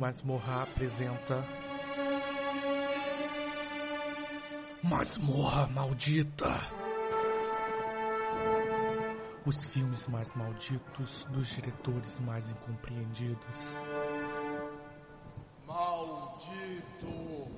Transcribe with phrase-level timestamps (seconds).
[0.00, 1.44] Masmorra apresenta.
[4.82, 6.58] Masmorra Maldita!
[9.44, 13.78] Os filmes mais malditos dos diretores mais incompreendidos.
[15.66, 17.50] Maldito!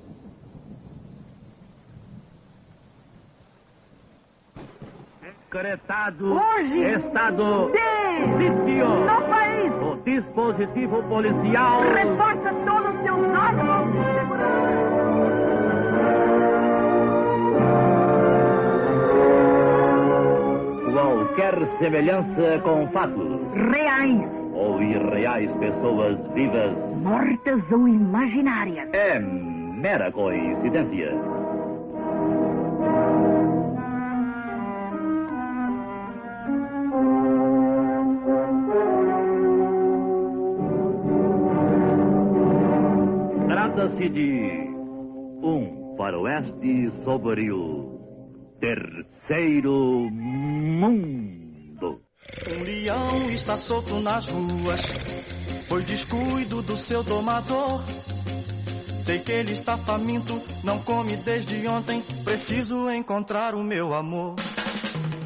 [5.20, 8.38] Decretado Hoje, estado Sim.
[8.38, 9.31] sítio.
[10.12, 15.72] Dispositivo policial reforça todos os seus órgãos de segurança.
[20.92, 24.20] qualquer semelhança com fatos Reais,
[24.54, 28.88] ou irreais pessoas vivas mortas ou imaginárias.
[28.92, 31.41] é mera coincidência.
[43.92, 44.70] Trata-se de
[45.42, 48.00] um faroeste sobre o
[48.58, 52.00] terceiro mundo.
[52.56, 54.80] Um leão está solto nas ruas.
[55.68, 57.82] Foi descuido do seu domador.
[59.00, 62.00] Sei que ele está faminto, não come desde ontem.
[62.24, 64.36] Preciso encontrar o meu amor.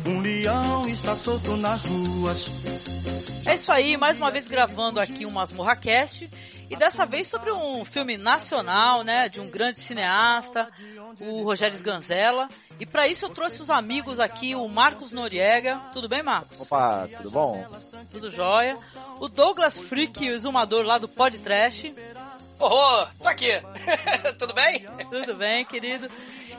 [0.05, 2.51] Um leão está solto nas ruas.
[3.47, 6.29] É isso aí, mais uma vez gravando aqui um Masmorracast
[6.69, 10.69] e dessa vez sobre um filme nacional, né, de um grande cineasta,
[11.21, 12.49] o Rogério Sganzella.
[12.79, 15.77] E para isso eu trouxe os amigos aqui, o Marcos Noriega.
[15.93, 16.61] Tudo bem, Marcos?
[16.61, 17.65] Opa, tudo bom?
[18.11, 18.77] Tudo jóia.
[19.19, 21.95] O Douglas Freak, o exumador lá do Pod Trash.
[22.59, 23.51] Ô, tô aqui.
[24.39, 24.87] Tudo bem?
[25.11, 26.09] Tudo bem, querido.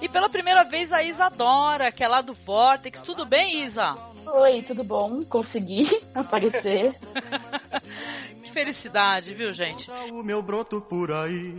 [0.01, 3.01] E pela primeira vez a Isadora, que é lá do Vortex.
[3.01, 3.95] Tudo bem, Isa?
[4.25, 5.23] Oi, tudo bom?
[5.25, 6.95] Consegui aparecer.
[8.43, 9.89] que felicidade, viu, gente?
[10.11, 11.55] O meu broto por aí.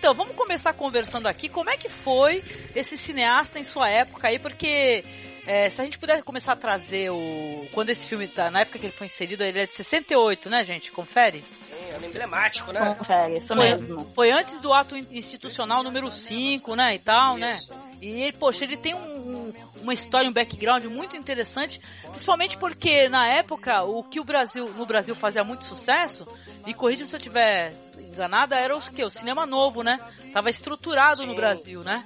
[0.00, 1.46] Então, vamos começar conversando aqui.
[1.50, 2.42] Como é que foi
[2.74, 4.38] esse cineasta em sua época aí?
[4.38, 5.04] Porque
[5.46, 7.68] é, se a gente puder começar a trazer o.
[7.74, 8.50] Quando esse filme tá.
[8.50, 10.90] Na época que ele foi inserido, ele é de 68, né, gente?
[10.90, 11.44] Confere?
[11.92, 12.94] É um emblemático, né?
[12.96, 14.10] Confere, isso Foi, mesmo.
[14.14, 16.94] foi antes do ato institucional número 5, né?
[16.94, 17.70] E tal, Isso.
[17.70, 17.78] né?
[18.00, 18.98] E ele, poxa, ele tem um-
[19.50, 19.52] um-
[19.82, 21.78] uma história, um background muito interessante,
[22.08, 26.26] principalmente porque na época o que o Brasil, no Brasil fazia muito sucesso,
[26.66, 27.72] e corrija se eu estiver
[28.10, 29.02] enganada, era o que?
[29.04, 29.98] O cinema novo, né?
[30.32, 31.36] Tava estruturado no Sim.
[31.36, 32.02] Brasil, né?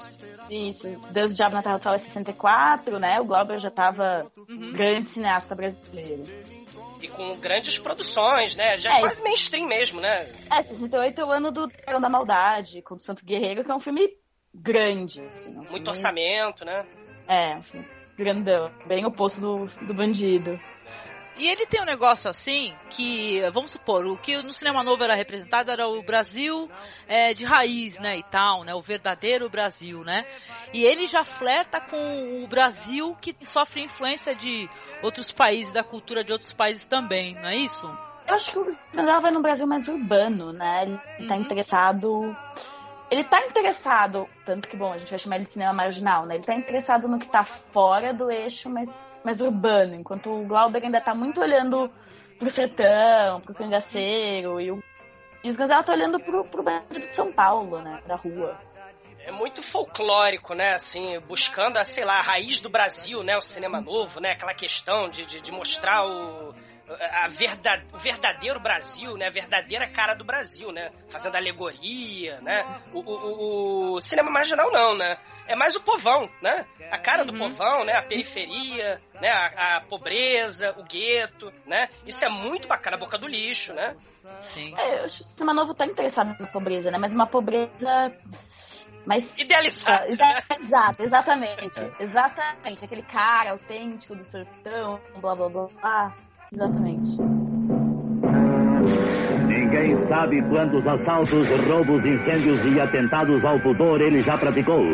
[0.50, 3.20] Isso, Deus do Diabo na Terra do Sol é 64, né?
[3.20, 4.72] O Glauber já tava Uhum.
[4.72, 6.24] grande cineasta brasileiro.
[7.02, 8.78] E com grandes produções, né?
[8.78, 10.26] Já É, é quase mainstream mesmo, né?
[10.50, 13.74] É, 68 é o ano do Dragão da Maldade, com o Santo Guerreiro, que é
[13.74, 14.08] um filme
[14.54, 15.20] grande.
[15.34, 16.86] Assim, um Muito filme- orçamento, né?
[17.28, 17.86] É, um filme
[18.16, 20.58] grandão, bem oposto do, do bandido.
[21.36, 25.14] E ele tem um negócio assim que, vamos supor, o que no cinema novo era
[25.14, 26.70] representado era o Brasil
[27.08, 30.24] é, de raiz, né, e tal, né, o verdadeiro Brasil, né?
[30.72, 34.68] E ele já flerta com o Brasil que sofre influência de
[35.02, 37.86] outros países, da cultura de outros países também, não é isso?
[38.26, 40.82] Eu acho que o Sandal vai no Brasil mais urbano, né?
[40.82, 41.42] Ele tá Uhum.
[41.42, 42.36] interessado.
[43.10, 46.36] Ele tá interessado, tanto que, bom, a gente vai chamar ele de cinema marginal, né?
[46.36, 48.88] Ele tá interessado no que tá fora do eixo, mas
[49.24, 51.90] mais urbano, enquanto o Glauber ainda tá muito olhando
[52.38, 54.82] pro sertão, pro cangaceiro, e o,
[55.42, 58.02] e o Sganzella tá olhando pro, pro bandido de São Paulo, né?
[58.06, 58.58] Da rua.
[59.26, 60.74] É muito folclórico, né?
[60.74, 63.36] Assim, buscando a, sei lá, a raiz do Brasil, né?
[63.36, 64.32] O cinema novo, né?
[64.32, 66.54] Aquela questão de, de, de mostrar o,
[67.24, 69.26] a verda, o verdadeiro Brasil, né?
[69.28, 70.90] A verdadeira cara do Brasil, né?
[71.08, 72.80] Fazendo alegoria, né?
[72.92, 75.16] O, o, o- o cinema marginal não, né?
[75.46, 76.66] É mais o povão, né?
[76.90, 77.38] A cara do Uhum.
[77.38, 77.94] povão, né?
[77.94, 79.30] A periferia, né?
[79.30, 81.88] A, a pobreza, o gueto, né?
[82.06, 83.94] Isso é muito bacana, a boca do lixo, né?
[84.42, 84.74] Sim.
[84.78, 86.98] É, eu acho que o cinema novo tá interessado na pobreza, né?
[86.98, 88.12] Mas uma pobreza
[89.06, 90.42] mais Idealizado, Ah, né?
[90.98, 91.80] exatamente.
[92.00, 92.84] Exatamente.
[92.84, 96.14] Aquele cara autêntico do sertão, blá blá blá.
[96.54, 97.18] Exatamente.
[99.48, 104.84] Ninguém sabe quantos assaltos, roubos, incêndios e atentados ao pudor ele já praticou.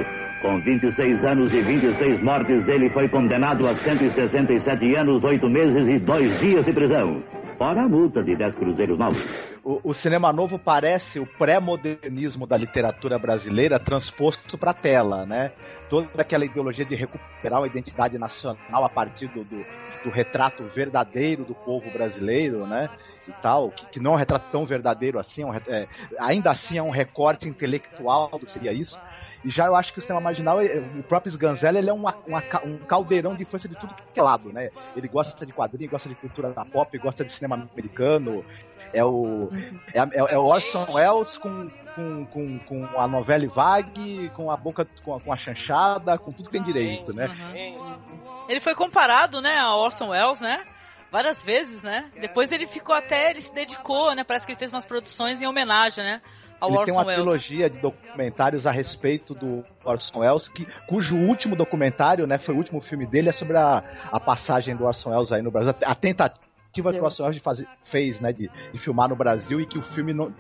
[0.41, 5.99] Com 26 anos e 26 mortes, ele foi condenado a 167 anos, 8 meses e
[5.99, 7.23] 2 dias de prisão.
[7.61, 9.23] Fora a multa de 10 cruzeiros novos.
[9.63, 15.53] O, o cinema novo parece o pré-modernismo da literatura brasileira transposto para a tela, né?
[15.91, 19.63] Toda aquela ideologia de recuperar a identidade nacional a partir do, do,
[20.03, 22.89] do retrato verdadeiro do povo brasileiro, né?
[23.29, 25.87] E tal, que, que não é um retrato tão verdadeiro assim, é um, é,
[26.19, 28.99] ainda assim é um recorte intelectual seria isso.
[29.45, 30.59] E já eu acho que o cinema marginal,
[30.99, 34.23] o próprio Sganzella, ele é uma, uma, um caldeirão de influência de tudo que é
[34.23, 34.71] lado, né?
[34.95, 38.45] Ele gosta de quadrinhos, gosta de cultura da pop, gosta de cinema americano.
[38.93, 39.49] É o,
[39.95, 44.57] é, é, é o Orson Welles com, com, com, com a novela vague, com a
[44.57, 47.29] boca com a, com a chanchada, com tudo que tem direito, né?
[48.49, 50.65] Ele foi comparado, né, a Orson Welles, né?
[51.11, 52.11] Várias vezes, né?
[52.21, 54.23] Depois ele ficou até, ele se dedicou, né?
[54.25, 56.21] Parece que ele fez umas produções em homenagem, né?
[56.63, 57.23] Ele Orson tem uma Welles.
[57.23, 62.59] trilogia de documentários a respeito do Orson Welles, que, cujo último documentário, né, foi o
[62.59, 65.95] último filme dele, é sobre a, a passagem do Orson Welles aí no Brasil, a
[65.95, 69.83] tentativa que o Welles fazer, fez, né, de, de, filmar no Brasil e que o
[69.95, 70.33] filme não,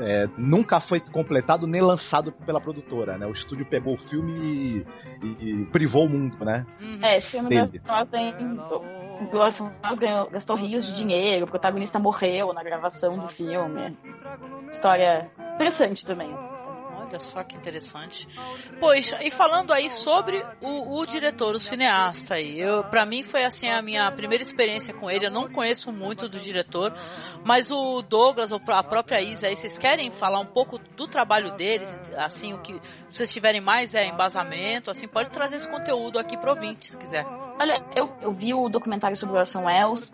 [0.00, 3.26] é, nunca foi completado nem lançado pela produtora, né?
[3.26, 4.84] O estúdio pegou o filme
[5.22, 6.66] e, e privou o mundo, né?
[6.80, 7.00] Uhum.
[7.02, 7.80] É, esse filme dele.
[9.32, 13.96] Orson Welles gastou rios de dinheiro, o protagonista morreu na gravação do filme.
[14.70, 16.30] História interessante também.
[17.08, 18.28] Olha só que interessante.
[18.78, 23.44] Pois, e falando aí sobre o, o diretor, o cineasta aí, eu, pra mim foi
[23.44, 26.92] assim a minha primeira experiência com ele, eu não conheço muito do diretor,
[27.44, 31.56] mas o Douglas ou a própria Isa aí, vocês querem falar um pouco do trabalho
[31.56, 32.74] deles, assim, o que,
[33.08, 36.98] se vocês tiverem mais é, embasamento, assim, pode trazer esse conteúdo aqui pro ouvinte, se
[36.98, 37.24] quiser.
[37.58, 40.12] Olha, eu, eu vi o documentário sobre o Orson Welles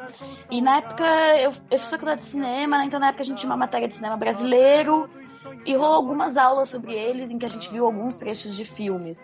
[0.51, 1.05] e na época
[1.39, 2.85] eu, eu fiz faculdade de cinema, né?
[2.87, 5.11] então na época a gente tinha uma matéria de cinema brasileiro
[5.65, 9.19] e rolou algumas aulas sobre eles em que a gente viu alguns trechos de filmes.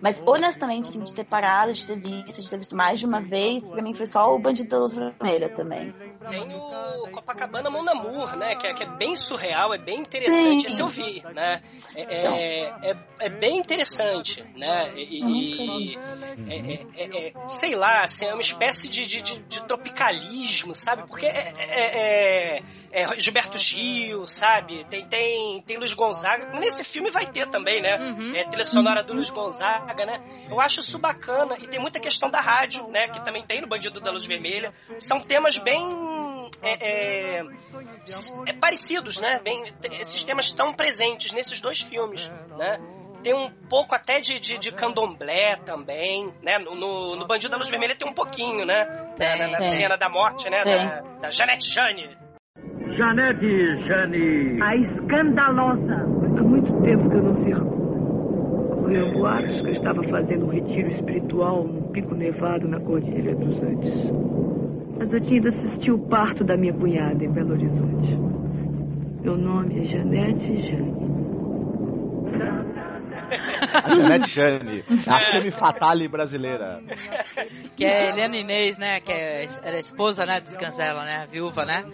[0.00, 3.20] Mas honestamente, assim, de ter parado, de ter visto, de ter visto mais de uma
[3.22, 5.94] vez, pra mim foi só o Bandido da Luz Vermelha também.
[6.28, 8.56] Tem o Copacabana Mon Amour, né?
[8.56, 10.60] Que é, que é bem surreal, é bem interessante.
[10.60, 10.66] Sim.
[10.66, 11.62] Esse eu vi, né?
[11.94, 14.92] É, é, é, é bem interessante, né?
[14.94, 15.98] E, e
[16.96, 21.06] é, é, sei lá, assim, é uma espécie de, de, de, de tropicalismo, sabe?
[21.06, 22.62] Porque é,
[22.96, 24.82] é, Gilberto Gil, sabe?
[24.86, 26.58] Tem, tem, tem Luiz Gonzaga.
[26.58, 27.98] Nesse filme vai ter também, né?
[27.98, 28.34] Uhum.
[28.34, 30.46] É, trilha sonora do Luiz Gonzaga, né?
[30.48, 31.58] Eu acho isso bacana.
[31.60, 33.08] E tem muita questão da rádio, né?
[33.08, 34.72] Que também tem no Bandido da Luz Vermelha.
[34.98, 35.84] São temas bem
[36.62, 37.42] é, é,
[38.46, 39.40] é, parecidos, né?
[39.44, 42.26] Bem, esses temas estão presentes nesses dois filmes,
[42.56, 42.78] né?
[43.22, 46.58] Tem um pouco até de, de, de candomblé também, né?
[46.60, 48.86] No, no Bandido da Luz Vermelha tem um pouquinho, né?
[49.18, 50.64] Na, na cena da morte, né?
[50.64, 52.24] Da, da Janete Jane.
[52.96, 54.62] Janete Jane.
[54.62, 55.94] A escandalosa.
[56.38, 58.76] Há muito tempo que eu não circulo.
[58.80, 63.62] Correram boatos que eu estava fazendo um retiro espiritual no Pico Nevado na Cordilheira dos
[63.62, 64.10] Andes.
[64.98, 68.18] Mas eu tinha ido assistir o parto da minha cunhada em Belo Horizonte.
[69.22, 70.96] Meu nome é Janete Jane.
[73.84, 76.80] A Janete Jane, a filme fatale brasileira.
[77.76, 79.00] Que é Helena Inês, né?
[79.00, 80.40] Que é, era esposa, né?
[80.40, 81.24] De Scanzella, né?
[81.24, 81.84] A viúva, né?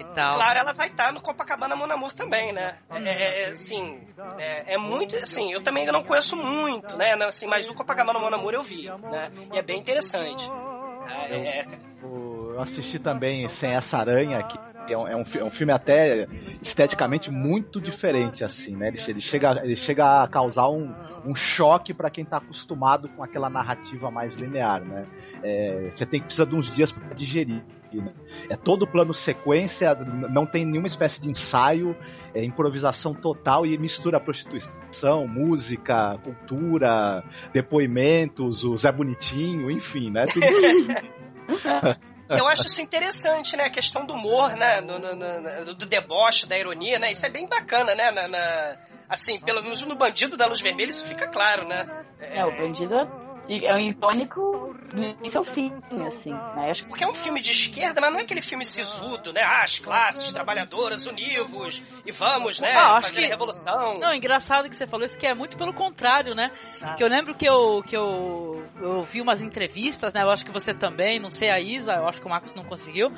[0.00, 0.32] E tal.
[0.32, 2.78] Claro, ela vai estar no Copacabana Mon Amour também, né?
[2.90, 4.00] É, é assim,
[4.38, 7.12] é, é, muito, assim, eu também não conheço muito, né?
[7.26, 9.30] Assim, mas o Copacabana Mon Amour eu vi, né?
[9.52, 10.50] E é bem interessante.
[11.28, 11.66] É, é
[12.02, 16.26] eu assisti também Sem Essa Aranha, que é um, é um, é um filme até
[16.62, 18.88] esteticamente muito diferente, assim, né?
[18.88, 20.92] Ele, ele, chega, ele chega a causar um,
[21.24, 25.06] um choque para quem está acostumado com aquela narrativa mais linear, né?
[25.42, 27.62] É, você tem que precisar de uns dias para digerir.
[27.92, 28.12] Né?
[28.48, 31.96] É todo plano sequência, não tem nenhuma espécie de ensaio,
[32.34, 40.26] é improvisação total e mistura prostituição, música, cultura, depoimentos, o Zé Bonitinho, enfim, né?
[40.26, 40.46] Tudo...
[42.38, 43.64] eu acho isso interessante, né?
[43.64, 44.80] A questão do humor, né?
[44.80, 47.10] No, no, no, do deboche, da ironia, né?
[47.10, 48.10] Isso é bem bacana, né?
[48.10, 48.76] Na, na,
[49.08, 52.04] assim, pelo menos no Bandido da Luz Vermelha isso fica claro, né?
[52.20, 52.94] É, é o Bandido
[53.50, 54.60] é um icônico
[55.22, 55.72] isso é o fim,
[56.06, 56.70] assim, né?
[56.70, 56.84] Acho...
[56.86, 59.40] Porque é um filme de esquerda, mas não é aquele filme sisudo, né?
[59.42, 62.74] Ah, as classes trabalhadoras univos e vamos, né?
[62.76, 63.26] Ah, fazer que...
[63.26, 63.98] a revolução.
[63.98, 66.50] Não, engraçado que você falou isso, que é muito pelo contrário, né?
[66.96, 70.22] Que eu lembro que eu, que eu, eu vi umas entrevistas, né?
[70.22, 72.64] Eu acho que você também, não sei a Isa, eu acho que o Marcos não
[72.64, 73.10] conseguiu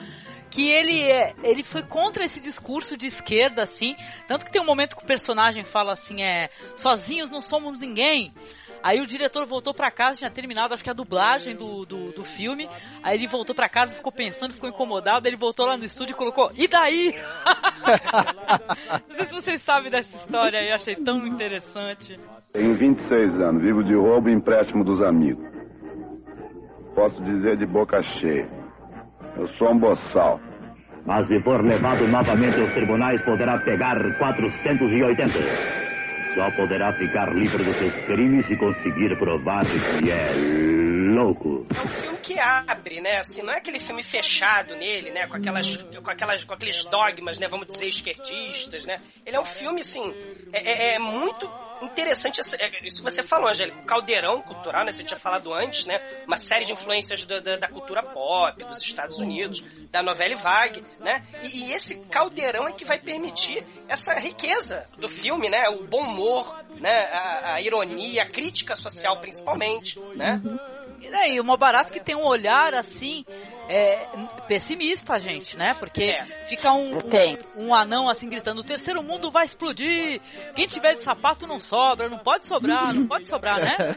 [0.51, 3.97] que ele, é, ele foi contra esse discurso de esquerda, assim.
[4.29, 8.35] Tanto que tem um momento que o personagem fala assim: é, sozinhos não somos ninguém.
[8.83, 12.25] Aí o diretor voltou para casa, tinha terminado, acho que a dublagem do, do, do
[12.25, 12.69] filme.
[13.03, 15.27] Aí ele voltou para casa, ficou pensando, ficou incomodado.
[15.29, 17.15] Ele voltou lá no estúdio e colocou: E daí?
[19.09, 22.19] Não sei se vocês sabem dessa história aí, achei tão interessante.
[22.53, 25.45] Tenho 26 anos, vivo de roubo e empréstimo dos amigos.
[26.95, 28.49] Posso dizer de boca cheia.
[29.37, 30.41] Eu sou um boçal.
[31.07, 35.92] Mas se for levado novamente aos tribunais, poderá pegar 480.
[36.35, 40.33] Só poderá ficar livre dos seus crimes se conseguir provar que é
[41.13, 41.67] louco.
[41.75, 43.19] É um filme que abre, né?
[43.19, 45.27] Assim, não é aquele filme fechado nele, né?
[45.27, 47.49] Com aquelas, com aquelas, com aqueles dogmas, né?
[47.49, 49.01] Vamos dizer esquerdistas, né?
[49.25, 50.15] Ele é um filme assim,
[50.53, 51.49] é, é, é muito
[51.83, 54.93] interessante é, isso você falou, Angélica, o caldeirão cultural, né?
[54.93, 56.01] Você tinha falado antes, né?
[56.27, 60.85] Uma série de influências da, da, da cultura pop, dos Estados Unidos, da novela vague,
[61.01, 61.23] né?
[61.43, 65.69] E, e, esse caldeirão é que vai permitir essa riqueza do filme, né?
[65.69, 67.05] O bom humor, né?
[67.13, 70.41] A, a ironia, a crítica social principalmente, né?
[71.03, 73.25] E daí, o barato que tem um olhar assim
[73.69, 74.07] é,
[74.47, 75.75] pessimista, gente, né?
[75.75, 76.25] Porque é.
[76.47, 80.21] fica um, um, um, anão assim gritando: o terceiro mundo vai explodir.
[80.55, 83.97] Quem tiver de sapato não sobra, não pode sobrar, não pode sobrar, né?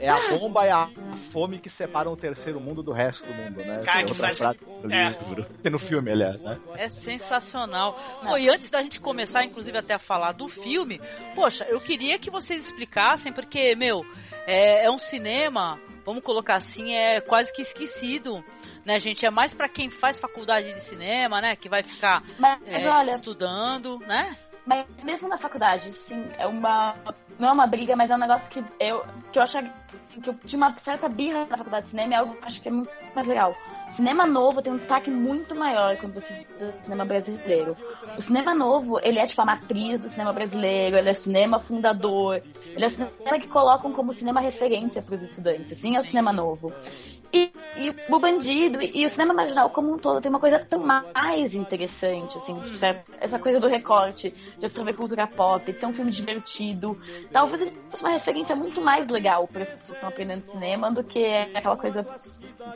[0.00, 0.88] É a bomba e a
[1.32, 3.82] fome que separam o terceiro mundo do resto do mundo, né?
[3.84, 4.44] Cara, que frase...
[4.44, 5.70] é.
[5.70, 6.60] no filme, aliás, né?
[6.76, 7.98] É sensacional.
[8.22, 11.00] Pô, e antes da gente começar, inclusive, até a falar do filme,
[11.34, 14.02] poxa, eu queria que vocês explicassem, porque, meu,
[14.46, 18.44] é, é um cinema, vamos colocar assim, é quase que esquecido
[18.84, 19.24] né, gente?
[19.24, 21.56] É mais para quem faz faculdade de cinema, né?
[21.56, 24.36] Que vai ficar mas, é, olha, estudando, né?
[24.66, 26.94] Mas mesmo na faculdade, sim, é uma.
[27.38, 30.30] Não é uma briga, mas é um negócio que eu, que eu acho assim, que
[30.30, 32.68] eu tinha uma certa birra na faculdade de cinema, é algo que eu acho que
[32.68, 33.54] é muito mais legal.
[33.96, 37.76] Cinema novo tem um destaque muito maior quando você estuda cinema brasileiro.
[38.18, 42.42] O cinema novo, ele é tipo a matriz do cinema brasileiro, ele é cinema fundador,
[42.64, 46.32] ele é cinema que colocam como cinema referência para os estudantes, assim é o cinema
[46.32, 46.72] novo.
[47.32, 50.78] E, e, o bandido e o cinema marginal como um todo tem uma coisa tão
[50.78, 53.12] mais interessante, assim, certo?
[53.20, 56.96] essa coisa do recorte, de absorver cultura pop, de ser um filme divertido.
[57.32, 60.92] Talvez ele fosse uma referência muito mais legal para as pessoas que estão aprendendo cinema
[60.92, 61.24] do que
[61.54, 62.06] aquela coisa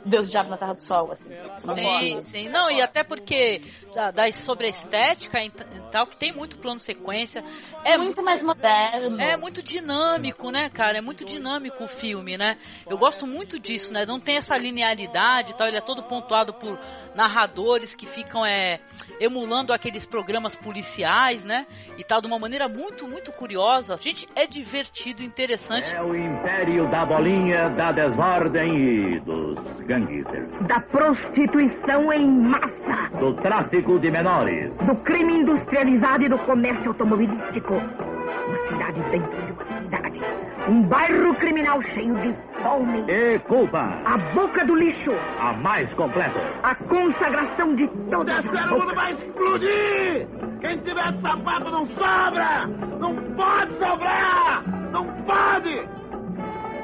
[0.05, 1.29] Deus Diabo na Terra do Sol, assim.
[1.59, 2.49] Sim, sim.
[2.49, 3.61] Não, e até porque
[3.93, 5.51] da, sobre a estética e
[5.91, 7.43] tal, que tem muito plano sequência.
[7.83, 9.19] É muito mais moderno.
[9.19, 10.97] É muito dinâmico, né, cara?
[10.97, 12.57] É muito dinâmico o filme, né?
[12.89, 14.05] Eu gosto muito disso, né?
[14.05, 16.79] Não tem essa linearidade e tal, ele é todo pontuado por
[17.15, 18.79] narradores que ficam é,
[19.19, 21.65] emulando aqueles programas policiais, né?
[21.97, 23.97] E tal, de uma maneira muito, muito curiosa.
[23.97, 25.93] Gente, é divertido, interessante.
[25.93, 30.49] É o império da bolinha, da desordem e dos gangsters.
[30.67, 33.09] Da prostituição em massa.
[33.19, 34.71] Do tráfico de menores.
[34.85, 37.73] Do crime industrializado e do comércio automobilístico.
[37.73, 40.21] Uma cidade dentro de uma cidade.
[40.67, 43.03] Um bairro criminal cheio de fome.
[43.07, 44.01] E culpa.
[44.05, 45.11] A boca do lixo.
[45.39, 46.39] A mais completa.
[46.63, 48.71] A consagração de todas as bocas.
[48.71, 50.27] mundo vai explodir!
[50.61, 52.67] Quem tiver sapato não sobra!
[52.99, 54.63] Não pode sobrar!
[54.91, 55.87] Não pode!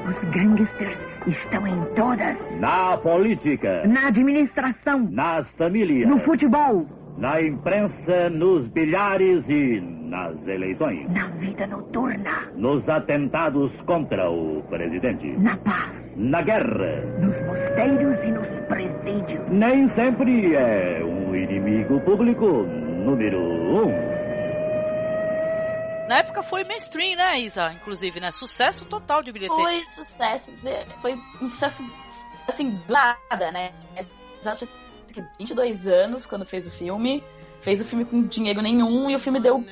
[0.08, 2.36] Os gangsters estão em todas.
[2.60, 3.86] Na política.
[3.86, 5.08] Na administração.
[5.10, 6.08] Nas famílias.
[6.08, 6.86] No futebol
[7.18, 11.08] na imprensa, nos bilhares e nas eleições.
[11.10, 12.48] Na vida noturna.
[12.54, 15.28] Nos atentados contra o presidente.
[15.38, 15.92] Na paz.
[16.16, 17.02] Na guerra.
[17.20, 19.48] Nos mosteiros e nos presídios.
[19.50, 22.46] Nem sempre é um inimigo público
[23.04, 24.15] número um.
[26.08, 27.72] Na época foi mainstream, né, Isa?
[27.72, 28.30] Inclusive, né?
[28.30, 29.64] Sucesso total de bilheteria.
[29.64, 30.52] Foi sucesso,
[31.02, 31.82] foi um sucesso,
[32.48, 33.72] assim, nada, né?
[34.40, 34.68] Exato
[35.38, 37.22] 22 anos quando fez o filme.
[37.62, 39.64] Fez o filme com dinheiro nenhum e o filme deu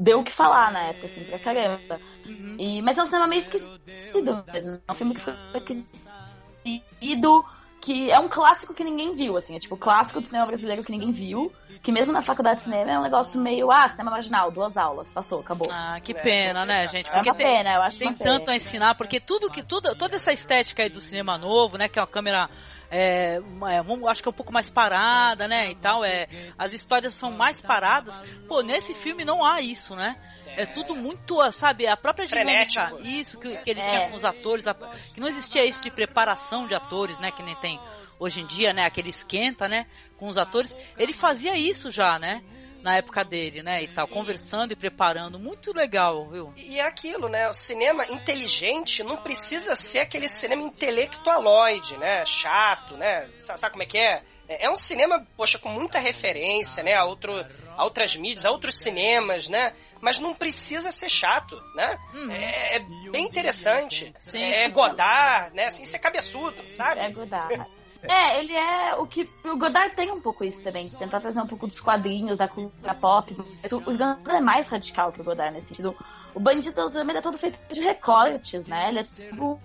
[0.00, 2.00] deu o que falar na época, assim, pra caramba.
[2.24, 2.56] Uhum.
[2.58, 4.82] E, mas é um cinema meio esquecido mesmo.
[4.88, 7.44] É um filme que foi esquecido,
[7.86, 9.54] que é um clássico que ninguém viu, assim.
[9.54, 11.52] É tipo o clássico do cinema brasileiro que ninguém viu.
[11.84, 15.08] Que mesmo na faculdade de cinema é um negócio meio, ah, cinema marginal, duas aulas,
[15.12, 15.68] passou, acabou.
[15.70, 17.08] Ah, que pena, né, gente?
[17.08, 19.94] Porque é uma tem, pena, eu acho Tem tanto a ensinar, porque tudo que, tudo,
[19.94, 22.50] toda essa estética aí do cinema novo, né, que é uma câmera
[22.90, 25.70] é, é, acho que é um pouco mais parada, né?
[25.70, 26.04] E tal.
[26.04, 26.26] É,
[26.58, 28.18] as histórias são mais paradas.
[28.48, 30.16] Pô, nesse filme não há isso, né?
[30.56, 33.86] É tudo muito, sabe, a própria dinâmica, isso que, que ele é.
[33.86, 37.42] tinha com os atores, a, que não existia isso de preparação de atores, né, que
[37.42, 37.78] nem tem
[38.18, 39.86] hoje em dia, né, aquele esquenta, né,
[40.16, 40.74] com os atores.
[40.98, 42.42] Ele fazia isso já, né?
[42.86, 43.82] na época dele, né?
[43.82, 45.40] E tal, conversando e preparando.
[45.40, 46.52] Muito legal, viu?
[46.56, 47.48] E é aquilo, né?
[47.48, 52.24] O cinema inteligente não precisa ser aquele cinema intelectualoide, né?
[52.24, 53.28] Chato, né?
[53.38, 54.22] Sabe como é que é?
[54.48, 56.94] É, é um cinema, poxa, com muita referência, né?
[56.94, 57.32] A, outro,
[57.76, 59.72] a outras mídias, a outros cinemas, né?
[60.00, 61.98] Mas não precisa ser chato, né?
[62.14, 62.30] Hum.
[62.30, 64.12] É, é, bem interessante.
[64.18, 65.66] Sim, é Godard, né?
[65.66, 67.00] Assim, isso é cabeçudo, sabe?
[67.00, 67.66] É Godard.
[68.08, 69.28] É, ele é o que.
[69.44, 72.46] O Godard tem um pouco isso também, de tentar trazer um pouco dos quadrinhos, da
[72.46, 73.34] cultura pop.
[73.72, 75.96] O Godard é mais radical que o Godard nesse sentido.
[76.34, 78.90] O Bandido Vermelha é todo feito de recortes, né?
[78.90, 79.58] Ele é tipo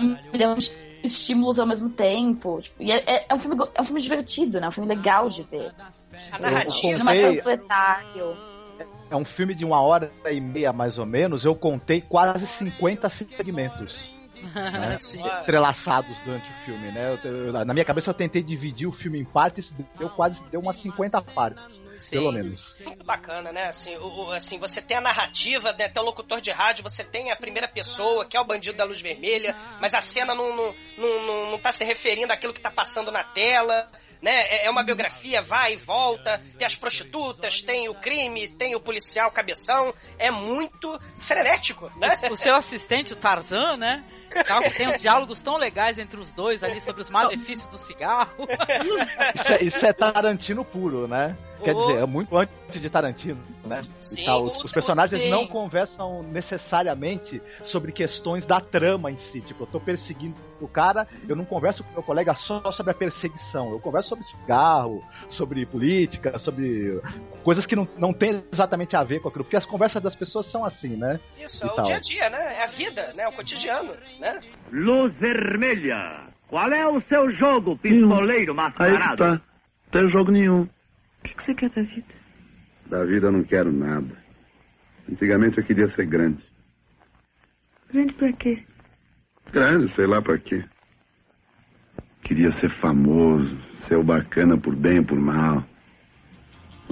[0.00, 0.70] um milhão de
[1.02, 2.60] estímulos ao mesmo tempo.
[2.62, 4.66] Tipo, e é, é, é, um filme, é um filme divertido, né?
[4.66, 5.72] É um filme legal de ver.
[6.32, 6.98] A narrativa.
[9.10, 11.44] É um filme de uma hora e meia, mais ou menos.
[11.44, 14.19] Eu contei quase 50 segmentos.
[14.42, 14.96] Né,
[15.42, 17.18] entrelaçados durante o filme, né?
[17.24, 20.60] Eu, eu, na minha cabeça eu tentei dividir o filme em partes, deu quase deu
[20.60, 22.10] umas 50 partes, Sim.
[22.10, 22.74] pelo menos.
[22.84, 23.66] Muito bacana, né?
[23.66, 25.88] Assim, o, assim, você tem a narrativa, né?
[25.88, 28.84] tem o locutor de rádio, você tem a primeira pessoa, que é o bandido da
[28.84, 32.60] luz vermelha, mas a cena não, não, não, não, não tá se referindo àquilo que
[32.60, 33.88] tá passando na tela
[34.22, 34.32] né?
[34.32, 38.80] É, é uma biografia, vai e volta, tem as prostitutas, tem o crime, tem o
[38.80, 42.08] policial cabeção, é muito frenético, né?
[42.30, 44.04] O seu assistente, o Tarzan, né?
[44.76, 48.46] Tem uns diálogos tão legais entre os dois ali sobre os malefícios do cigarro.
[49.34, 51.36] Isso é, isso é Tarantino puro, né?
[51.62, 53.82] Quer dizer, é muito antes de Tarantino, né?
[53.98, 59.40] Sim, os, os, personagens não conversam necessariamente sobre questões da trama em si.
[59.40, 62.94] Tipo, eu tô perseguindo o cara, eu não converso com meu colega só sobre a
[62.94, 63.70] perseguição.
[63.70, 67.00] Eu converso sobre cigarro, sobre política, sobre
[67.42, 69.44] coisas que não, não tem exatamente a ver com aquilo.
[69.44, 71.20] Porque as conversas das pessoas são assim, né?
[71.38, 71.84] Isso, e é o tal.
[71.84, 72.56] dia a dia, né?
[72.58, 73.24] É a vida, né?
[73.24, 74.40] É o cotidiano, né?
[74.72, 76.28] Luz vermelha.
[76.48, 79.24] Qual é o seu jogo, pistoleiro mascarado?
[79.24, 79.42] Aí tá.
[79.92, 80.68] Não tem jogo nenhum.
[81.24, 82.14] O que você quer da vida?
[82.86, 84.16] Da vida eu não quero nada.
[85.10, 86.42] Antigamente eu queria ser grande.
[87.92, 88.64] Grande pra quê?
[89.52, 90.64] Grande, sei lá pra quê.
[92.22, 93.58] Queria ser famoso,
[93.88, 95.64] ser o bacana por bem ou por mal.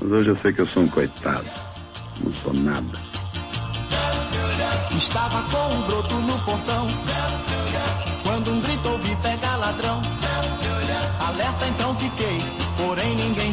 [0.00, 1.49] Mas hoje eu sei que eu sou um coitado.
[2.23, 2.99] Não sou nada.
[4.97, 6.87] Estava com um broto no portão.
[8.25, 10.02] Quando um grito ouvi pegar ladrão.
[11.20, 12.38] Alerta então fiquei,
[12.76, 13.48] porém ninguém.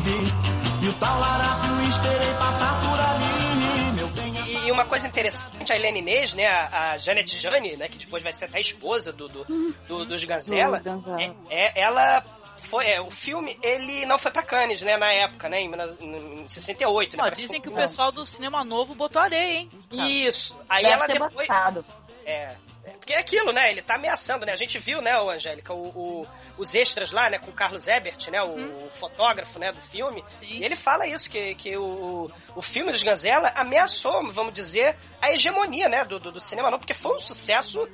[0.86, 3.96] E o tal larápio esperei passar por ali.
[3.96, 7.88] Meu bem e, uma coisa interessante, a Helene Inês, né, a, a Janet Jane, né,
[7.88, 10.84] que depois vai ser até a esposa do, do, do dos Ganzella,
[11.20, 12.24] é, é, ela
[12.66, 16.48] foi, é, o filme, ele não foi pra Cannes, né, na época, né, em, em
[16.48, 17.18] 68.
[17.18, 19.72] Né, Ó, dizem que o pessoal do cinema novo botou areia, hein?
[19.92, 20.56] Isso.
[20.70, 21.48] Aí Deve ela depois...
[21.48, 21.84] botado.
[22.28, 22.56] É,
[22.94, 23.72] porque é aquilo, né?
[23.72, 24.54] Ele tá ameaçando, né?
[24.54, 27.88] A gente viu, né, o Angélica, o, o, os extras lá, né, com o Carlos
[27.88, 28.86] Ebert, né, o, Uhum.
[28.86, 30.24] o fotógrafo, né, do filme.
[30.42, 35.32] E ele fala isso, que, que o, o filme dos Ganzella ameaçou, vamos dizer, a
[35.32, 37.88] hegemonia, né, do, do, do cinema não, porque foi um sucesso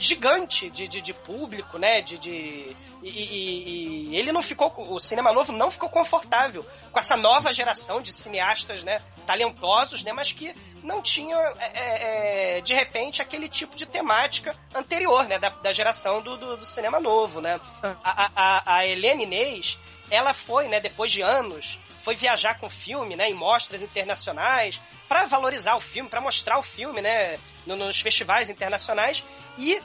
[0.00, 2.18] gigante de, de, de público, né, de...
[2.18, 7.16] de e, e- e ele não ficou, o cinema novo não ficou confortável com essa
[7.16, 12.74] nova geração de cineastas, né, talentosos, né, mas que não tinham, é, é, é, de
[12.74, 17.40] repente, aquele tipo de temática anterior, né, da, da geração do, do, do cinema novo,
[17.40, 17.60] né.
[17.82, 19.78] A, a, a- a Helene Inês,
[20.10, 24.80] ela foi, né, depois de anos, foi viajar com o filme, né, em mostras internacionais,
[25.08, 29.22] para valorizar o filme, para mostrar o filme, né, no- nos festivais internacionais,
[29.58, 29.80] e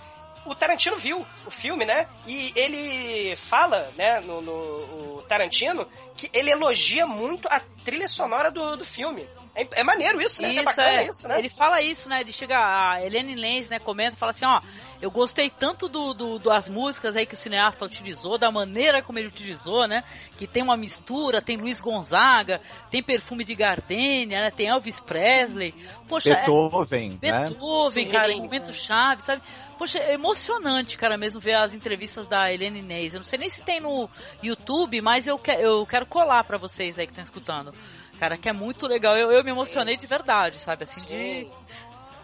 [0.45, 2.07] o Tarantino viu o filme, né?
[2.27, 8.77] E ele fala, né, no, no Tarantino, que ele elogia muito a trilha sonora do,
[8.77, 9.27] do filme.
[9.55, 10.49] É, é maneiro isso, né?
[10.49, 11.07] é Isso, bacana é.
[11.07, 11.39] isso, né?
[11.39, 12.19] Ele fala isso, né?
[12.21, 14.59] Ele chega, a Helene Lenz, né, comenta, fala assim, ó,
[15.01, 19.17] eu gostei tanto do, do- das músicas aí que o cineasta utilizou, da maneira como
[19.17, 20.03] ele utilizou, né?
[20.37, 22.59] Que tem uma mistura, tem Luiz Gonzaga,
[22.91, 24.51] tem perfume de gardenia, né?
[24.51, 25.73] Tem Elvis Presley.
[26.07, 27.17] Poxa, é- Beethoven, né?
[27.45, 28.11] Beethoven, Sim.
[28.11, 29.41] cara, em momento chave, sabe?
[29.77, 33.13] Poxa, é emocionante, cara, mesmo ver as entrevistas da Helene Inês.
[33.13, 34.09] Eu não sei nem se tem no
[34.41, 37.73] YouTube, mas eu, que, eu quero colar pra vocês aí que estão escutando.
[38.19, 39.15] Cara, que é muito legal.
[39.15, 40.84] Eu, eu me emocionei de verdade, sabe?
[40.84, 41.47] Assim, de.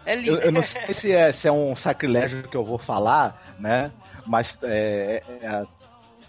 [0.04, 0.36] É lindo.
[0.36, 3.92] Eu, eu não sei se é, se é um sacrilégio que eu vou falar, né?
[4.26, 5.66] Mas é, é- é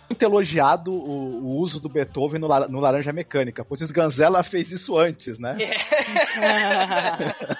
[0.09, 4.69] muito elogiado o, o uso do Beethoven no, no Laranja Mecânica, pois o Ganzella fez
[4.69, 5.57] isso antes, né?
[5.59, 5.73] É,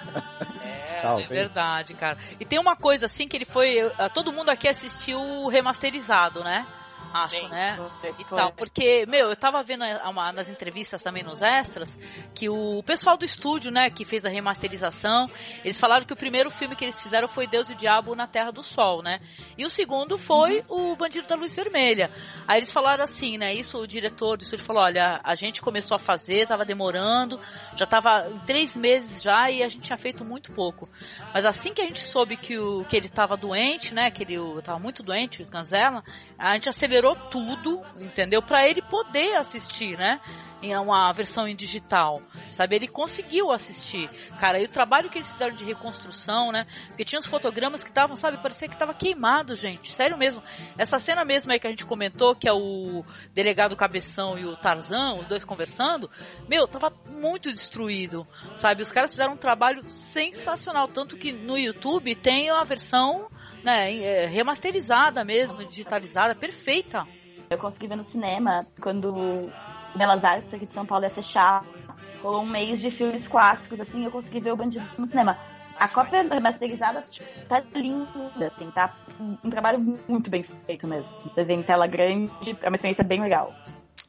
[1.02, 1.30] Talvez.
[1.30, 2.18] É verdade, cara.
[2.40, 3.76] E tem uma coisa assim que ele foi.
[4.14, 6.66] Todo mundo aqui assistiu o remasterizado, né?
[7.14, 7.48] Acho, Sim.
[7.48, 7.78] né?
[8.18, 8.52] E tal.
[8.52, 11.96] Porque, meu, eu tava vendo a- uma- nas entrevistas também nos extras
[12.34, 15.30] que o pessoal do estúdio, né, que fez a remasterização,
[15.64, 18.26] eles falaram que o primeiro filme que eles fizeram foi Deus e o Diabo na
[18.26, 19.20] Terra do Sol, né?
[19.56, 22.10] E o segundo foi o Bandido da Luz Vermelha.
[22.48, 23.54] Aí eles falaram assim, né?
[23.54, 27.38] Isso o diretor do estúdio falou: olha, a gente começou a fazer, tava demorando,
[27.76, 30.88] já tava em três meses já e a gente tinha feito muito pouco.
[31.32, 34.10] Mas assim que a gente soube que, o, que ele tava doente, né?
[34.10, 36.02] Que ele tava muito doente, o Sganzella,
[36.36, 38.40] a gente acelerou recuperou tudo, entendeu?
[38.40, 40.20] Para ele poder assistir, né?
[40.62, 42.74] em uma versão em digital, sabe?
[42.74, 44.08] Ele conseguiu assistir,
[44.40, 44.58] cara.
[44.58, 46.66] E o trabalho que eles fizeram de reconstrução, né?
[46.86, 48.40] Porque tinha os fotogramas que estavam, sabe?
[48.40, 49.92] Parecia que tava queimado, gente.
[49.92, 50.42] Sério mesmo.
[50.78, 54.56] Essa cena mesmo aí que a gente comentou, que é o delegado Cabeção e o
[54.56, 56.10] Tarzan, os dois conversando,
[56.48, 58.82] meu, tava muito destruído, sabe?
[58.82, 63.28] Os caras fizeram um trabalho sensacional, tanto que no YouTube tem a versão
[63.64, 67.04] né, é, remasterizada mesmo, digitalizada, perfeita.
[67.48, 69.50] Eu consegui ver no cinema quando
[69.96, 71.64] Belas Artes aqui de São Paulo ia fechar.
[72.22, 75.36] Rolou um mês de filmes clássicos, assim, eu consegui ver o Bandido no cinema.
[75.76, 78.94] A cópia remasterizada tipo, tá linda, assim, tá
[79.42, 81.10] um trabalho muito bem feito mesmo.
[81.22, 82.30] Você vê em tela grande,
[82.62, 83.52] é uma experiência bem legal.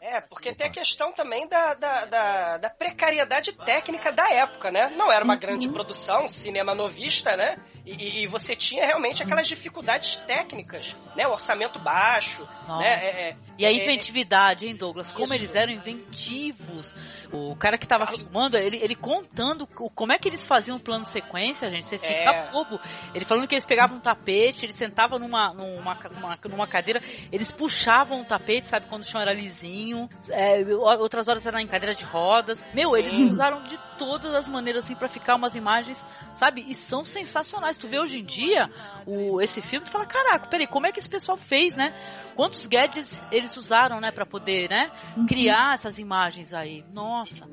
[0.02, 4.93] É, porque tem a questão também da, da, da, da, precariedade técnica da época, né?
[4.95, 5.39] Não era uma uhum.
[5.39, 7.56] grande produção, cinema novista, né?
[7.86, 11.28] E, e, você tinha realmente aquelas dificuldades técnicas, né?
[11.28, 12.50] O orçamento baixo, né?
[12.67, 12.82] Nossa.
[12.82, 13.00] né?
[13.04, 15.12] É, é, e a é, inventividade, hein, Douglas?
[15.12, 15.36] Como isso.
[15.36, 16.95] eles eram inventivos.
[17.32, 21.06] O cara que tava filmando, ele, ele contando como é que eles faziam um plano
[21.06, 21.86] sequência, gente.
[21.86, 22.52] Você fica é.
[22.52, 22.80] bobo.
[23.13, 27.52] Ele falando que eles pegavam um tapete, eles sentavam numa, numa, numa, numa cadeira, eles
[27.52, 28.88] puxavam o tapete, sabe?
[28.88, 29.75] Quando o chão era lisinho
[30.30, 32.66] é, outras horas era em cadeira de rodas.
[32.74, 32.98] Meu, Sim.
[32.98, 36.66] eles usaram de todas as maneiras assim para ficar umas imagens, sabe?
[36.68, 37.78] E são sensacionais.
[37.78, 38.70] Tu vê hoje em dia
[39.06, 41.94] o, esse filme, tu fala, caraca, peraí, como é que esse pessoal fez, né?
[42.36, 45.26] Quantos gadgets eles usaram, né, para poder, né, uhum.
[45.26, 46.84] criar essas imagens aí?
[46.94, 47.48] Nossa.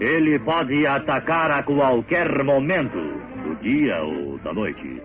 [0.00, 3.23] Ele pode atacar a qualquer momento
[3.64, 5.02] dia ou da noite.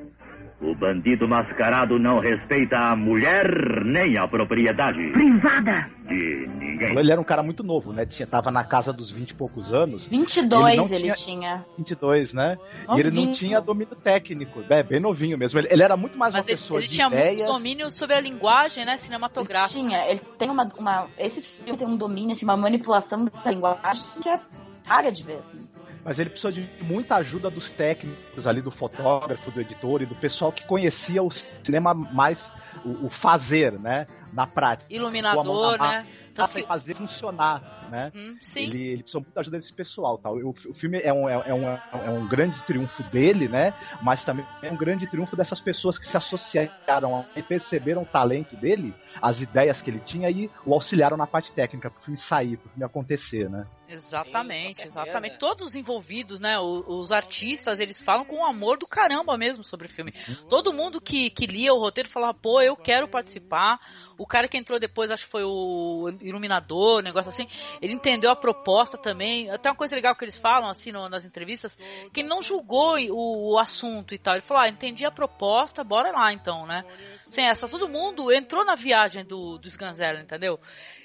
[0.61, 3.45] O bandido mascarado não respeita a mulher
[3.85, 4.99] nem a propriedade.
[5.13, 5.89] Privada!
[6.05, 6.97] De ninguém.
[6.97, 8.05] Ele era um cara muito novo, né?
[8.05, 10.05] Tinha, tava na casa dos 20 e poucos anos.
[10.09, 11.65] 22 ele, ele tinha, tinha.
[11.77, 12.57] 22, né?
[12.85, 12.97] Novinho.
[12.97, 14.61] E ele não tinha domínio técnico.
[14.69, 15.57] É, bem novinho mesmo.
[15.57, 17.37] Ele, ele era muito mais Mas uma ele, pessoa ele de tinha ideias.
[17.37, 18.97] muito domínio sobre a linguagem, né?
[18.97, 19.79] Cinematográfica.
[19.79, 20.09] Ele tinha.
[20.09, 21.07] Ele tem uma, uma...
[21.17, 24.37] Esse filme tem um domínio, assim, uma manipulação da linguagem que é
[24.83, 25.69] rara de ver, assim
[26.03, 30.15] mas ele precisou de muita ajuda dos técnicos ali, do fotógrafo, do editor e do
[30.15, 31.31] pessoal que conhecia o
[31.63, 32.39] cinema mais,
[32.85, 34.93] o, o fazer, né, na prática.
[34.93, 36.05] Iluminador, né?
[36.33, 36.63] Tanto que...
[36.63, 38.11] fazer funcionar né?
[38.15, 38.63] Uhum, sim.
[38.63, 40.37] Ele, ele precisou muito da ajuda desse pessoal, tal.
[40.37, 43.73] O, o filme é um, é, é, um, é um grande triunfo dele, né?
[44.01, 48.55] Mas também é um grande triunfo dessas pessoas que se associaram e perceberam o talento
[48.55, 52.19] dele, as ideias que ele tinha e o auxiliaram na parte técnica para o filme
[52.21, 53.65] sair, para o filme acontecer, né?
[53.87, 55.39] Exatamente, Sim, exatamente.
[55.39, 56.59] Todos os envolvidos, né?
[56.59, 60.13] Os, os, artistas, eles falam com amor do caramba mesmo sobre o filme.
[60.27, 60.47] Uhum.
[60.47, 63.79] Todo mundo que, que lia o roteiro falava, pô, eu quero participar.
[64.15, 67.47] O cara que entrou depois, acho que foi o iluminador, negócio assim,
[67.81, 69.49] ele entendeu a proposta também.
[69.49, 71.77] Até uma coisa legal que eles falam, assim, no, nas entrevistas,
[72.13, 74.35] que ele não julgou o, o, assunto e tal.
[74.35, 76.83] Ele falou, ah, entendi a proposta, bora lá então, né?
[77.29, 80.59] Sem essa, todo mundo entrou na viagem do, do Sganzero, entendeu?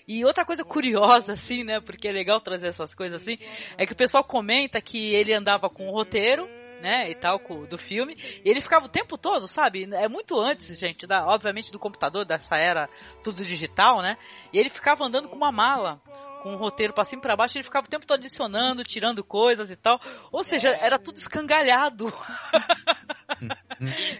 [0.08, 1.80] E outra coisa curiosa, assim, né?
[1.80, 3.38] Porque é legal trazer essas coisas assim,
[3.78, 6.48] é que o pessoal comenta que ele andava com o roteiro,
[6.80, 8.14] né, e tal, do filme.
[8.44, 9.88] E ele ficava o tempo todo, sabe?
[9.94, 12.90] É muito antes, gente, da, obviamente, do computador, dessa era
[13.22, 14.18] tudo digital, né?
[14.52, 16.00] E ele ficava andando com uma mala
[16.44, 19.24] com um roteiro pra cima e pra baixo, ele ficava o tempo todo adicionando, tirando
[19.24, 19.98] coisas e tal.
[20.30, 22.12] Ou seja, era tudo escangalhado.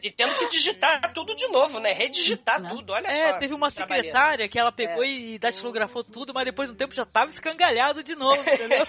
[0.00, 1.92] e, e, tendo que digitar tudo de novo, né?
[1.92, 2.70] Redigitar né?
[2.70, 3.36] tudo, olha é, só.
[3.36, 5.08] É, teve uma secretária que ela pegou é.
[5.08, 8.86] e datilografou tudo, mas depois de um tempo já tava escangalhado de novo, entendeu?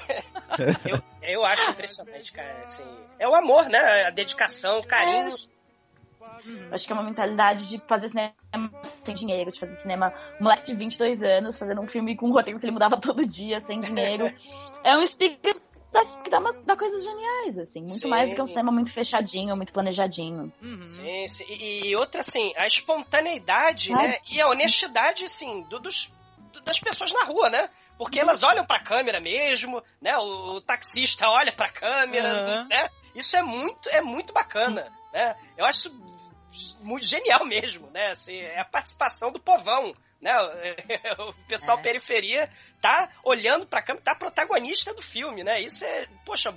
[0.87, 2.63] eu, eu acho impressionante, cara.
[2.63, 2.85] Assim,
[3.19, 4.05] é o amor, né?
[4.07, 5.33] A dedicação, o carinho.
[5.33, 5.54] É.
[6.71, 8.33] Acho que é uma mentalidade de fazer cinema
[9.03, 10.13] sem dinheiro, de fazer cinema.
[10.39, 13.25] Um moleque de 22 anos fazendo um filme com um roteiro que ele mudava todo
[13.25, 14.25] dia, sem dinheiro.
[14.83, 15.61] é um espírito
[16.23, 17.79] que dá, uma, dá coisas geniais, assim.
[17.79, 18.07] Muito sim.
[18.09, 20.51] mais do que um cinema muito fechadinho, muito planejadinho.
[20.61, 20.87] Uhum.
[20.87, 21.45] Sim, sim.
[21.47, 24.17] E, e, outra, assim, a espontaneidade, né?
[24.29, 26.11] E a honestidade, assim, do, dos,
[26.65, 27.69] das pessoas na rua, né?
[27.97, 30.17] Porque elas olham pra câmera mesmo, né?
[30.17, 32.67] O, o taxista olha pra câmera, uhum.
[32.67, 32.89] né?
[33.15, 35.35] Isso é muito, é muito bacana, né?
[35.57, 35.89] Eu acho
[36.81, 38.11] muito genial mesmo, né?
[38.11, 40.33] Assim, é a participação do povão, né?
[41.19, 41.81] O pessoal é.
[41.81, 42.49] periferia
[42.81, 45.61] tá olhando pra câmera, tá protagonista do filme, né?
[45.61, 46.53] Isso é, poxa,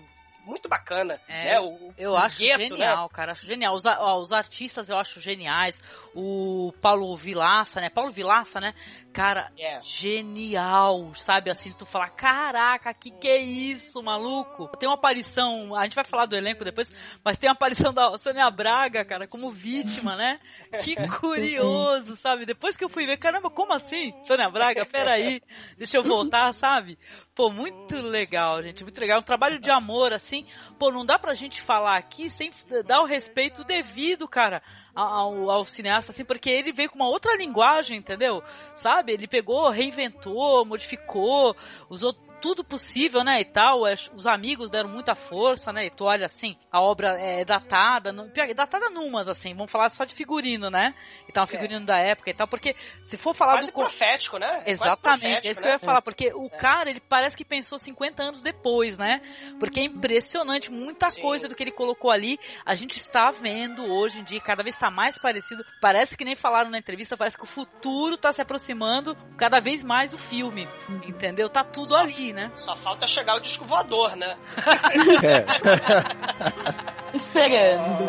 [0.48, 1.20] muito bacana.
[1.28, 1.60] É, né?
[1.60, 2.68] o, eu o acho gueto, né?
[2.68, 3.08] genial, né?
[3.12, 3.32] cara.
[3.32, 3.74] Acho genial.
[3.74, 5.80] Os, ó, os artistas eu acho geniais.
[6.14, 7.90] O Paulo Vilaça, né?
[7.90, 8.74] Paulo Vilaça, né?
[9.12, 9.78] Cara, É.
[9.80, 11.50] genial, sabe?
[11.50, 14.68] Assim, tu falar, caraca, que que é isso, maluco?
[14.76, 16.90] Tem uma aparição, a gente vai falar do elenco depois,
[17.24, 20.38] mas tem uma aparição da Sônia Braga, cara, como vítima, né?
[20.84, 22.46] Que curioso, sabe?
[22.46, 24.12] Depois que eu fui ver, caramba, como assim?
[24.22, 25.40] Sônia Braga, peraí,
[25.76, 26.98] deixa eu voltar, sabe?
[27.34, 29.20] Pô, muito legal, gente, muito legal.
[29.20, 30.44] Um trabalho de amor, assim.
[30.78, 32.50] Pô, não dá pra gente falar aqui sem
[32.84, 34.60] dar o respeito devido, cara,
[34.94, 38.42] ao, ao cineasta, assim, porque ele veio com uma outra linguagem, entendeu?
[38.74, 39.12] Sabe?
[39.12, 41.56] Ele pegou, reinventou, modificou,
[41.88, 43.86] usou tudo possível, né, e tal.
[43.86, 48.12] É, Os amigos deram muita força, né, e tu olha assim, a obra é datada,
[48.12, 50.94] não, é datada numas, assim, vamos falar só de figurino, né?
[51.28, 53.72] Então, figurino da época e tal, porque se for falar Quase do...
[53.74, 54.48] co- profético, né?
[54.48, 55.72] Quase Exatamente, profético, é isso que né?
[55.72, 59.20] eu ia falar, porque o cara, ele parece que pensou 50 anos depois, né?
[59.58, 64.20] Porque é impressionante, muita coisa do que ele colocou ali, a gente está vendo hoje
[64.20, 67.44] em dia, cada vez está mais parecido, parece que nem falaram na entrevista, parece que
[67.44, 70.68] o futuro está se aproximando cada vez mais do filme,
[71.06, 71.48] entendeu?
[71.48, 72.52] Tá tudo ali, né?
[72.54, 74.36] Só falta chegar o disco voador, né?
[77.14, 78.06] Esperando.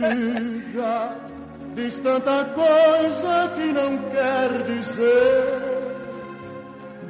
[0.00, 1.16] briga,
[1.74, 5.72] diz tanta coisa que não quer dizer.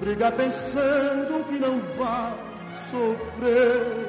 [0.00, 2.34] Briga pensando que não vai
[2.90, 4.08] sofrer,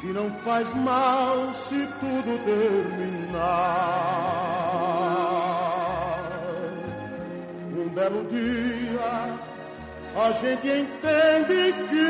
[0.00, 3.46] que não faz mal se tudo terminar.
[7.76, 9.55] Um belo dia
[10.18, 12.06] a gente entende que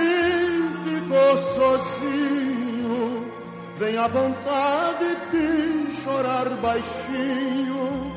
[0.85, 3.27] ficou sozinho.
[3.77, 8.13] Vem a vontade de chorar baixinho,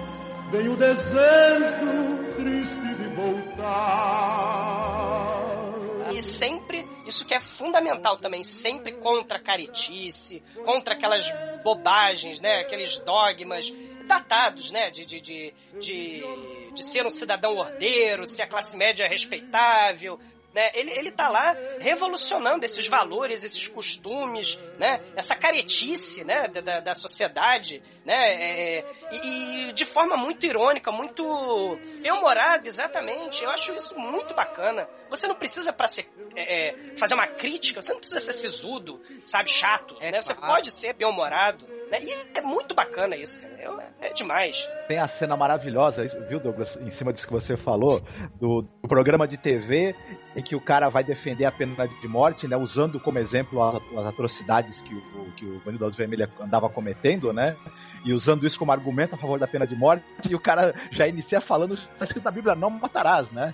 [0.51, 3.89] vem o desejo triste de voltar.
[6.13, 11.25] E sempre, isso que é fundamental também, sempre contra a caretice, contra aquelas
[11.63, 12.59] bobagens, né?
[12.61, 13.73] Aqueles dogmas
[14.09, 14.89] datados, né?
[14.89, 20.19] De, de, de, de, de ser um cidadão ordeiro, ser a classe média respeitável,
[20.53, 20.71] né?
[20.73, 24.99] Ele, ele tá lá revolucionando esses valores, esses costumes, né?
[25.15, 26.47] Essa caretice, né?
[26.47, 28.33] Da, da, da sociedade, né?
[28.33, 33.43] É, e, e de forma muito irônica, muito bem-humorada, exatamente.
[33.43, 34.89] Eu acho isso muito bacana.
[35.09, 38.99] Você não precisa para ser é, é, fazer uma crítica, você não precisa ser sisudo,
[39.23, 40.19] sabe, chato, né?
[40.19, 41.99] Você pode ser bem-humorado, né?
[42.03, 43.53] E é muito bacana isso, cara.
[43.61, 44.57] Eu- é demais.
[44.87, 48.01] Tem a cena maravilhosa, viu, Douglas, em cima disso que você falou,
[48.39, 49.95] do, do programa de TV
[50.35, 53.75] em que o cara vai defender a pena de morte, né, usando como exemplo as,
[53.97, 57.55] as atrocidades que o, que o Bandido Vermelha andava cometendo, né,
[58.05, 61.05] e usando isso como argumento a favor da pena de morte, e o cara já
[61.07, 63.53] inicia falando, está escrito na Bíblia, não matarás, né,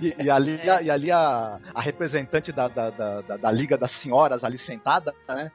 [0.00, 0.14] e.
[0.24, 3.92] E, ali, a, e ali a, a representante da, da, da, da- da Liga das
[4.00, 5.50] Senhoras ali sentada, né,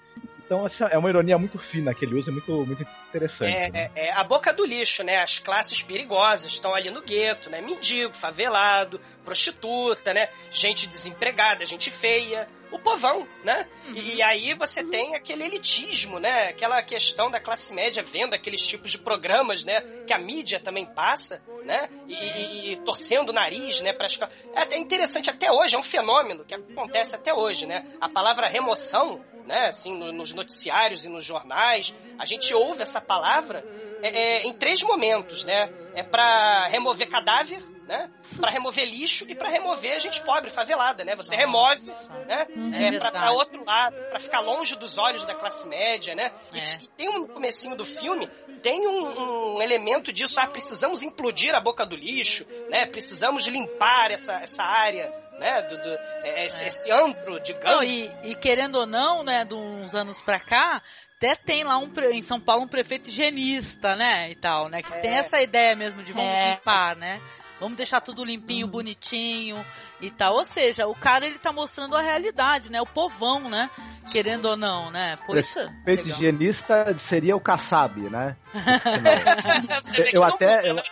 [0.48, 3.54] então essa é uma ironia muito fina que ele usa, muito, muito interessante.
[3.54, 3.92] É, né?
[3.94, 5.22] é- é a boca do lixo, né?
[5.22, 7.60] As classes perigosas estão ali no gueto, né?
[7.60, 10.30] Mendigo, favelado, prostituta, né?
[10.50, 12.48] Gente desempregada, gente feia.
[12.72, 13.66] O povão, né?
[13.96, 16.50] E, e aí você tem aquele elitismo, né?
[16.50, 19.82] Aquela questão da classe média vendo aqueles tipos de programas, né?
[20.06, 21.90] Que a mídia também passa, né?
[22.08, 23.94] E, e- e torcendo o nariz, né?
[23.94, 24.08] Pra...
[24.54, 27.86] É até interessante, até hoje, é um fenômeno que acontece até hoje, né?
[28.02, 29.68] A palavra remoção, né?
[29.68, 33.64] Assim, no- nos noticiários e nos jornais, a gente ouve essa palavra
[34.02, 35.70] é, é, em três momentos, né?
[35.96, 38.10] É pra remover cadáver, né?
[38.40, 41.16] Pra remover lixo e pra remover gente pobre, favelada, né?
[41.16, 41.82] Você remove,
[42.28, 42.46] né?
[42.48, 43.18] É É, pra, verdade.
[43.20, 46.32] pra outro lado, pra ficar longe dos olhos da classe média, né?
[46.54, 46.64] E, É.
[46.84, 48.28] e tem um comecinho do filme,
[48.62, 52.86] tem um, um elemento disso, ah, precisamos implodir a boca do lixo, né?
[52.86, 55.62] Precisamos limpar essa, essa área, né?
[55.64, 57.72] Do, do- é, esse, esse antro, digamos.
[57.72, 60.82] Não, e, e querendo ou não, né, de uns anos pra cá,
[61.16, 64.92] até tem lá um, em São Paulo um prefeito higienista, né, e tal, né, que
[65.02, 65.20] tem É.
[65.20, 66.52] essa ideia mesmo de vamos É.
[66.56, 67.22] limpar, né,
[67.60, 69.64] vamos deixar tudo limpinho, bonitinho
[70.02, 73.70] e tal, ou seja, o cara ele tá mostrando a realidade, né, o povão, né,
[74.12, 75.60] querendo ou não, né, por isso...
[75.84, 78.36] Prefeito higienista seria o Kassab, né?
[79.84, 80.84] Você vê que eu não até, eu, né?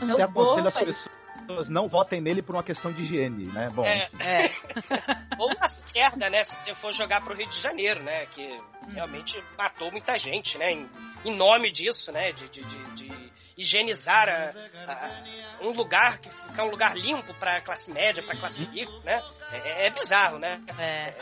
[0.00, 3.68] Eu até aconselho as pessoas não votem nele por uma questão de higiene, né?
[3.74, 4.08] Bom, É.
[4.20, 4.50] É,
[5.38, 6.44] Ou a cerda, né?
[6.44, 8.26] Se você for jogar pro Rio de Janeiro, né?
[8.26, 8.60] Que
[8.92, 10.72] realmente matou muita gente, né?
[10.72, 10.88] Em,
[11.24, 12.30] em nome disso, né?
[12.32, 14.52] De, de, de- de higienizar a-
[14.90, 19.20] a- um lugar que fica um lugar limpo pra classe média, pra classe rica, né?
[19.52, 20.58] É, é bizarro, né?
[20.78, 21.14] é.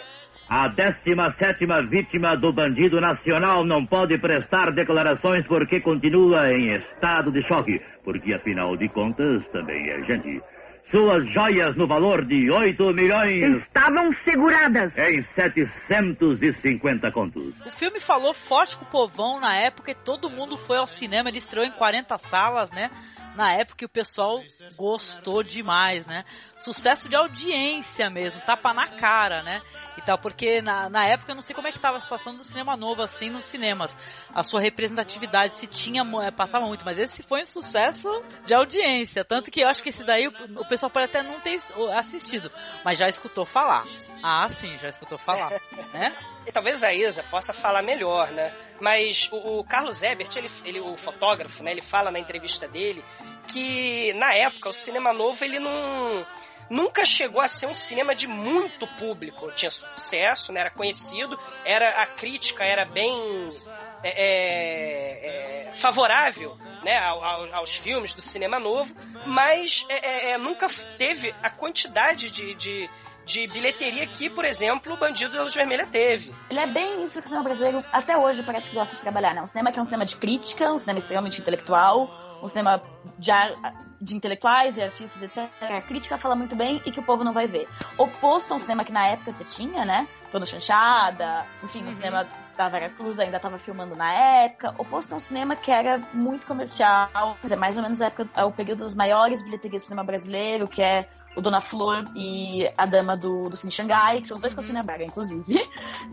[0.49, 7.43] A 17 vítima do bandido nacional não pode prestar declarações porque continua em estado de
[7.47, 10.41] choque, porque afinal de contas também é gente.
[10.91, 13.59] Suas joias no valor de 8 milhões.
[13.59, 14.97] Estavam seguradas.
[14.97, 17.49] Em 750 contos.
[17.67, 21.29] O filme falou forte com o povão na época e todo mundo foi ao cinema.
[21.29, 22.91] Ele estreou em 40 salas, né?
[23.39, 24.43] na época o pessoal
[24.77, 26.25] gostou demais, né?
[26.57, 29.63] Sucesso de audiência mesmo, tapa na cara, né?
[29.97, 32.35] E tal, porque na, na época eu não sei como é que tava a situação
[32.35, 33.97] do cinema novo assim nos cinemas.
[34.35, 38.11] A sua representatividade se tinha, é, passava muito, mas esse foi um sucesso
[38.45, 41.41] de audiência, tanto que eu acho que esse daí o, o pessoal pode até não
[41.41, 41.59] ter
[41.97, 42.53] assistido,
[42.85, 43.85] mas já escutou falar.
[44.23, 45.51] Ah, sim, já escutou falar,
[45.93, 46.15] né?
[46.47, 48.55] E talvez a Isa possa falar melhor, né?
[48.81, 51.73] Mas o, o Carlos Ebert, ele, ele, o fotógrafo, né?
[51.73, 53.05] Ele fala na entrevista dele
[53.49, 56.25] que na época o cinema novo ele não
[56.71, 59.51] nunca chegou a ser um cinema de muito público.
[59.53, 60.61] Tinha sucesso, né?
[60.61, 63.49] era conhecido, era a crítica era bem
[64.03, 66.99] é, é, é favorável né,
[67.53, 68.95] aos filmes do cinema novo,
[69.27, 72.91] mas é, é, é, nunca teve a quantidade de, de,
[73.25, 76.35] de bilheteria que, por exemplo, o Bandido da Luz Vermelha teve.
[76.51, 79.35] Ele é bem isso que o cinema brasileiro até hoje parece que gosta de trabalhar,
[79.35, 79.43] né?
[79.43, 82.11] Um cinema que é um cinema de crítica, um cinema extremamente intelectual,
[82.43, 82.83] um cinema
[83.19, 83.31] de,
[84.01, 85.49] de intelectuais e artistas, etc.
[85.61, 87.69] A crítica fala muito bem e que o povo não vai ver.
[87.97, 90.07] Oposto a um cinema que na época você tinha, né?
[90.31, 91.91] Toda Chanchada, enfim, uhum.
[91.91, 94.75] o cinema da Vera Cruz ainda estava filmando na época.
[94.79, 97.09] Oposto a um cinema que era muito comercial,
[97.41, 100.05] quer dizer, mais ou menos a época, é o período das maiores bilheterias do cinema
[100.05, 104.35] brasileiro, que é o Dona Flor e a Dama do, do Cine Xangai, que são
[104.35, 105.57] os dois com a Sônia Braga, inclusive.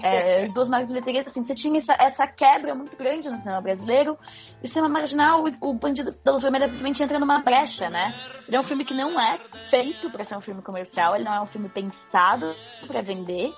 [0.03, 4.15] É, duas mais bilheterias, assim, você tinha essa, essa, quebra muito grande no cinema brasileiro.
[4.61, 8.13] E o cinema marginal, o, o Bandido da Luz Vermelha simplesmente entra numa brecha, né?
[8.47, 9.39] Ele é um filme que não é
[9.71, 12.53] feito para ser um filme comercial, ele não é um filme pensado
[12.85, 13.51] para vender.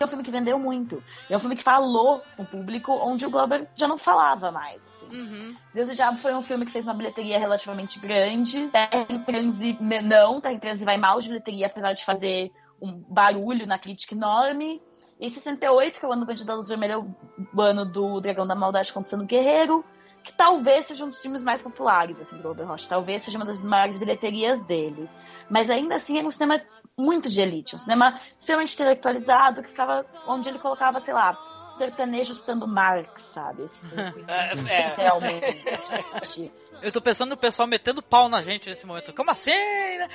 [0.00, 1.02] É um filme que vendeu muito.
[1.28, 4.80] É um filme que falou com o público onde o Glober já não falava mais.
[5.10, 5.56] Uhum.
[5.74, 8.68] Deus e Diabo foi um filme que fez uma bilheteria relativamente grande.
[8.68, 12.92] Terra em Transe, não, Terra em Transe vai mal de bilheteria, apesar de fazer um
[13.08, 14.80] barulho na crítica enorme.
[15.18, 18.20] E 68, que é o ano do Bandido da Luz Vermelha, é o ano do
[18.20, 19.82] Dragão da Maldade contra o Guerreiro,
[20.22, 22.88] que talvez seja um dos filmes mais populares, assim, do Robert Rocha.
[22.88, 25.08] Talvez seja uma das maiores bilheterias dele.
[25.48, 26.60] Mas ainda assim era um cinema
[26.98, 31.36] muito de elite, um cinema extremamente intelectualizado, que ficava onde ele colocava, sei lá,
[31.76, 33.68] sertanejo estando Marx, sabe?
[34.28, 34.94] é, é.
[34.96, 35.62] Realmente.
[36.82, 39.14] Eu tô pensando no pessoal metendo pau na gente nesse momento.
[39.14, 39.50] Como assim?
[39.50, 40.08] Né?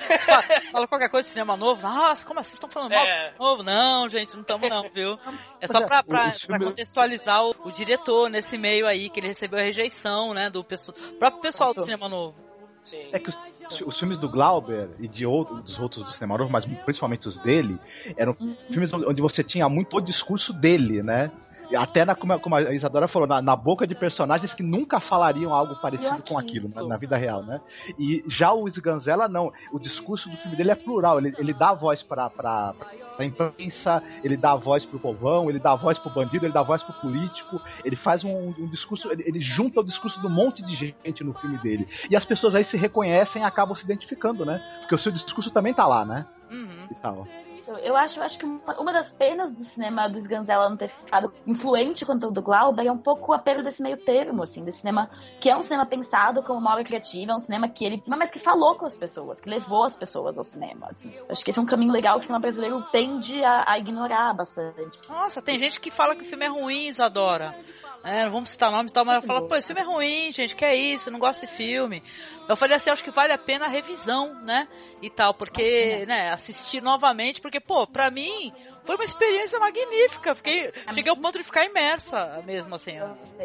[0.72, 1.82] Fala qualquer coisa de cinema novo.
[1.82, 2.54] Nossa, como assim?
[2.54, 3.34] Estão falando mal é.
[3.40, 3.64] novo?
[3.64, 5.18] Não, gente, não estamos não, viu?
[5.60, 9.60] É só pra, pra, pra contextualizar o, o, diretor nesse meio aí, que ele recebeu
[9.60, 12.36] a rejeição, né, do pessoal, próprio pessoal do cinema novo.
[12.84, 13.10] Sim.
[13.12, 16.52] É que os, os, filmes do Glauber e de outros, dos outros do cinema novo,
[16.52, 17.80] mas principalmente os dele,
[18.18, 18.56] eram uhum.
[18.68, 21.32] filmes onde você tinha muito o discurso dele, né?
[21.76, 25.54] Até na, como, como, a Isadora falou, na, na, boca de personagens que nunca falariam
[25.54, 27.62] algo parecido com aquilo na, na, vida real, né?
[27.98, 29.52] E já o Sganzella, não.
[29.72, 31.20] O discurso do filme dele é plural.
[31.20, 32.74] Ele, ele dá voz pra, pra,
[33.16, 36.84] pra imprensa, ele dá voz pro povão, ele dá voz pro bandido, ele dá voz
[36.84, 37.62] pro político.
[37.84, 41.24] Ele faz um, um discurso, ele, ele, junta o discurso de um monte de gente
[41.24, 41.88] no filme dele.
[42.10, 44.62] E as pessoas aí se reconhecem e acabam se identificando, né?
[44.80, 46.26] Porque o seu discurso também tá lá, né?
[46.50, 46.88] Uhum.
[46.92, 47.28] E tal.
[47.68, 51.34] Eu acho, eu acho que uma, das penas do cinema do Sganzella não ter ficado
[51.46, 54.80] influente quanto o do Glauber é um pouco a perda desse meio termo, assim, desse
[54.80, 58.02] cinema que é um cinema pensado como uma obra criativa, é um cinema que ele,
[58.08, 61.14] mas que falou com as pessoas, que levou as pessoas ao cinema, assim.
[61.30, 64.34] Acho que esse é um caminho legal que o cinema brasileiro tende a, a ignorar
[64.34, 65.00] bastante.
[65.08, 67.56] Nossa, tem gente que fala que o filme é ruim, Isadora.
[68.04, 70.32] É, não vamos citar nomes e tal, mas ela fala, pô, esse filme é ruim,
[70.32, 72.02] gente, que é isso, não gosto desse filme.
[72.50, 74.68] Eu falei assim, acho que vale a pena a revisão, né?
[75.02, 78.52] E tal, porque, né, assistir novamente, porque, pô, pra mim
[78.84, 80.34] foi uma experiência magnífica.
[80.34, 82.94] Fiquei, cheguei ao ponto de ficar imersa mesmo, assim,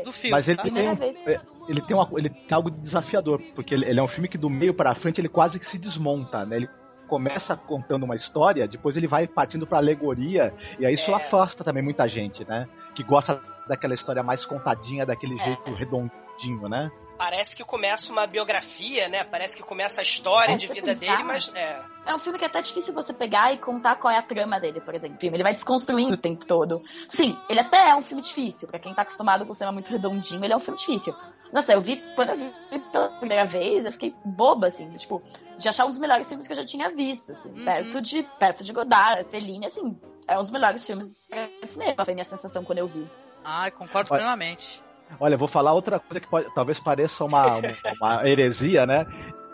[0.02, 0.30] do filme.
[0.30, 4.02] Mas ele, tem, é, ele, tem uma, ele tem algo desafiador, porque ele, ele é
[4.02, 6.56] um filme que do meio para frente ele quase que se desmonta, né?
[6.56, 6.68] Ele
[7.06, 11.14] começa contando uma história, depois ele vai partindo pra alegoria, e aí isso é.
[11.14, 12.66] afasta também muita gente, né?
[12.94, 15.44] Que gosta daquela história mais contadinha, daquele é.
[15.44, 16.90] jeito redondinho, né?
[17.16, 19.24] Parece que começa uma biografia, né?
[19.24, 21.82] Parece que começa a história é, de vida pensar, dele, mas é.
[22.04, 24.60] É um filme que é até difícil você pegar e contar qual é a trama
[24.60, 25.16] dele, por exemplo.
[25.20, 26.82] Ele vai desconstruindo o tempo todo.
[27.08, 28.68] Sim, ele até é um filme difícil.
[28.68, 31.14] Pra quem tá acostumado com o cinema muito redondinho, ele é um filme difícil.
[31.52, 32.52] Nossa, eu vi, quando eu vi
[32.92, 35.22] pela primeira vez, eu fiquei boba, assim, tipo,
[35.58, 37.64] de achar um dos melhores filmes que eu já tinha visto, assim, uhum.
[37.64, 39.98] perto de perto de Godard, Fellini, assim,
[40.28, 43.08] é um dos melhores filmes de cinema, foi a minha sensação quando eu vi.
[43.48, 44.82] Ah, concordo Olha, plenamente.
[45.20, 49.06] Olha, vou falar outra coisa que pode, talvez pareça uma, uma, uma heresia, né?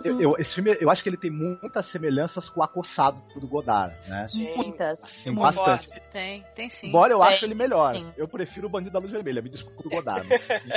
[0.05, 3.47] Eu, eu, esse filme, eu acho que ele tem muitas semelhanças com o Acossado do
[3.47, 4.27] Godard, né?
[4.29, 4.55] Sim.
[4.57, 5.01] Muitas.
[5.23, 5.89] Sim, bastante.
[6.13, 6.89] Tem, tem sim.
[6.89, 7.93] Embora eu tem, acho ele melhor.
[7.95, 8.13] sim.
[8.17, 10.29] Eu prefiro o Bandido da Luz Vermelha, me desculpa o Godard.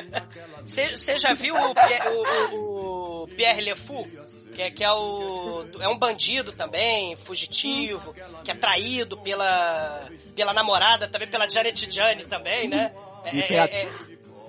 [0.65, 4.05] Você já viu o, Pierre- o- o- o Pierre Le Fou?
[4.53, 5.65] Que é, que é o.
[5.81, 12.25] É um bandido também, fugitivo, que é traído pela, pela namorada, também pela Janet Johnny
[12.25, 12.93] também, né?
[13.25, 13.89] É, E tem a- é- é-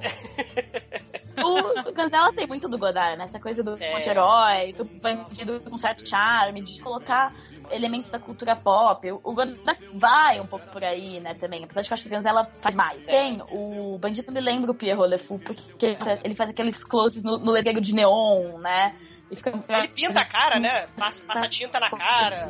[1.42, 3.24] O Ganzella tem muito do Godard, né?
[3.24, 4.08] Essa coisa do É.
[4.08, 7.32] herói, do bandido com certo charme, de colocar
[7.70, 9.10] elementos da cultura pop.
[9.10, 9.60] O Godard
[9.94, 11.64] vai um pouco por aí, né, também.
[11.64, 13.04] Apesar de que eu acho que o Ganzella faz mais.
[13.04, 17.38] Tem, o bandido me lembra o Pierrot Le Fou, porque ele faz aqueles closes no,
[17.38, 18.94] no letreiro de neon, né?
[19.30, 19.50] E fica...
[19.68, 20.86] Ele pinta a cara, né?
[20.96, 22.46] Passa, passa tinta na cara.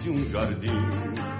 [0.00, 1.31] de um jardim.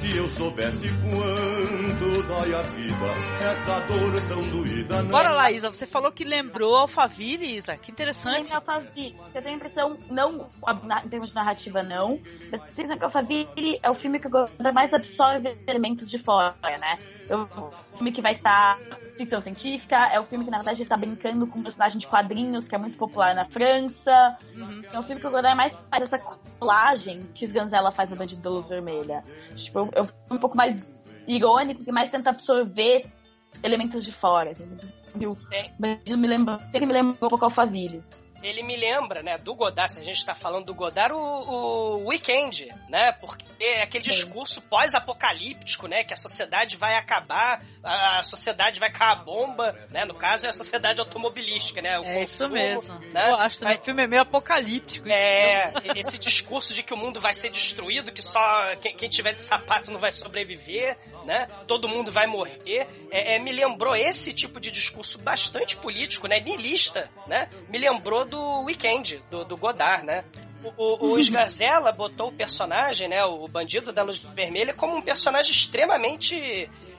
[0.00, 3.06] Se eu soubesse quanto dói a vida,
[3.50, 5.10] essa dor tão doída não.
[5.10, 5.70] Bora lá, Isa.
[5.70, 7.76] Você falou que lembrou Alphaville, Isa.
[7.76, 8.46] Que interessante.
[8.48, 9.16] Tem Alphaville.
[9.34, 10.46] Eu tenho a impressão, não
[10.84, 12.18] na- em termos de narrativa, não.
[12.50, 15.54] Mas eu tenho a impressão que Alphaville é o filme que o Godard mais absorve
[15.66, 16.98] elementos de fora, né?
[17.28, 17.46] É o
[17.96, 18.78] filme que vai estar
[19.16, 22.66] ficção científica, é o filme que, na verdade, está brincando com um personagem de quadrinhos
[22.66, 24.36] que é muito popular na França.
[24.92, 26.18] É um filme que o Godard mais faz essa
[26.58, 29.22] colagem que o Ganzella faz no Bandido da Luz Vermelha.
[29.56, 30.86] Tipo, um filme um pouco mais
[31.26, 33.06] irônico, que mais tenta absorver
[33.62, 34.52] elementos de fora.
[35.14, 35.36] Viu?
[35.78, 38.02] Bandido me lembra, sempre me lembra um pouco Alphaville.
[38.42, 42.08] Ele me lembra, né, do Godard, se a gente tá falando do Godard, o, o
[42.08, 43.12] Weekend, né?
[43.20, 46.04] Porque é aquele discurso pós-apocalíptico, né?
[46.04, 50.04] Que a sociedade vai acabar, a sociedade vai cair a bomba, né?
[50.04, 51.98] No caso é a sociedade automobilística, né?
[51.98, 52.98] O É isso mesmo.
[53.12, 53.30] Né?
[53.30, 55.08] Eu acho também que o filme é meio apocalíptico.
[55.08, 59.34] É, esse discurso de que o mundo vai ser destruído, que só quem, quem tiver
[59.34, 61.46] de sapato não vai sobreviver, né?
[61.66, 62.86] Todo mundo vai morrer.
[63.10, 66.40] É, é, me lembrou esse tipo de discurso bastante político, né?
[66.40, 67.48] Niilista, né?
[67.68, 70.24] Me lembrou do Weekend, do, do Godard, né?
[70.76, 73.24] O, o, o botou o personagem, né?
[73.24, 76.36] O bandido da luz vermelha, como um personagem extremamente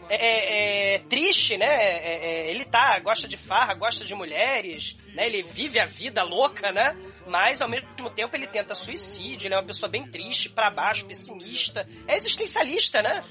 [0.09, 1.65] é, é, é, triste, né?
[1.65, 5.27] É, é, ele tá, gosta de farra, gosta de mulheres, né?
[5.27, 6.95] Ele vive a vida louca, né?
[7.27, 11.05] Mas ao mesmo tempo ele tenta suicídio, ele é uma pessoa bem triste, pra baixo,
[11.05, 11.87] pessimista.
[12.07, 13.23] É existencialista, né?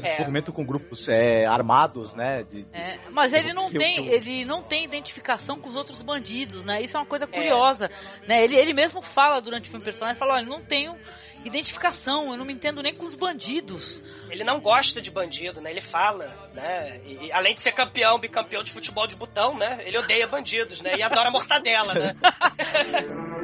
[0.00, 0.18] Tem É.
[0.18, 2.42] movimento com grupos é, armados, né?
[2.44, 6.64] de- É, mas ele não tem, eu- ele não tem identificação com os outros bandidos,
[6.64, 6.82] né?
[6.82, 7.90] Isso é uma coisa curiosa,
[8.26, 8.42] né?
[8.42, 10.96] Ele, ele mesmo fala durante o filme personagem, fala, olha, eu não tenho
[11.44, 14.02] identificação, eu não me entendo nem com os bandidos.
[14.30, 15.70] Ele não gosta de bandido, né?
[15.70, 17.00] Ele fala, né?
[17.04, 19.78] E, e além de ser campeão, bicampeão de futebol de botão, né?
[19.84, 20.96] Ele odeia bandidos, né?
[20.96, 22.14] E adora mortadela, né?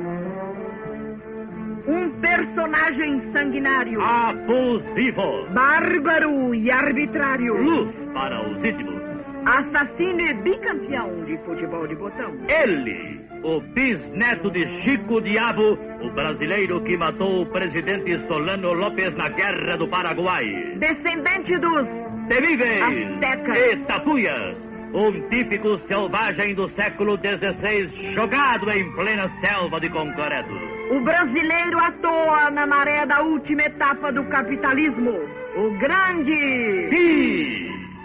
[2.20, 4.00] Personagem sanguinário.
[4.02, 5.46] Abusivo.
[5.52, 7.56] Bárbaro e arbitrário.
[7.62, 9.00] Luz para os ítimos.
[9.46, 12.30] Assassino e bicampeão de futebol de botão.
[12.46, 19.30] Ele, o bisneto de Chico Diabo, o brasileiro que matou o presidente Solano Lopes na
[19.30, 20.44] Guerra do Paraguai.
[20.76, 21.86] Descendente dos
[22.28, 23.56] Temíveis Aztecas.
[23.72, 24.69] estatuas.
[24.93, 30.53] Um típico selvagem do século XVI, jogado em plena selva de concreto.
[30.91, 35.12] O brasileiro à toa na maré da última etapa do capitalismo.
[35.57, 36.88] O grande.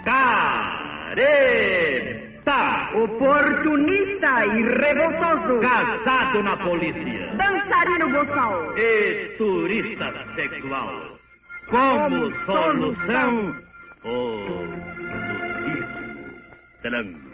[0.04, 0.26] Picareta.
[2.94, 5.60] Oportunista e revoltoso.
[5.60, 7.34] Casado na polícia.
[7.34, 8.78] Dançarino boçal.
[8.78, 11.18] E turista sexual.
[11.68, 13.56] Como solução,
[14.04, 14.96] o
[16.90, 17.26] road and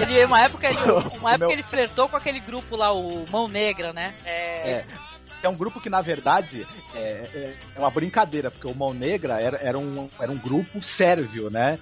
[0.00, 0.78] Ele, uma época, ele,
[1.18, 4.14] uma época meu- ele flertou com aquele grupo lá, o Mão Negra, né?
[4.24, 4.84] É,
[5.42, 9.40] é um grupo que, na verdade, é, é- é uma brincadeira, porque o Mão Negra
[9.40, 11.78] era, era, um, era um grupo sérvio, né?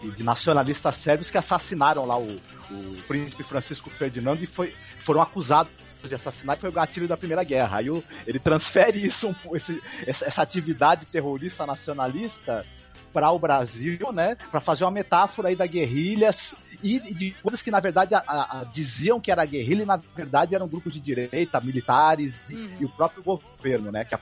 [0.00, 2.36] De, nacionalistas sérvios que assassinaram lá o,
[2.70, 4.72] o príncipe Francisco Ferdinando e foi,
[5.04, 5.72] foram acusados
[6.04, 7.78] de assassinar e foi o gatilho da Primeira Guerra.
[7.78, 12.64] Aí o- ele transfere isso, esse- essa, atividade terrorista nacionalista
[13.12, 14.36] para o Brasil, né?
[14.50, 16.30] Para fazer uma metáfora aí da guerrilha
[16.82, 19.96] e de coisas que na verdade a- a- a- diziam que era guerrilha e na
[19.96, 24.04] verdade eram grupos de direita, militares e, e o próprio governo, né?
[24.04, 24.16] Que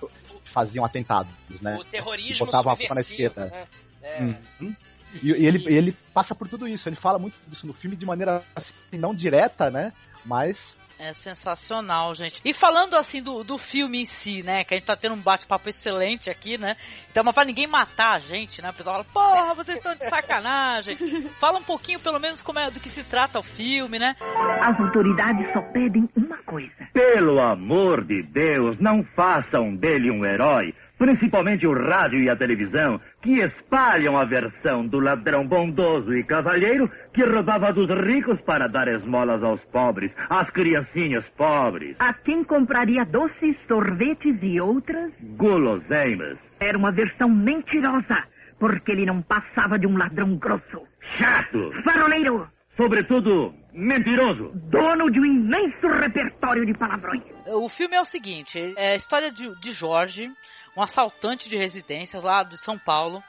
[0.54, 1.76] faziam atentados, né?
[1.78, 3.50] O terrorismo Botavam a culpa na subversivo, esquerda.
[3.50, 3.66] né?
[4.02, 4.22] É.
[4.22, 4.74] Uhum.
[5.22, 8.06] E, e ele, ele passa por tudo isso, ele fala muito disso no filme de
[8.06, 9.92] maneira assim, não direta, né?
[10.24, 10.58] Mas
[10.98, 12.40] É sensacional, gente.
[12.42, 14.64] E falando assim do, do filme em si, né?
[14.64, 16.74] Que a gente tá tendo um bate-papo excelente aqui, né?
[17.10, 18.70] Então, mas pra ninguém matar a gente, né?
[18.70, 20.96] O pessoal fala, porra, vocês estão de sacanagem.
[21.38, 24.14] Fala um pouquinho, pelo menos, como é do que se trata o filme, né?
[24.62, 26.72] As autoridades só pedem uma coisa.
[26.94, 30.74] Pelo amor de Deus, não façam dele um herói.
[30.98, 36.90] Principalmente o rádio e a televisão, que espalham a versão do ladrão bondoso e cavalheiro
[37.12, 41.96] que roubava dos ricos para dar esmolas aos pobres, às criancinhas pobres.
[41.98, 45.12] A quem compraria doces, sorvetes e outras?
[45.36, 46.38] Guloseimas.
[46.58, 48.24] Era uma versão mentirosa,
[48.58, 50.82] porque ele não passava de um ladrão grosso.
[51.18, 51.72] Chato.
[51.84, 52.48] Faroleiro.
[52.76, 54.50] Sobretudo, mentiroso.
[54.54, 57.22] Dono de um imenso repertório de palavrões.
[57.46, 60.30] O filme é o seguinte: é a história de, de Jorge,
[60.76, 63.22] um assaltante de residências lá de São Paulo,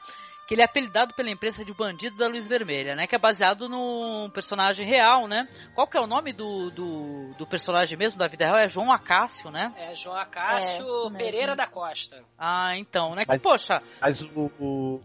[0.46, 3.06] que ele é apelidado pela imprensa de bandido da luz vermelha, né?
[3.06, 5.46] Que é baseado num personagem real, né?
[5.74, 8.56] Qual que é o nome do, do, do personagem mesmo da vida real?
[8.58, 9.70] É João Acácio, né?
[9.76, 12.22] É, João Acácio É, Pereira da Costa.
[12.38, 13.24] Ah, então, né?
[13.26, 15.00] Que, Mas- poxa, Mas o, o,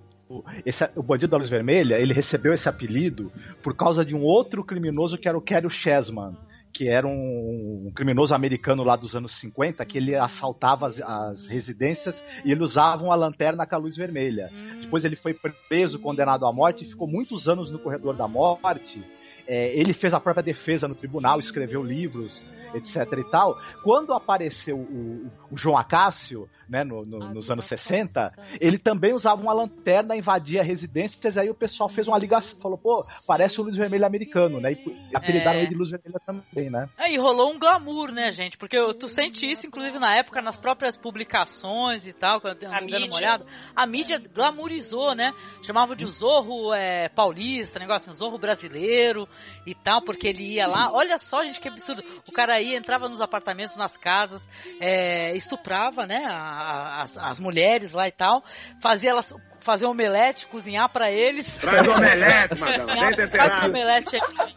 [0.65, 3.29] esse, o bandido da luz vermelha, ele recebeu esse apelido
[3.61, 6.37] por causa de um outro criminoso que era o Kerry Chessman,
[6.73, 11.47] que era um, um criminoso americano lá dos anos 50, que ele assaltava as, as
[11.47, 14.49] residências e ele usava uma lanterna com a luz vermelha.
[14.81, 15.35] Depois ele foi
[15.69, 19.03] preso, condenado à morte e ficou muitos anos no corredor da morte.
[19.47, 22.43] É, ele fez a própria defesa no tribunal, escreveu livros,
[22.75, 23.55] etc e tal.
[23.83, 29.41] Quando apareceu o, o João Acácio, né, no- no- nos anos 60, ele também usava
[29.41, 33.75] uma lanterna, invadia residências, aí o pessoal fez uma ligação, falou, pô, parece o Luz
[33.75, 34.71] Vermelho americano, né?
[34.73, 34.77] E
[35.15, 35.61] apelidaram É.
[35.63, 36.89] ele de Luz Vermelha também, né?
[36.97, 38.57] Aí rolou um glamour, né, gente?
[38.57, 42.69] Porque eu- tu sente isso, inclusive, na época, nas próprias publicações e tal, quando eu
[42.71, 43.15] A dando uma mídia.
[43.17, 43.45] olhada.
[43.75, 45.31] A mídia glamourizou, né?
[45.61, 49.27] Chamava de Zorro é, paulista, negócio assim, Zorro brasileiro
[49.65, 50.89] e tal, porque ele ia lá.
[50.91, 52.03] Olha só, gente, que absurdo.
[52.27, 54.47] O cara ia, entrava nos apartamentos, nas casas,
[54.79, 58.43] é, estuprava, né, a- a- as, as mulheres lá e tal,
[58.81, 61.57] fazia elas fazer omelete, cozinhar pra eles.
[61.57, 63.67] Traz omelete, madame, Faz temperado.
[63.67, 64.53] omelete aí.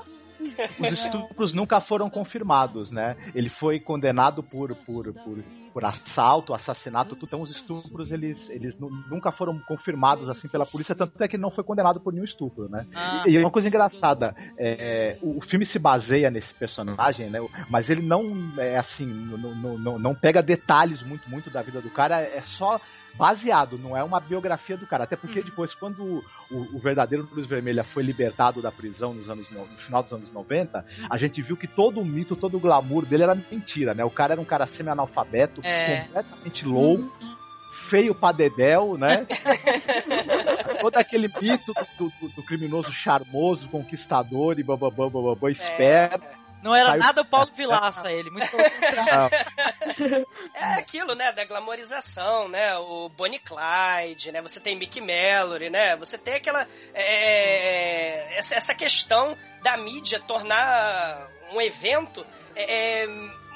[0.81, 3.17] Os estupros nunca foram confirmados, né?
[3.35, 5.45] Ele foi condenado por, por, por,
[5.77, 7.27] por assalto, assassinato, tudo.
[7.27, 11.37] Então os estupros, eles, eles nu- nunca foram confirmados assim pela polícia, tanto é que
[11.37, 12.87] não foi condenado por nenhum estupro, né?
[12.95, 13.25] Ah.
[13.27, 17.41] E uma coisa engraçada, é, o, o filme se baseia nesse personagem, né?
[17.69, 21.83] Mas ele não é assim, não, não, não, não pega detalhes muito, muito da vida
[21.83, 22.81] do cara, é só
[23.17, 25.05] baseado, não é uma biografia do cara.
[25.05, 29.51] Até porque depois, quando o, o verdadeiro Luz Vermelha foi libertado da prisão nos anos,
[29.51, 33.05] no, final dos anos 90, a gente viu que todo o mito, todo o glamour
[33.07, 34.05] dele era mentira, né?
[34.05, 36.01] O cara era um cara semi-analfabeto, É.
[36.03, 37.11] completamente louco,
[37.89, 39.27] feio pra dedéu, né?
[40.81, 46.36] todo aquele mito do, do- do criminoso charmoso, conquistador e bababam, bababam, esperto.
[46.63, 48.31] Não era Saiu- nada o Paulo Vilaça, ele.
[48.31, 49.31] Muito pelo contrário.
[50.55, 55.71] Ah, É aquilo, né, da glamorização, né, o Bonnie Clyde, né, você tem Mickey Mallory,
[55.71, 63.07] né, você tem aquela, é, essa, questão da mídia tornar um evento é, é,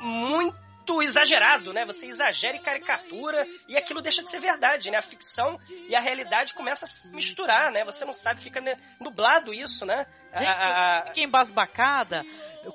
[0.00, 5.02] muito exagerado, né, você exagera e caricatura e aquilo deixa de ser verdade, né, a
[5.02, 8.60] ficção e a realidade começa a se misturar, né, você não sabe, fica
[9.00, 12.22] nublado isso, né, Gente, A- a- eu fiquei embasbacada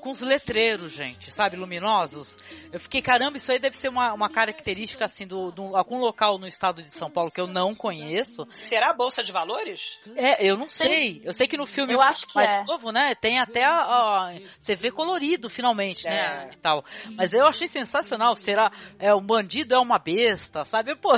[0.02, 2.38] com os letreiros, gente, sabe, luminosos.
[2.72, 6.38] Eu fiquei, caramba, isso aí deve ser uma, uma característica, assim, do, do algum local
[6.38, 8.48] no estado de São Paulo que eu não conheço.
[8.52, 10.00] será a Bolsa de Valores?
[10.16, 11.22] É, eu não sei.
[11.24, 12.64] Eu sei que no filme Eu acho que mais é.
[12.64, 16.54] novo, né, tem até a, a- você vê colorido finalmente, né, É.
[16.54, 16.84] e tal.
[17.16, 18.36] Mas eu achei sensacional.
[18.36, 20.96] Será é um bandido é uma besta, sabe?
[20.96, 21.16] Pô,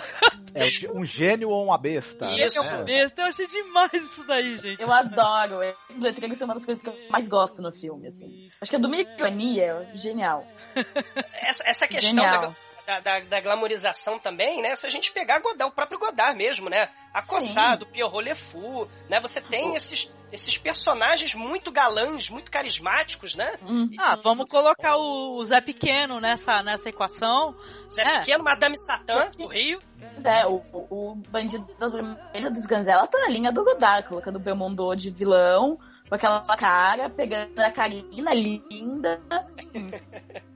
[0.53, 2.25] é um gênio ou uma besta.
[2.31, 2.57] Isso.
[2.59, 3.21] é uma besta.
[3.21, 4.81] Eu achei demais isso daí, gente.
[4.81, 5.59] Eu adoro.
[5.89, 8.49] Os letreiros são uma das coisas que eu mais gosto no filme, assim.
[8.61, 10.45] Acho que a do Micronia é genial.
[11.45, 12.55] essa, essa questão Genial.
[12.85, 14.73] da, da, da, glamorização também, né?
[14.75, 16.89] Se a gente pegar Godard, o próprio Godard mesmo, né?
[17.13, 19.19] Acossado, Pierrot Le Fou, né?
[19.19, 23.57] Você tem esses, esses personagens muito galãs, muito carismáticos, né?
[23.61, 23.89] Hum.
[23.99, 27.55] Ah, vamos colocar o, o Zé Pequeno nessa, nessa equação.
[27.91, 28.19] Zé É.
[28.19, 29.79] Pequeno, Madame Satã, do Rio.
[30.23, 34.37] É, o, o, o bandido das vermelhas dos Ganzela tá na linha do Godard, colocando
[34.37, 35.77] o Belmondo de vilão,
[36.09, 39.19] com aquela cara, pegando a Karina linda.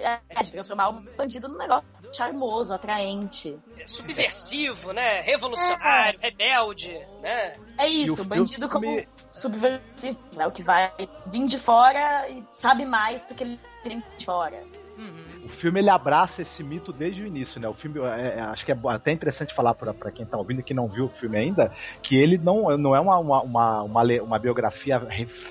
[0.00, 1.84] É, de transformar o bandido num negócio
[2.14, 3.58] charmoso, atraente.
[3.76, 5.20] é subversivo, né?
[5.22, 7.54] Revolucionário, rebelde, né?
[7.76, 10.46] É isso, o bandido como filme- subversivo, né?
[10.46, 10.92] O que vai
[11.26, 14.62] vir de fora e sabe mais do que ele tem de fora.
[14.96, 15.27] Uhum.
[15.58, 17.68] O filme ele abraça esse mito desde o início, né?
[17.68, 20.72] O filme, é, é, acho que é até interessante falar para quem tá ouvindo que
[20.72, 24.38] não viu o filme ainda, que ele não, não é uma, uma, uma, uma, uma
[24.38, 25.02] biografia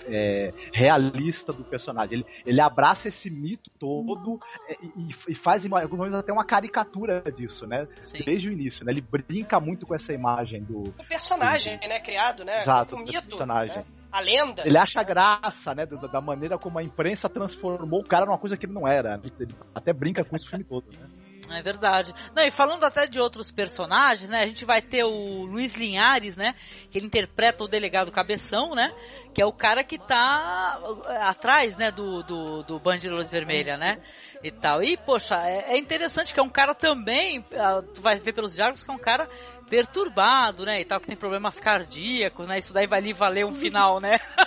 [0.06, 2.20] é, realista do personagem.
[2.20, 4.40] Ele, ele abraça esse mito todo
[4.70, 7.86] é, e, e faz em alguns momentos até uma caricatura disso, né?
[8.02, 8.20] Sim.
[8.24, 8.94] Desde o início, né?
[8.94, 10.84] Ele brinca muito com essa imagem do.
[10.84, 12.00] O personagem, do, né?
[12.00, 12.62] Criado, né?
[12.62, 13.76] Exato, o mito, personagem.
[13.76, 13.86] Né?
[14.18, 14.64] A lenda.
[14.66, 18.58] Ele acha graça, né, da, da, maneira como a imprensa transformou o cara numa coisa
[18.58, 19.20] que ele não era.
[19.40, 21.08] Ele até brinca com isso o filme todo, né?
[21.50, 22.14] É verdade.
[22.36, 24.42] Não, e falando até de outros personagens, né?
[24.42, 26.56] A gente vai ter o Luiz Linhares, né?
[26.92, 28.92] Que ele interpreta o delegado Cabeção, né?
[29.34, 31.90] Que é o cara que tá eh, atrás, né?
[31.90, 34.02] Do, do, do Bandido Luz Vermelha, né?
[34.44, 34.84] E tal.
[34.84, 38.54] E, poxa, é, é interessante que é um cara também, ah, tu vai ver pelos
[38.54, 39.28] diálogos que é um cara
[39.70, 40.82] perturbado, né?
[40.82, 42.60] E tal, que tem problemas cardíacos, né?
[42.60, 44.14] Isso daí vai lhe valer um final, né?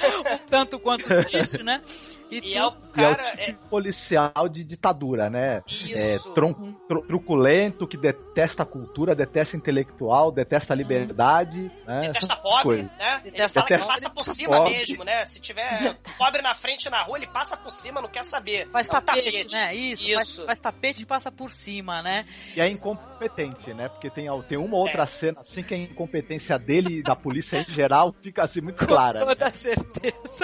[0.18, 1.82] um tanto quanto triste, né?
[2.30, 3.30] E, e é o cara.
[3.30, 3.68] É o tipo é...
[3.68, 5.62] policial de ditadura, né?
[5.96, 6.52] É, tron,
[6.88, 11.70] tr truculento, que detesta a cultura, detesta intelectual, detesta a liberdade.
[11.84, 12.00] Né?
[12.02, 12.90] Detesta pobre, coisas.
[12.96, 13.20] né?
[13.22, 14.78] Ele detesta fala que passa por cima pobre.
[14.78, 15.24] mesmo, né?
[15.24, 18.68] Se tiver pobre na frente na rua, ele passa por cima, não quer saber.
[18.70, 19.74] Faz é tapete, tapete, né?
[19.74, 20.14] Isso, Isso.
[20.14, 22.24] Faz, faz, tapete e passa por cima, né?
[22.54, 23.88] E é incompetente, né?
[23.88, 25.06] Porque tem, tem uma outra é.
[25.06, 29.18] cena assim que a incompetência dele e da polícia em geral fica assim muito clara.
[29.18, 29.89] Com toda certeza.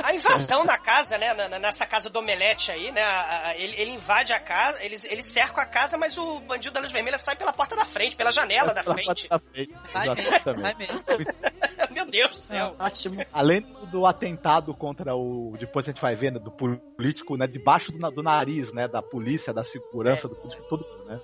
[0.03, 1.33] A invasão da casa, né?
[1.35, 3.03] Na, nessa casa do Omelete aí, né?
[3.03, 6.75] A, a, ele, ele, invade a casa, eles, eles cercam a casa, mas o bandido
[6.75, 9.29] da luz vermelha sai pela porta da frente, pela janela é, da frente.
[9.29, 9.75] Da frente.
[9.83, 11.05] Sai mesmo, sai mesmo.
[11.91, 12.77] Meu Deus do céu.
[12.79, 15.55] É, Além do atentado contra o.
[15.59, 17.47] Depois a gente vai vendo, do político, né?
[17.47, 18.89] Debaixo do, do nariz, né?
[18.89, 20.31] Da polícia, da segurança, é.
[20.31, 21.21] do político, tudo, né?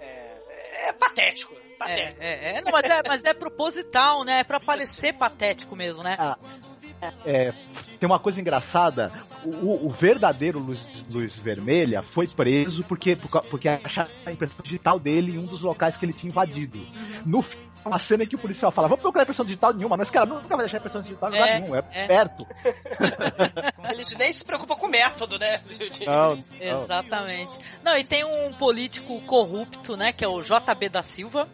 [0.00, 1.54] É, é patético.
[1.84, 4.40] É, é, é, não, mas é, mas é proposital, né?
[4.40, 6.16] É pra parecer patético mesmo, né?
[6.18, 6.36] Ah,
[7.24, 7.52] é,
[7.98, 9.12] tem uma coisa engraçada:
[9.44, 10.80] o, o verdadeiro Luz,
[11.12, 13.16] Luz, Vermelha foi preso porque,
[13.50, 16.78] porque acharam a impressão digital dele em um dos locais que ele tinha invadido.
[17.26, 17.44] No
[17.84, 20.48] uma cena em que o policial fala, vamos procurar impressão digital nenhuma, mas cara nunca
[20.48, 22.06] vai deixar impressão digital em lugar é, nenhum, é, é.
[22.06, 22.46] perto.
[23.90, 25.60] Eles nem se preocupam com o método, né?
[26.06, 26.82] Não, não.
[26.82, 27.58] Exatamente.
[27.82, 31.48] Não, e tem um político corrupto, né, que é o JB da Silva,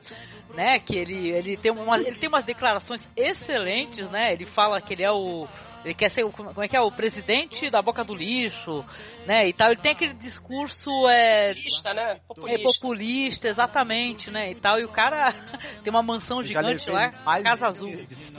[0.59, 0.81] né?
[0.81, 4.33] Que ele, ele, tem uma, ele tem umas declarações excelentes, né?
[4.33, 5.47] Ele fala que ele é o.
[5.85, 8.85] Ele quer ser o, como é que é, o presidente da boca do lixo,
[9.25, 9.69] né, e tal.
[9.69, 12.17] Ele tem aquele discurso é, populista, né?
[12.27, 12.61] Populista.
[12.61, 14.81] É, populista, exatamente, né, e tal.
[14.81, 15.33] E o cara
[15.85, 17.11] tem uma mansão gigante lá,
[17.45, 17.93] Casa Azul.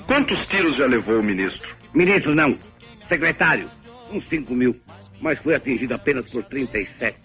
[0.06, 1.78] Quantos tiros já levou o ministro?
[1.94, 2.60] Ministro não,
[3.08, 3.72] secretário,
[4.12, 4.76] uns 5 mil,
[5.22, 7.18] mas foi atingido apenas por 37.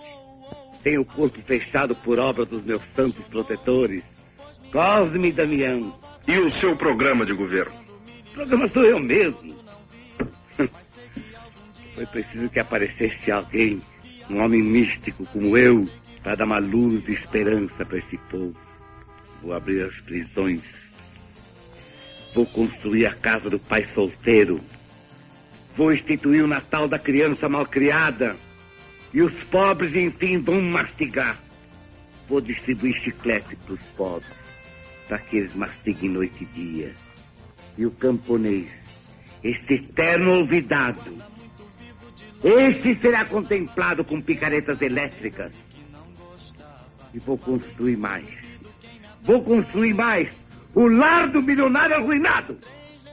[0.84, 4.13] Tenho o corpo fechado por obra dos meus santos protetores.
[4.74, 5.96] Cosme Damião.
[6.26, 7.72] E o seu programa de governo?
[8.30, 9.54] O programa sou eu mesmo.
[11.94, 13.80] Foi preciso que aparecesse alguém,
[14.28, 15.88] um homem místico como eu,
[16.24, 18.56] para dar uma luz de esperança para esse povo.
[19.40, 20.64] Vou abrir as prisões.
[22.34, 24.60] Vou construir a casa do pai solteiro.
[25.76, 28.34] Vou instituir o Natal da criança malcriada.
[29.12, 31.38] E os pobres, enfim, vão mastigar.
[32.28, 34.43] Vou distribuir chiclete para os pobres
[35.08, 36.92] para que eles mastiguem noite e dia.
[37.76, 38.68] E o camponês,
[39.42, 41.16] este eterno olvidado,
[42.42, 45.52] este será contemplado com picaretas elétricas.
[47.12, 48.26] E vou construir mais.
[49.22, 50.28] Vou construir mais.
[50.74, 52.58] O lar do milionário arruinado.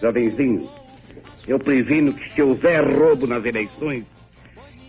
[0.02, 0.68] Jovenzinho,
[1.48, 4.04] eu previno que se houver roubo nas eleições,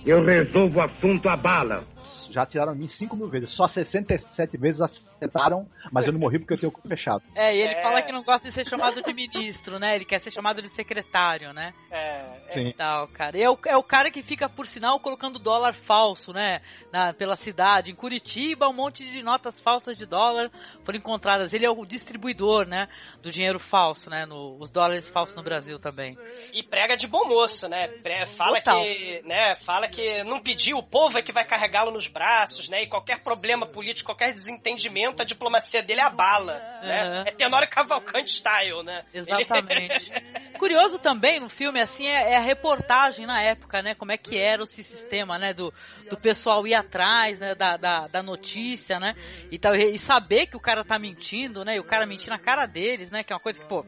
[0.06, 1.84] eu resolvo o assunto à bala
[2.32, 3.50] já tiraram mim 5 mil vezes.
[3.50, 7.22] Só 67 vezes acertaram, mas eu não morri porque eu tenho o cu fechado.
[7.34, 7.82] É, e ele é...
[7.82, 9.94] fala que não gosta de ser chamado de ministro, né?
[9.94, 11.74] Ele quer ser chamado de secretário, né?
[11.90, 12.72] É, é.
[12.72, 13.36] Tal, cara.
[13.36, 16.62] E é o, é o cara que fica, por sinal, colocando dólar falso, né?
[16.90, 17.90] Na, pela cidade.
[17.90, 20.50] Em Curitiba, um monte de notas falsas de dólar
[20.84, 21.52] foram encontradas.
[21.52, 22.88] Ele é o distribuidor, né?
[23.22, 24.24] Do dinheiro falso, né?
[24.24, 26.16] No, os dólares falsos no Brasil também.
[26.54, 27.88] E prega de bom moço, né?
[28.36, 28.80] Fala Total.
[28.80, 29.54] que, né?
[29.56, 32.84] Fala que não pediu, o povo é que vai carregá-lo nos braços braços, né?
[32.84, 36.88] E qualquer problema político, qualquer desentendimento, a diplomacia dele abala, uhum.
[36.88, 37.24] né?
[37.26, 39.04] É Tenório Cavalcante style, né?
[39.12, 40.12] Exatamente.
[40.12, 40.52] Ele...
[40.56, 43.96] Curioso também no filme, assim, é, é, a reportagem na época, né?
[43.96, 45.52] Como é que era o sistema, né?
[45.52, 45.74] Do,
[46.08, 47.56] do pessoal ir atrás, né?
[47.56, 49.16] Da, da, da notícia, né?
[49.50, 51.74] E, tal, e saber que o cara tá mentindo, né?
[51.74, 53.24] E o cara mentir na cara deles, né?
[53.24, 53.84] Que é uma coisa que, pô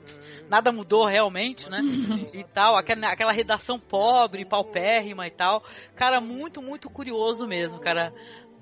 [0.49, 1.81] nada mudou realmente, né?
[2.35, 5.63] e tal, aquela, aquela redação pobre, paupérrima e tal.
[5.95, 8.13] Cara, muito, muito curioso mesmo, cara.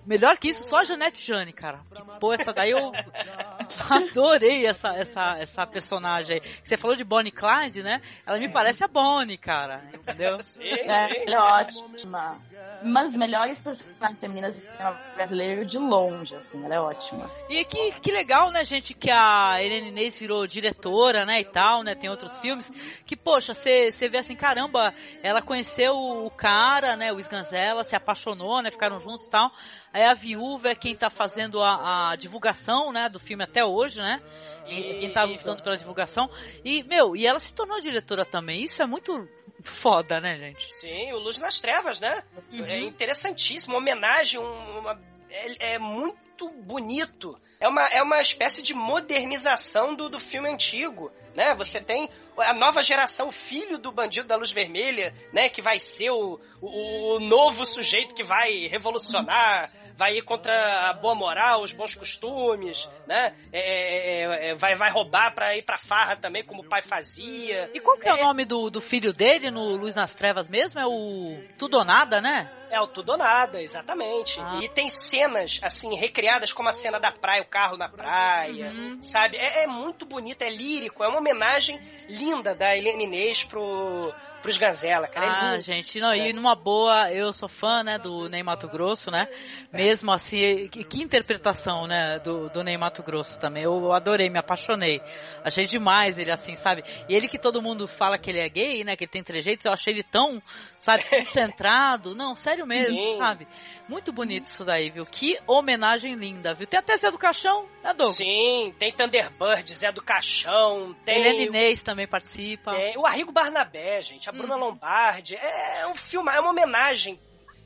[0.05, 1.81] Melhor que isso, só a Janete Jane, cara.
[1.95, 2.91] Que, pô, essa daí eu
[3.89, 6.51] adorei essa, essa, essa personagem aí.
[6.65, 8.03] Você falou de Bonnie Clyde, né?
[8.27, 9.85] Ela me parece a Bonnie, cara.
[9.95, 10.37] Entendeu?
[10.39, 10.69] Sim, sim.
[10.69, 12.41] É, ela é ótima.
[12.83, 17.31] Uma das melhores personagens femininas do cinema brasileiro de longe, assim, ela é ótima.
[17.49, 21.83] E que, que legal, né, gente, que a Helene Inês virou diretora, né, e tal,
[21.83, 22.71] né, tem outros filmes,
[23.07, 24.93] que, poxa, você vê assim, caramba,
[25.23, 29.51] ela conheceu o cara, né, o Sganzella, se apaixonou, né, ficaram juntos e tal,
[29.93, 34.01] aí a viúva é quem tá fazendo a, a divulgação, né, do filme até hoje,
[34.01, 34.21] né,
[34.65, 36.31] quem tá lutando pela divulgação.
[36.65, 38.63] E, meu, e ela se tornou diretora também.
[38.63, 39.29] Isso é muito
[39.63, 40.73] foda, né, gente?
[40.73, 42.23] Sim, o Luz nas Trevas, né?
[42.53, 42.65] Uhum.
[42.65, 43.75] É interessantíssimo.
[43.75, 45.01] Uma homenagem, uma,
[45.31, 47.37] é, é, muito bonito.
[47.61, 51.55] É uma, é uma espécie de modernização do, do filme antigo, né?
[51.57, 52.09] Você tem
[52.39, 55.49] a nova geração, o filho do bandido da luz vermelha, né?
[55.49, 60.93] Que vai ser o, o, o novo sujeito que vai revolucionar vai ir contra a
[60.95, 63.35] boa moral, os bons costumes, né?
[63.53, 66.83] É, é, é, é vai, vai roubar pra ir pra farra também, como o pai
[66.83, 67.71] fazia.
[67.75, 68.23] E qual que é, o é.
[68.23, 70.81] nome do, do filho dele no Luz nas Trevas mesmo?
[70.81, 72.51] É o Tudo ou Nada, né?
[72.71, 74.41] É o Tudo ou Nada, exatamente.
[74.41, 74.59] Ah.
[74.63, 79.03] E tem cenas, assim, recriadas como a cena da praia, o carro na praia, uhum.
[79.03, 79.37] sabe?
[79.37, 81.79] É, é, muito bonito, é lírico, é uma homenagem
[82.23, 84.13] linda da Helene Inês pro
[84.43, 85.27] pros Gazela, cara.
[85.27, 88.69] É ah, é gente, não, e numa boa, eu sou fã, né, do Ney Mato
[88.69, 89.27] Grosso, né?
[89.73, 93.63] Mesmo assim, que, que interpretação, né, do, do Ney Mato Grosso também.
[93.63, 95.01] Eu adorei, me apaixonei.
[95.45, 96.85] Achei demais ele assim, sabe?
[97.09, 99.65] E ele que todo mundo fala que ele é gay, né, que ele tem trejeitos,
[99.65, 100.43] eu achei ele tão,
[100.77, 102.15] sabe, concentrado.
[102.15, 103.17] Não, sério mesmo, Sim.
[103.17, 103.47] sabe?
[103.89, 105.05] Muito bonito isso daí, viu?
[105.05, 106.67] Que homenagem linda, viu?
[106.67, 108.17] Tem até Zé do Caixão, né, Douglas?
[108.17, 111.21] Sim, tem Thunderbird, Zé do Caixão, tem...
[111.21, 112.73] Helena Inês também participa.
[112.73, 114.61] Tem o Arrigo Barnabé, gente, a Bruna hum.
[114.61, 115.37] Lombardi.
[115.37, 117.19] É um filme, é uma homenagem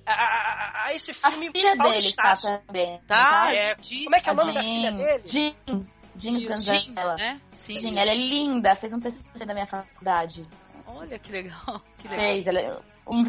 [0.06, 1.48] a, a, a, esse filme.
[1.48, 3.00] A filha dele tá também.
[3.06, 3.48] Tá?
[3.50, 5.22] É, como é que é o nome da filha dele?
[5.26, 5.86] Jean.
[6.16, 7.16] Jean Zanzella.
[7.16, 7.40] Né?
[7.52, 7.78] Sim.
[7.80, 10.46] Jean, ela é linda, fez um TCC da minha faculdade.
[10.86, 11.82] Olha que legal.
[11.98, 12.24] Que legal.
[12.24, 13.24] Fez, ela é um,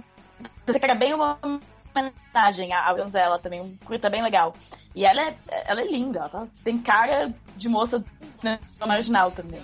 [0.66, 4.54] você quer bem uma homenagem à Zanzella também, um curta bem legal.
[4.96, 5.36] E ela é,
[5.66, 8.04] ela é linda, ela tá, tem cara de moça
[8.80, 9.62] marginal também.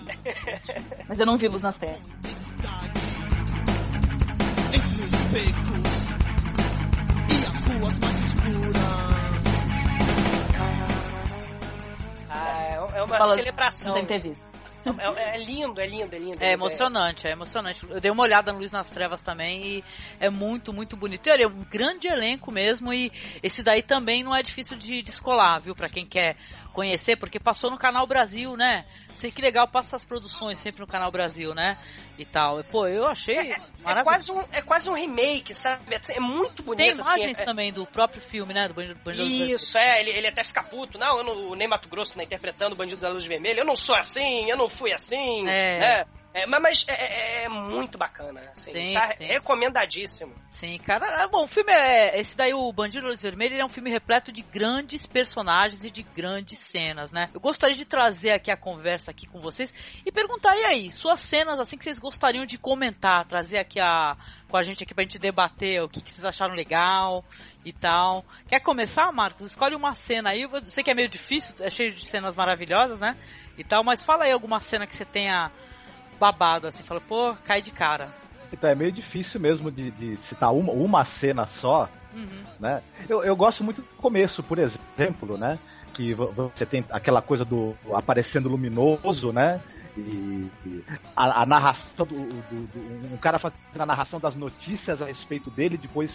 [1.08, 2.00] Mas eu não vi luz na terra
[4.74, 5.84] entre os becos
[7.30, 8.82] e as ruas mais escuras.
[12.28, 14.06] Ah, é uma Fala, celebração.
[14.06, 14.54] Tem visto.
[14.84, 16.36] É, é, lindo, é lindo, é lindo.
[16.42, 17.86] É emocionante, é emocionante.
[17.88, 19.84] Eu dei uma olhada no Luiz nas Trevas também e
[20.20, 21.26] é muito, muito bonito.
[21.26, 23.10] E olha, é um grande elenco mesmo e
[23.42, 25.74] esse daí também não é difícil de descolar, viu?
[25.74, 26.36] Pra quem quer
[26.72, 28.84] conhecer, porque passou no Canal Brasil, né?
[29.16, 31.78] Sei que legal, passa as produções sempre no Canal Brasil, né?
[32.16, 32.62] E tal.
[32.64, 35.82] Pô, eu achei é, é quase um É quase um remake, sabe?
[36.10, 36.78] É muito bonito.
[36.78, 38.68] Tem assim, imagens assim, também do próprio filme, né?
[38.68, 40.00] Do Bandido, Bandido Isso, é.
[40.00, 40.98] Ele, ele até fica puto.
[40.98, 43.60] Não, eu não, o Ney Mato Grosso, né, interpretando o Bandido da Luz Vermelha.
[43.60, 45.48] Eu não sou assim, eu não fui assim.
[45.48, 45.78] É.
[45.78, 46.04] Né?
[46.34, 50.34] É, mas, é, é, é, muito bacana, assim, sim, tá sim, recomendadíssimo.
[50.50, 53.68] Sim, cara, é bom, o filme é, esse daí, o Bandido Luz Vermelho, é um
[53.68, 57.30] filme repleto de grandes personagens e de grandes cenas, né?
[57.32, 59.72] Eu gostaria de trazer aqui a conversa aqui com vocês
[60.04, 64.14] e perguntar, e aí, suas cenas, assim, que vocês gostariam de comentar, trazer aqui a,
[64.46, 67.24] com a gente aqui pra gente debater o que, que vocês acharam legal
[67.64, 68.26] e tal.
[68.46, 69.52] Quer começar, Marcos?
[69.52, 73.00] Escolhe uma cena aí, eu sei que é meio difícil, é cheio de cenas maravilhosas,
[73.00, 73.16] né?
[73.56, 75.50] E tal, mas fala aí alguma cena que você tenha
[76.20, 78.12] babado, assim, fala, pô, cai de cara.
[78.52, 82.42] Então é meio difícil mesmo de, de citar uma, uma cena só, uhum.
[82.60, 82.82] né?
[83.08, 85.58] Eu, eu gosto muito do começo, por exemplo, né?
[85.94, 89.58] Que você tem aquela coisa do aparecendo luminoso, né?
[89.96, 90.84] E, e
[91.14, 95.50] a, a, narração do, do, do, um cara fazendo a narração das notícias a respeito
[95.50, 96.10] dele, depois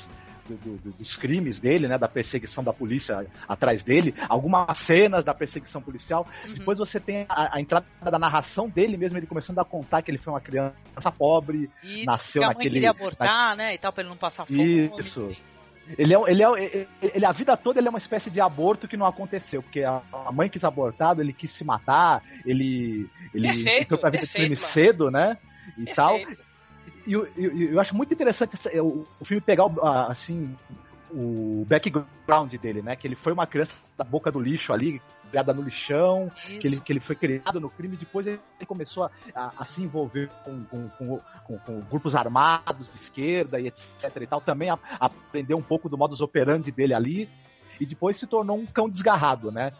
[0.55, 5.33] do, do, dos crimes dele, né, da perseguição da polícia atrás dele, algumas cenas da
[5.33, 6.27] perseguição policial.
[6.45, 6.53] Uhum.
[6.55, 10.11] Depois você tem a, a, entrada da narração dele mesmo, ele começando a contar que
[10.11, 12.73] ele foi uma criança pobre, Isso, nasceu que a mãe naquele.
[12.73, 13.55] queria abortar, na...
[13.55, 14.91] né, e tal, pra ele não passar fome.
[14.99, 15.35] Isso.
[15.97, 18.97] Ele é, ele é, ele, a vida toda ele é uma espécie de aborto que
[18.97, 23.81] não aconteceu, porque a, a mãe quis abortar, ele quis se matar, ele, ele perfeito,
[23.83, 25.37] entrou pra vida perfeito, de cedo, né?
[25.77, 25.95] E perfeito.
[25.95, 26.19] tal
[27.05, 29.65] e eu, eu, eu, acho muito interessante o, o filme pegar,
[30.09, 30.55] assim,
[31.11, 32.95] o background dele, né?
[32.95, 36.79] Que ele foi uma criança da boca do lixo ali, criada no lixão, que ele,
[36.79, 40.63] que ele foi criado no crime, depois ele começou a, a, a se envolver com,
[40.65, 45.61] com, com, com, grupos armados de esquerda e etc e tal, também a, aprendeu um
[45.61, 47.29] pouco do modus operandi dele ali,
[47.79, 49.71] e depois se tornou um cão desgarrado, né?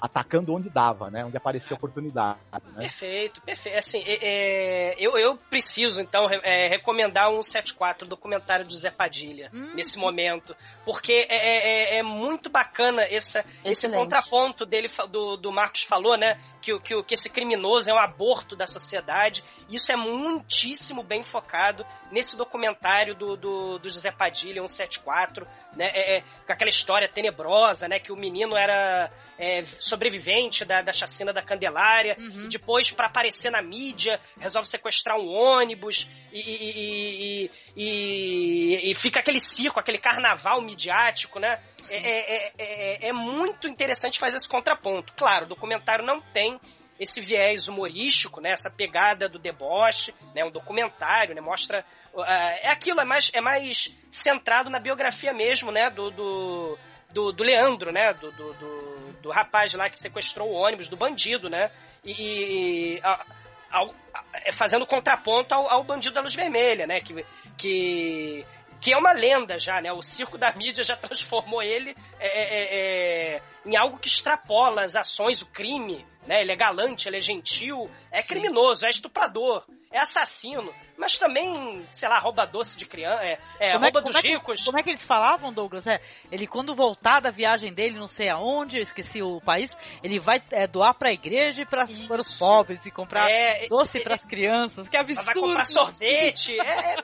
[0.00, 1.24] Atacando onde dava, né?
[1.24, 2.38] Onde aparecia oportunidade.
[2.52, 2.82] Né?
[2.82, 3.78] Perfeito, perfeito.
[3.78, 9.50] Assim, é, é, eu, eu preciso, então, é, recomendar um 74 documentário do Zé Padilha
[9.52, 10.00] hum, nesse sim.
[10.00, 10.54] momento.
[10.84, 16.16] Porque é, é, é, é muito bacana essa, esse contraponto dele, do, do Marcos falou,
[16.16, 16.38] né?
[16.60, 19.44] que, que, que esse criminoso é um aborto da sociedade.
[19.68, 25.46] Isso é muitíssimo bem focado nesse documentário do, do, do José Padilha, 174,
[25.78, 25.90] né?
[25.94, 28.00] É, é, com aquela história tenebrosa, né?
[28.00, 32.46] Que o menino era é, sobrevivente da, da chacina da Candelária, uhum.
[32.46, 39.20] e depois, para aparecer na mídia, resolve sequestrar um ônibus e, e, e, e, fica
[39.20, 41.62] aquele circo, aquele carnaval midiático, né?
[41.88, 45.14] É, é, é, muito interessante fazer esse contraponto.
[45.16, 46.60] Claro, o documentário não tem
[46.98, 48.50] esse viés humorístico, né?
[48.50, 50.44] Essa pegada do deboche, né?
[50.44, 51.40] Um documentário, né?
[51.40, 51.84] Mostra...
[52.12, 55.88] Uh, é aquilo, é mais, é mais centrado na biografia mesmo, né?
[55.90, 56.78] Do, do,
[57.12, 58.12] do, do Leandro, né?
[58.14, 61.70] Do, do, do, do, rapaz lá que sequestrou o ônibus, do bandido, né?
[62.04, 62.12] E...
[62.12, 63.24] e a,
[63.70, 67.00] ao, a, fazendo contraponto ao, ao bandido da luz vermelha, né?
[67.00, 67.24] Que,
[67.56, 68.46] que
[68.80, 69.92] que é uma lenda já, né?
[69.92, 74.84] O circo da mídia já transformou ele é, é, é, é em algo que extrapola
[74.84, 76.42] as ações, o crime, né?
[76.42, 78.28] Ele é galante, ele é gentil, é Sim.
[78.28, 83.72] criminoso, é estuprador, é assassino, mas também, sei lá, rouba doce de criança, é, é
[83.78, 84.60] rouba é, dos é ricos.
[84.60, 85.86] Que, como é que eles falavam, Douglas?
[85.86, 85.98] É,
[86.30, 90.42] ele quando voltar da viagem dele, não sei aonde, eu esqueci o país, ele vai
[90.50, 94.26] é, doar para a igreja e para os pobres e comprar é, doce para as
[94.26, 94.86] crianças.
[94.86, 95.24] Que absurdo!
[95.24, 96.60] Vai comprar sorvete.
[96.60, 96.94] é,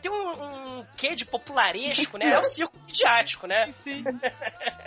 [0.00, 2.32] tem um, um quê de popularesco, né?
[2.32, 3.70] É um circo midiático, né?
[3.72, 4.02] Sim.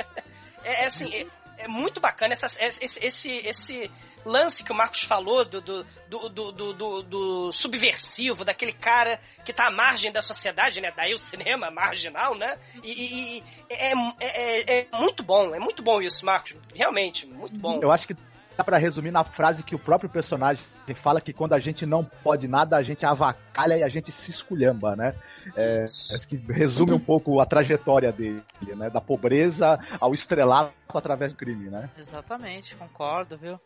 [0.66, 1.28] é, assim
[1.58, 3.92] é muito bacana essa, esse, esse, esse
[4.26, 9.68] lance que o Marcos falou do, do, do, do, do subversivo, daquele cara que tá
[9.68, 10.92] à margem da sociedade, né?
[10.96, 12.58] Daí o cinema marginal, né?
[12.84, 16.56] E, e é, é, é, é, muito bom, é muito bom isso, Marcos.
[16.74, 17.80] Realmente, muito bom.
[17.82, 18.16] Eu acho que
[18.58, 20.64] dá para resumir na frase que o próprio personagem
[21.02, 24.32] fala que quando a gente não pode nada, a gente avacalha e a gente se
[24.32, 25.14] esculhamba, né?
[25.56, 25.86] É,
[26.28, 28.42] que resume um pouco a trajetória dele,
[28.76, 28.90] né?
[28.90, 31.90] Da pobreza ao estrelato através do crime, né?
[31.98, 33.60] Exatamente, concordo, viu?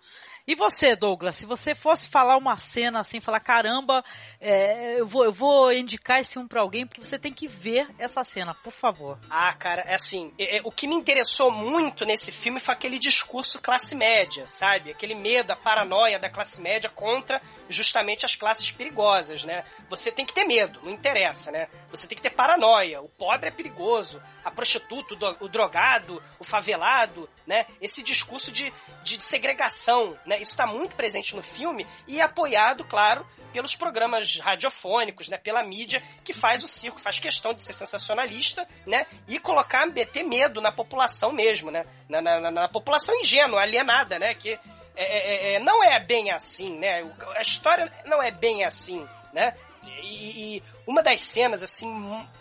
[0.50, 4.04] E você, Douglas, se você fosse falar uma cena assim, falar, caramba,
[4.42, 7.88] é, eu, vou, eu vou indicar esse um pra alguém, porque você tem que ver
[8.00, 9.20] essa cena, por favor.
[9.30, 12.98] Ah, cara, é assim, é, é, o que me interessou muito nesse filme foi aquele
[12.98, 14.90] discurso classe média, sabe?
[14.90, 17.40] Aquele medo, a paranoia da classe média contra
[17.70, 19.64] justamente as classes perigosas, né?
[19.90, 21.68] Você tem que ter medo, não interessa, né?
[21.92, 23.02] Você tem que ter paranoia.
[23.02, 27.66] O pobre é perigoso, a prostituta, o drogado, o favelado, né?
[27.80, 30.42] Esse discurso de, de segregação, né?
[30.42, 35.38] Isso está muito presente no filme e é apoiado, claro, pelos programas radiofônicos, né?
[35.38, 39.06] Pela mídia que faz o circo, faz questão de ser sensacionalista, né?
[39.28, 41.86] E colocar, meter medo na população mesmo, né?
[42.08, 44.34] Na, na, na população ingênua, alienada, né?
[44.34, 44.60] Que
[44.96, 47.02] é, é, é, não é bem assim, né?
[47.36, 49.56] A história não é bem assim, né?
[50.04, 51.88] E, e uma das cenas, assim,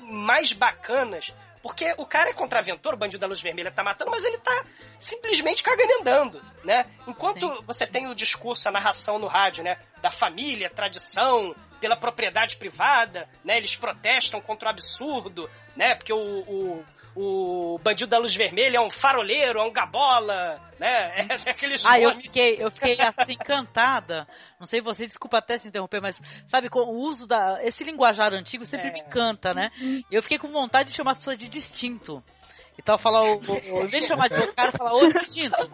[0.01, 1.32] mais bacanas
[1.62, 4.64] porque o cara é contraventor, o bandido da luz vermelha tá matando, mas ele tá
[4.99, 6.86] simplesmente cagando e andando, né?
[7.07, 7.62] Enquanto Sim.
[7.62, 9.76] você tem o discurso, a narração no rádio, né?
[10.01, 13.57] Da família, tradição, pela propriedade privada, né?
[13.57, 15.94] Eles protestam contra o absurdo, né?
[15.94, 16.84] Porque o, o
[17.20, 21.26] o bandido da luz vermelha é um faroleiro, é um gabola, né?
[21.44, 24.26] É aqueles Ah, eu fiquei, eu fiquei assim encantada.
[24.58, 28.64] Não sei você, desculpa até se interromper, mas sabe, o uso da esse linguajar antigo
[28.64, 28.92] sempre é.
[28.92, 29.70] me encanta, né?
[30.10, 32.22] Eu fiquei com vontade de chamar as pessoas de distinto.
[32.78, 33.40] Então falar o,
[34.00, 35.68] chamar de cara, falar o distinto.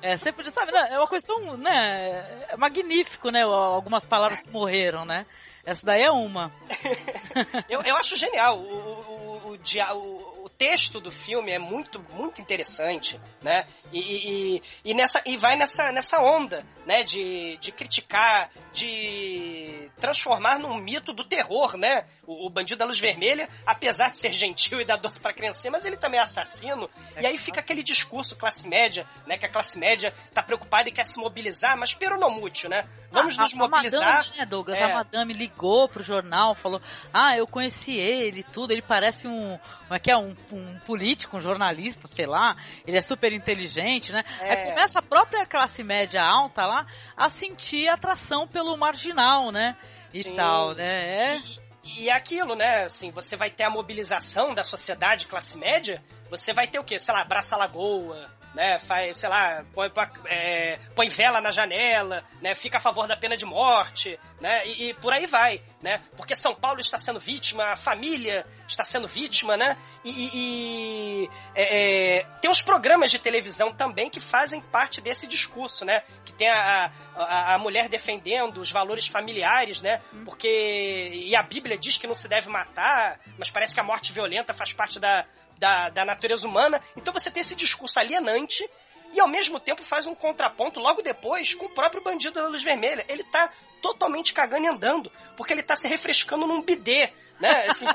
[0.00, 0.88] É, sempre, sabe, né?
[0.90, 5.26] é uma questão, né, é magnífico, né, algumas palavras que morreram, né?
[5.64, 6.52] Essa daí é uma.
[7.68, 8.58] eu, eu acho genial.
[8.58, 13.66] O, o, o, o, o texto do filme é muito, muito interessante, né?
[13.90, 17.02] E, e, e, nessa, e vai nessa, nessa onda, né?
[17.02, 22.06] De, de criticar, de transformar num mito do terror, né?
[22.26, 25.70] O, o bandido da luz vermelha, apesar de ser gentil e dar doce pra criança,
[25.70, 26.88] mas ele também é assassino.
[27.14, 29.36] É e aí fica aquele discurso classe média, né?
[29.36, 32.88] Que a classe média tá preocupada e quer se mobilizar, mas peronomútil, né?
[33.10, 34.02] Vamos a, nos mobilizar.
[34.02, 34.78] A madame, né, Douglas?
[34.78, 34.84] É.
[34.84, 36.80] A madame ligou pro jornal, falou:
[37.12, 39.58] Ah, eu conheci ele tudo, ele parece um.
[39.82, 40.16] Como é que é?
[40.16, 42.56] Um, um político, um jornalista, sei lá.
[42.86, 44.24] Ele é super inteligente, né?
[44.40, 44.58] É.
[44.58, 49.76] Aí começa a própria classe média alta lá a sentir atração pelo marginal, né?
[50.12, 50.36] E Sim.
[50.36, 51.34] tal, né?
[51.36, 51.40] É.
[51.84, 52.84] E, é aquilo, né?
[52.84, 56.98] Assim, você vai ter a mobilização da sociedade classe média, você vai ter o quê?
[56.98, 58.78] Sei lá, Braça Lagoa, né?
[58.78, 59.90] Faz, sei lá, põe,
[60.26, 62.54] é, põe vela na janela, né?
[62.54, 64.64] Fica a favor da pena de morte, né?
[64.66, 66.02] E, e, por aí vai, né?
[66.16, 69.76] Porque São Paulo está sendo vítima, a família está sendo vítima, né?
[70.04, 75.84] E, e é, é, tem os programas de televisão também que fazem parte desse discurso,
[75.84, 76.02] né?
[76.24, 80.00] Que tem a, a, a mulher defendendo os valores familiares, né?
[80.12, 80.24] Hum.
[80.24, 84.12] Porque e a Bíblia diz que não se deve matar, mas parece que a morte
[84.12, 85.26] violenta faz parte da
[85.58, 86.80] da, da natureza humana.
[86.96, 88.68] Então você tem esse discurso alienante
[89.12, 92.62] e ao mesmo tempo faz um contraponto logo depois com o próprio bandido da luz
[92.62, 93.04] vermelha.
[93.08, 97.66] Ele tá totalmente cagando e andando, porque ele tá se refrescando num bidê né?
[97.68, 97.86] Assim,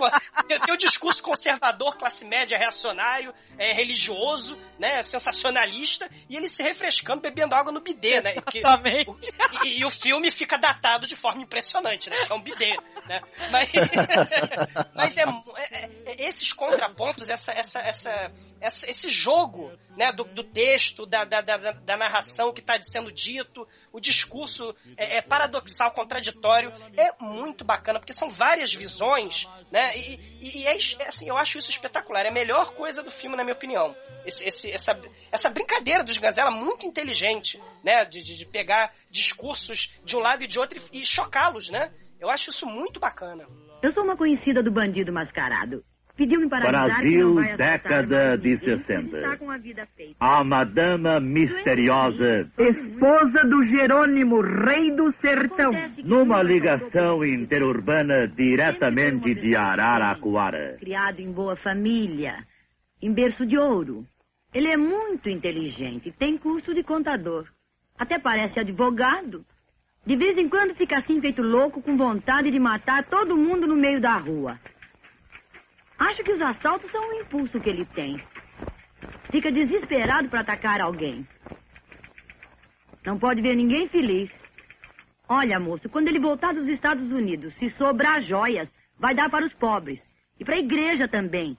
[0.48, 5.02] tem o discurso conservador, classe média, reacionário, é, religioso, né?
[5.04, 8.36] Sensacionalista, e ele se refrescando, bebendo água no bidê, né?
[8.54, 9.32] Exatamente.
[9.66, 12.26] e, e, o filme fica datado de forma impressionante, né?
[12.26, 12.74] Que é um bidê,
[13.08, 13.22] né?
[13.52, 13.70] Mas,
[14.96, 20.12] mas é, é, é, esses contrapontos, essa, essa, essa, essa, esse jogo né?
[20.12, 25.18] do, do texto, da, da, da, da narração que está sendo dito, o discurso é,
[25.18, 29.29] é paradoxal, contraditório, é muito bacana, porque são várias visões
[29.72, 29.98] né?
[29.98, 32.26] E, e, e é, é, assim, eu acho isso espetacular.
[32.26, 33.96] É a melhor coisa do filme, na minha opinião.
[34.26, 35.00] Esse, esse, essa,
[35.32, 38.06] essa brincadeira dos Gazela muito inteligente, né?
[38.06, 41.92] De, de, de, pegar discursos de um lado e de outro e, e chocá-los, né?
[42.20, 43.46] Eu acho isso muito bacana.
[43.82, 45.84] Eu sou uma conhecida do bandido mascarado.
[46.20, 49.40] Pediu-me para Brasil, década de 60.
[50.20, 52.52] A Madama Misteriosa.
[52.58, 55.72] Esposa do Jerônimo, rei do sertão.
[56.04, 60.76] Numa ligação interurbana diretamente de Araraquara.
[60.82, 62.36] Criado em boa família,
[63.02, 64.06] em berço de ouro.
[64.54, 67.46] Ele é muito inteligente, tem curso de contador.
[67.98, 69.46] Até parece advogado.
[70.06, 73.78] De vez em quando fica assim feito louco, com vontade de matar todo mundo no
[73.78, 74.60] meio da rua.
[76.00, 78.18] Acho que os assaltos são um impulso que ele tem.
[79.32, 81.28] Fica desesperado para atacar alguém.
[83.06, 84.30] Não pode ver ninguém feliz.
[85.28, 89.54] Olha, moço, quando ele voltar dos Estados Unidos, se sobrar joias, vai dar para os
[89.54, 90.02] pobres.
[90.40, 91.58] E para a igreja também.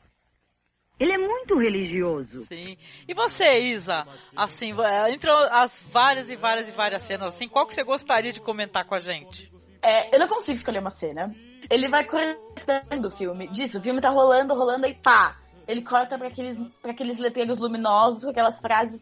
[0.99, 2.45] Ele é muito religioso.
[2.45, 2.77] Sim.
[3.09, 4.07] E você, Isa?
[4.37, 8.33] Assim, é, entre as várias e várias e várias cenas, assim, qual que você gostaria
[8.33, 9.51] de comentar com a gente?
[9.83, 11.35] É, eu não consigo escolher uma cena.
[11.71, 13.47] Ele vai cortando o filme.
[13.49, 15.37] Disso, o filme tá rolando, rolando e pá.
[15.69, 19.01] Ele corta para aqueles, pra aqueles letreiros luminosos, aquelas frases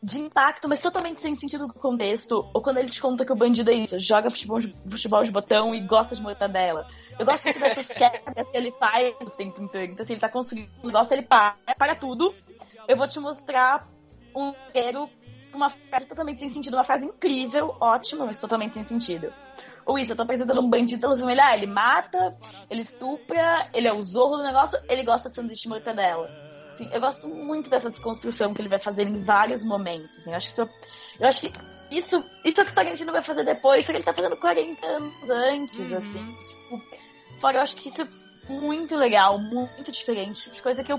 [0.00, 2.48] de impacto, mas totalmente sem sentido do contexto.
[2.54, 5.74] Ou quando ele te conta que o bandido é isso, joga futebol, futebol de botão
[5.74, 6.86] e gosta de mortadela.
[7.18, 9.92] Eu gosto dessas quebras que ele faz o tempo inteiro.
[9.92, 12.32] Então, se ele tá construindo um negócio, ele para, para tudo.
[12.86, 13.88] Eu vou te mostrar
[14.36, 15.10] um roteiro
[15.52, 19.32] uma frase totalmente sem sentido, uma frase incrível, ótima, mas totalmente sem sentido
[19.88, 22.36] ou isso, eu tô apresentando um bandido pelo filme, ele, ele mata,
[22.68, 26.28] ele estupra, ele é o zorro do negócio, ele gosta de sanduíche de mortadela.
[26.74, 30.18] Assim, eu gosto muito dessa desconstrução que ele vai fazer em vários momentos.
[30.18, 30.70] Assim, eu acho que isso,
[31.18, 31.52] eu acho que
[31.90, 34.86] isso, isso é que o Tarantino vai fazer depois, só que ele tá fazendo 40
[34.86, 35.96] anos antes, uhum.
[35.96, 36.36] assim.
[36.48, 40.98] Tipo, fora, eu acho que isso é muito legal, muito diferente, de coisa que eu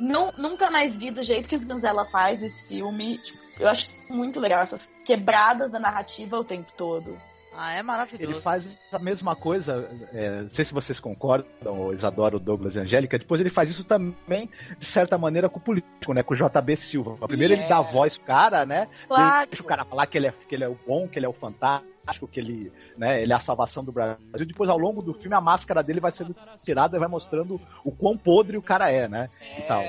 [0.00, 3.18] não, nunca mais vi do jeito que o Gonzela faz esse filme.
[3.18, 7.20] Tipo, eu acho muito legal essas quebradas da narrativa o tempo todo.
[7.60, 8.32] Ah, é maravilhoso.
[8.32, 12.76] Ele faz a mesma coisa, é, não sei se vocês concordam, ou Isadora, o Douglas
[12.76, 14.48] e a Angélica, depois ele faz isso também,
[14.78, 16.22] de certa maneira, com o político, né?
[16.22, 17.16] Com o JB Silva.
[17.26, 17.64] Primeiro yeah.
[17.64, 18.86] ele dá a voz pro cara, né?
[19.08, 19.48] Claro.
[19.50, 21.28] Deixa o cara falar que ele, é, que ele é o bom, que ele é
[21.28, 24.46] o fantástico, que ele, né, ele é a salvação do Brasil.
[24.46, 27.90] Depois, ao longo do filme, a máscara dele vai sendo tirada e vai mostrando o
[27.90, 29.28] quão podre o cara é, né?
[29.40, 29.58] É...
[29.58, 29.82] E tal.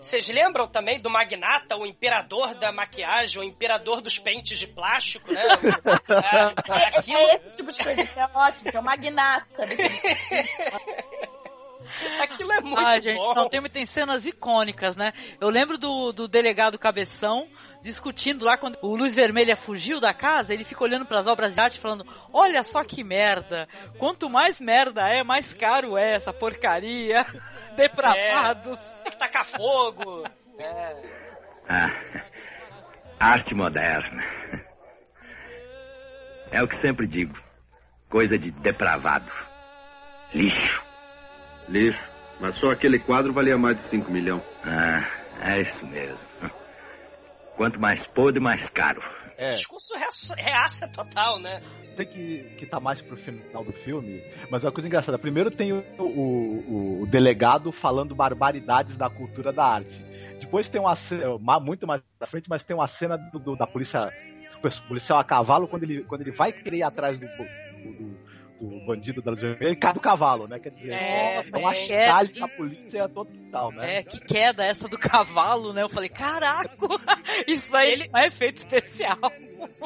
[0.00, 5.32] Vocês lembram também do Magnata, o imperador da maquiagem, o imperador dos pentes de plástico,
[5.32, 5.42] né?
[6.08, 7.18] é, é, aquilo...
[7.18, 9.64] é esse tipo de coisa que é ótimo, que é o Magnata.
[12.20, 13.34] Aquilo é muito ah, gente, bom.
[13.34, 15.12] Não, tem, tem cenas icônicas, né?
[15.40, 17.48] Eu lembro do, do delegado Cabeção
[17.82, 21.54] discutindo lá quando o Luz Vermelha fugiu da casa, ele fica olhando para as obras
[21.54, 23.66] de arte falando: "Olha só que merda.
[23.98, 27.16] Quanto mais merda é, mais caro é essa porcaria.
[27.74, 28.78] Depravados.
[28.78, 30.24] É, tem que tacar fogo."
[30.58, 30.96] É.
[31.68, 31.90] Ah,
[33.20, 34.22] arte moderna.
[36.50, 37.36] É o que sempre digo.
[38.08, 39.30] Coisa de depravado.
[40.32, 40.82] Lixo.
[41.68, 42.08] Lixo.
[42.40, 44.42] Mas só aquele quadro valia mais de 5 milhões.
[44.64, 45.04] Ah,
[45.42, 46.18] é isso mesmo.
[47.56, 49.02] Quanto mais podre, mais caro.
[49.38, 49.50] É.
[49.50, 49.94] Discurso
[50.36, 51.62] reaça total, né?
[51.94, 54.20] Sei que, que tá mais pro final do filme,
[54.50, 55.16] mas é uma coisa engraçada.
[55.16, 60.04] Primeiro tem o, o, o delegado falando barbaridades da cultura da arte.
[60.40, 63.66] Depois tem uma cena, muito mais pra frente, mas tem uma cena do, do da
[63.66, 64.12] polícia,
[64.88, 68.27] policial a cavalo, quando ele, quando ele vai querer ir atrás do, do, do
[68.60, 70.58] bandido da Luz ele cai do cavalo, né?
[70.58, 73.98] Quer dizer, é, é uma chave da polícia total, né?
[73.98, 75.82] É, que queda essa do cavalo, né?
[75.82, 76.74] Eu falei, caraca,
[77.46, 78.10] isso aí ele...
[78.14, 79.18] é efeito especial.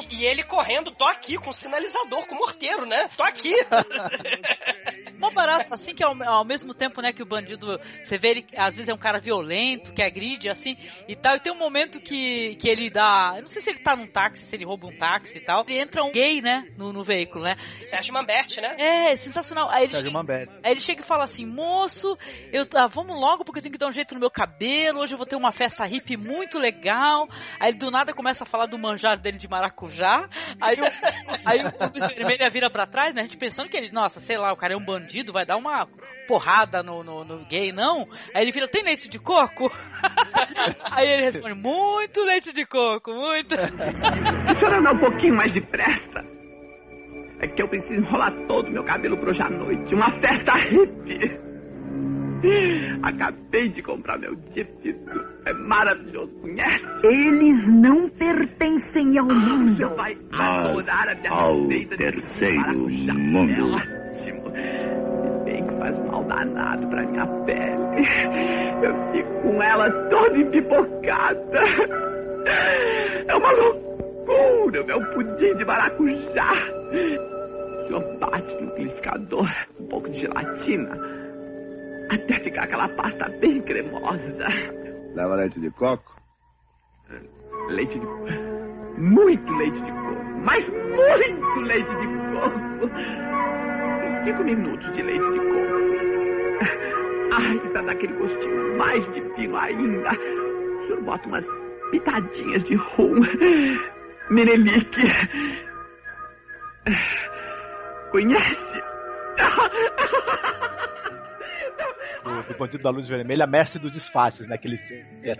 [0.09, 3.09] E ele correndo, tô aqui, com sinalizador, com morteiro, né?
[3.17, 3.53] Tô aqui.
[5.17, 8.45] Mó barato, assim que ao, ao, mesmo tempo, né, que o bandido, você vê ele,
[8.57, 10.75] às vezes é um cara violento, que agride, assim,
[11.07, 13.79] e tal, e tem um momento que, que ele dá, eu não sei se ele
[13.79, 16.67] tá num táxi, se ele rouba um táxi e tal, e entra um gay, né,
[16.77, 17.55] no, no veículo, né?
[17.85, 18.75] Sérgio Mamberti, né?
[18.77, 19.69] É, sensacional.
[19.69, 20.53] Aí ele, Sérgio chega, Mamberti.
[20.61, 22.17] aí ele chega e fala assim, moço,
[22.51, 25.13] eu, ah, vamos logo porque eu tenho que dar um jeito no meu cabelo, hoje
[25.13, 27.29] eu vou ter uma festa hippie muito legal.
[27.59, 30.27] Aí ele do nada começa a falar do manjar dele de maracujá.
[30.61, 30.83] Aí o,
[31.45, 33.21] aí o Luiz Vermelha vira pra trás, né?
[33.21, 35.57] A gente pensando que ele, nossa, sei lá, o cara é um bandido, vai dar
[35.57, 35.87] uma
[36.27, 38.05] porrada no, no, no gay, não?
[38.33, 39.71] Aí ele vira, tem leite de coco?
[40.91, 43.55] aí ele responde, muito leite de coco, muito.
[43.55, 46.33] A senhora andar um pouquinho mais depressa.
[47.39, 49.93] É que eu preciso enrolar todo o meu cabelo pra hoje à noite.
[49.93, 51.52] Uma festa hippie.
[53.03, 54.95] Acabei de comprar meu Jeep.
[55.45, 56.83] É maravilhoso, conhece?
[57.03, 59.95] Eles não pertencem ao Você mundo.
[59.95, 62.89] vai Mas adorar a minha ao receita de terceiro.
[62.89, 63.75] É mundo.
[63.75, 64.43] ótimo.
[64.51, 68.07] Se bem que faz mal danado pra minha pele.
[68.83, 71.59] Eu fico com ela toda empipocada.
[73.27, 76.51] É uma loucura o meu pudim de maracujá.
[77.79, 81.22] O senhor bate no liquidificador um pouco de gelatina
[82.13, 84.47] até ficar aquela pasta bem cremosa.
[85.15, 86.13] Leva leite de coco?
[87.69, 88.05] Leite de
[88.99, 90.23] Muito leite de coco.
[90.43, 92.89] Mas muito leite de coco.
[94.23, 95.53] Cinco minutos de leite de coco.
[97.33, 100.11] Ai, pra dar aquele gostinho mais de pino ainda.
[100.11, 101.45] O senhor bota umas
[101.91, 103.15] pitadinhas de rum.
[104.29, 105.01] Menelique.
[108.11, 108.83] Conhece?
[112.23, 114.57] do, do Bandido da Luz Vermelha, mestre dos disfarces, né?
[114.57, 114.79] Que ele,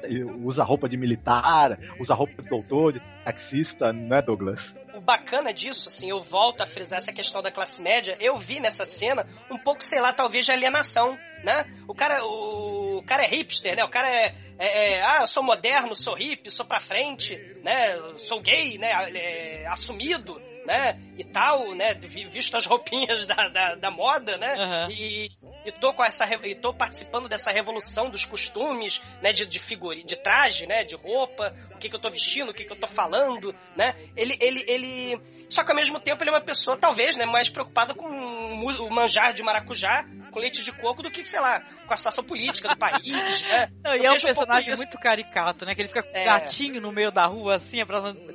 [0.03, 4.59] ele usa roupa de militar, usa roupa de doutor, de taxista, não é, Douglas?
[4.93, 8.59] O bacana disso, assim, eu volto a frisar essa questão da classe média, eu vi
[8.59, 11.65] nessa cena um pouco, sei lá, talvez de alienação, né?
[11.87, 13.83] O cara, o, o cara é hipster, né?
[13.83, 17.95] O cara é, é, é, ah, eu sou moderno, sou hippie, sou pra frente, né?
[18.17, 18.91] Sou gay, né?
[19.15, 20.97] É, assumido, né?
[21.17, 21.93] E tal, né?
[21.95, 24.53] Vi- Visto as roupinhas da, da, da moda, né?
[24.57, 24.87] Aham.
[24.91, 25.29] E,
[25.65, 30.01] e tô com essa e tô participando dessa revolução dos costumes, né, de, de figura,
[30.03, 32.79] de traje, né, de roupa, o que que eu tô vestindo, o que que eu
[32.79, 33.95] tô falando, né?
[34.15, 37.49] Ele ele ele só que ao mesmo tempo ele é uma pessoa talvez, né, mais
[37.49, 41.93] preocupada com o manjar de maracujá com leite de coco do que, sei lá, com
[41.93, 43.69] a situação política do país, né?
[43.83, 44.81] Não, e é um personagem isso.
[44.81, 45.75] muito caricato, né?
[45.75, 46.25] Que ele fica com É.
[46.25, 47.77] gatinho no meio da rua, assim,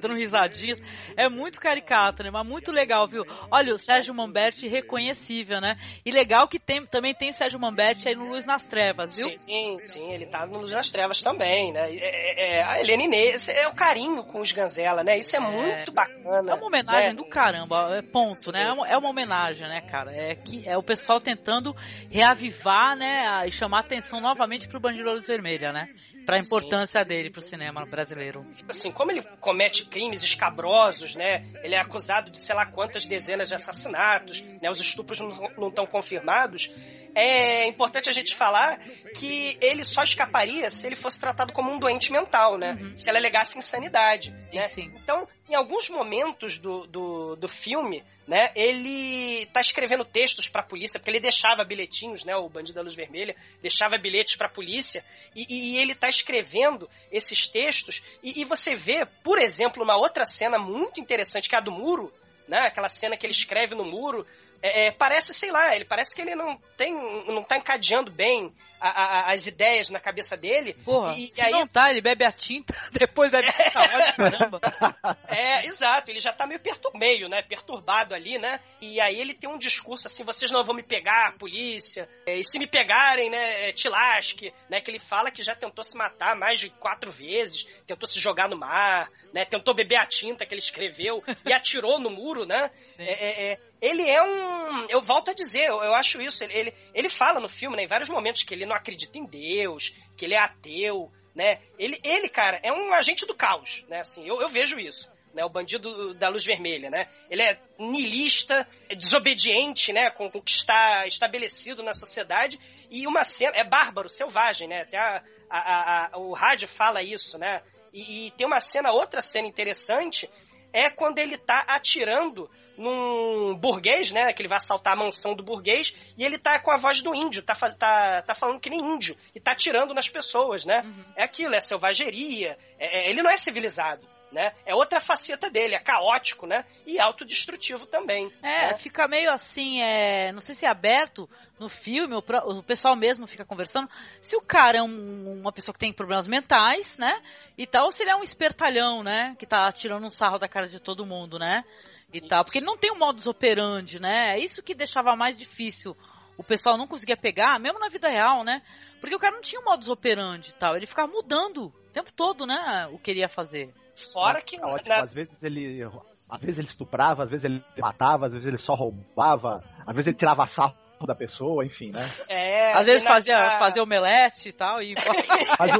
[0.01, 0.79] dando risadinhas.
[1.17, 2.31] É muito caricato, né?
[2.31, 3.25] Mas muito legal, viu?
[3.51, 5.77] Olha, o Sérgio Mamberti reconhecível, né?
[6.05, 9.29] E legal que tem, também tem o Sérgio Mamberti aí no Luz nas Trevas, viu?
[9.41, 11.91] Sim, sim, ele tá no Luz das Trevas também, né?
[11.91, 15.19] É, é, é, a Helena Inês, é o carinho com os Ganzela, né?
[15.19, 16.53] Isso é, muito bacana.
[16.53, 17.15] É uma homenagem né?
[17.15, 18.65] do caramba, é ponto, né?
[18.65, 20.13] É uma, é uma homenagem, né, cara?
[20.13, 21.75] É que é o pessoal tentando
[22.11, 25.89] reavivar, né, a- e chamar atenção novamente pro Bandido da Luz Vermelha, né?
[26.27, 28.45] Pra importância dele pro cinema brasileiro.
[28.69, 31.45] assim, como ele comete crimes escabrosos, né?
[31.63, 34.69] Ele é acusado de sei lá quantas dezenas de assassinatos, né?
[34.71, 35.19] Os estupros
[35.57, 36.71] não estão confirmados.
[37.15, 38.79] É importante a gente falar
[39.17, 42.77] que ele só escaparia se ele fosse tratado como um doente mental, né?
[42.95, 44.65] Se ele alegasse insanidade, né?
[45.03, 51.01] Então, em alguns momentos do, do, do filme, né, ele tá escrevendo textos pra polícia,
[51.01, 55.03] porque ele deixava bilhetinhos, né, o Bandido da Luz Vermelha, deixava bilhetes pra polícia,
[55.35, 60.27] e, e ele tá escrevendo esses textos, e, e você vê, por exemplo, uma outra
[60.27, 62.13] cena muito interessante, que é a do muro,
[62.47, 64.27] né, aquela cena que ele escreve no muro,
[64.63, 66.93] é, é, parece, sei lá, ele parece que ele não tem,
[67.27, 70.75] não tá encadeando bem a- a- as ideias na cabeça dele.
[70.85, 73.79] Porra, e, se e aí não tá, ele bebe a tinta, depois bebe a tinta,
[73.81, 74.61] olha, caramba.
[75.29, 79.35] é, exato, ele já tá meio, pertur meio, né, perturbado ali, né, e aí ele
[79.35, 83.31] tem um discurso assim, vocês não vão me pegar, polícia, é, e se me pegarem,
[83.31, 86.71] né, é, te lasque, né, que ele fala que já tentou se matar mais de
[86.71, 91.23] quatro vezes, tentou se jogar no mar, né, tentou beber a tinta que ele escreveu
[91.45, 94.87] e atirou no muro, né, é, é, é, ele é um.
[94.89, 96.43] Eu volto a dizer, eu, eu acho isso.
[96.45, 99.25] Ele, ele, ele fala no filme, né, em vários momentos, que ele não acredita em
[99.25, 101.61] Deus, que ele é ateu, né?
[101.79, 104.01] Ele, ele cara, é um agente do caos, né?
[104.01, 105.11] Assim, eu, eu vejo isso.
[105.35, 107.07] Né, o bandido da luz vermelha, né?
[107.31, 110.11] Ele é niilista, é desobediente, né?
[110.11, 112.59] Com, com o que está estabelecido na sociedade.
[112.91, 113.53] E uma cena.
[113.55, 114.83] É bárbaro, selvagem, né?
[114.83, 117.63] Até a, a- a- o rádio fala isso, né?
[117.93, 120.29] E, e tem uma cena, outra cena interessante,
[120.73, 124.33] é quando ele tá atirando num burguês, né?
[124.33, 127.15] Que ele vai assaltar a mansão do burguês e ele tá com a voz do
[127.15, 130.83] índio, tá, faz- tá, tá falando que nem índio e tá atirando nas pessoas, né?
[131.17, 134.07] É aquilo, é selvageria, é- é- ele não é civilizado.
[134.31, 134.53] Né?
[134.67, 136.63] É outra faceta dele, é caótico, né?
[136.87, 138.31] E autodestrutivo também.
[138.43, 138.75] É, né?
[138.75, 141.27] fica meio assim, é, não sei se é aberto
[141.59, 143.89] no filme, o, o pessoal mesmo fica conversando.
[144.21, 147.23] Se o cara é um- uma pessoa que tem problemas mentais, né?
[147.57, 149.33] E tal, ou se ele é um espertalhão, né?
[149.39, 151.65] Que tá tirando um sarro da cara de todo mundo, né?
[152.13, 152.45] e tal.
[152.45, 154.35] Porque ele não tem um modus operandi, né?
[154.35, 155.97] É isso que deixava mais difícil.
[156.37, 158.63] O pessoal não conseguia pegar, mesmo na vida real, né?
[159.01, 160.77] Porque o cara não tinha um modus operandi e tal.
[160.77, 162.89] Ele ficava mudando o tempo todo, né?
[162.93, 163.73] O que ele ia fazer.
[164.13, 164.57] Fora que.
[164.57, 165.83] É ótimo, na- Às vezes ele.
[166.31, 170.09] Às vezes ele estuprava, às vezes ele matava, às vezes ele só roubava, às vezes
[170.09, 170.75] ele tirava sarro
[171.07, 172.05] da pessoa, enfim, né?
[172.29, 174.83] É, Às vezes na- fazia, fazia omelete e tal.
[174.83, 174.95] E...
[175.59, 175.73] Mas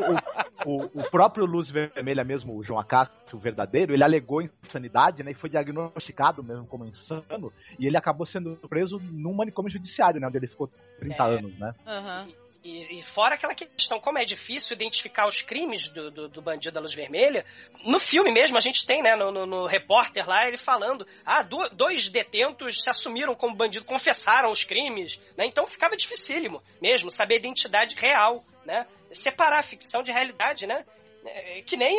[0.65, 5.23] o, o, o próprio Luz Vermelha mesmo, o João Acácio, o verdadeiro, ele alegou insanidade,
[5.23, 5.33] né?
[5.33, 7.53] E foi diagnosticado mesmo como insano.
[7.79, 10.27] E ele acabou sendo preso num manicômio judiciário, né?
[10.29, 10.69] Onde ele ficou
[11.01, 11.27] 30 É.
[11.37, 11.75] anos, né?
[11.87, 12.29] Aham.
[12.69, 16.75] E, e fora aquela questão, como é difícil identificar os crimes do, do, do bandido
[16.75, 17.47] da luz vermelha,
[17.85, 21.43] no filme mesmo a gente tem, né, no, no, no repórter lá, ele falando, ah,
[21.43, 27.11] do- dois detentos se assumiram como bandido, confessaram os crimes, né, então ficava dificílimo mesmo
[27.11, 30.85] saber a identidade real, né, separar a ficção de realidade, né,
[31.25, 31.99] É, que nem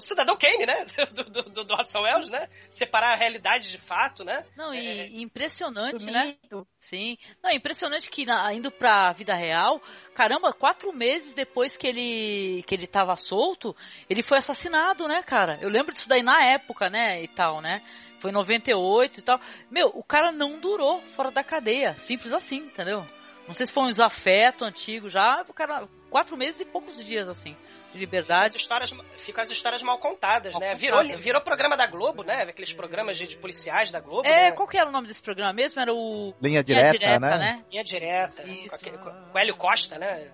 [0.00, 3.78] o Cidadão Kane, né, do, do, do, do Orson Welles, né, separar a realidade de
[3.78, 4.44] fato, né.
[4.56, 6.36] Não, e e impressionante, né?
[6.78, 7.16] Sim.
[7.42, 9.80] Não, é impressionante que na- indo pra vida real,
[10.14, 13.76] caramba, quatro meses depois que ele que ele tava solto,
[14.08, 15.58] ele foi assassinado, né, cara?
[15.60, 17.82] Eu lembro disso daí na época, né, e tal, né?
[18.18, 19.40] Foi em 98 e tal.
[19.70, 21.94] Meu, o cara não durou fora da cadeia.
[21.98, 23.06] Simples assim, entendeu?
[23.46, 25.88] Não sei se foi um desafeto antigo já, o cara.
[26.10, 27.56] Quatro meses e poucos dias, assim,
[27.94, 28.56] liberdade.
[28.56, 30.74] histórias, ficam as histórias mal contadas, Mal né?
[30.74, 30.80] contadas.
[30.80, 32.44] Virou, virou programa da Globo, né?
[32.48, 34.26] Aqueles programas de, de policiais da Globo.
[34.26, 34.52] É, né?
[34.52, 35.80] qual que era o nome desse programa mesmo?
[35.80, 36.34] Era o.
[36.40, 37.64] Linha Linha direta, né?
[37.70, 38.68] Linha direta, Isso.
[38.68, 40.30] com, aquele, com Hélio Costa, né?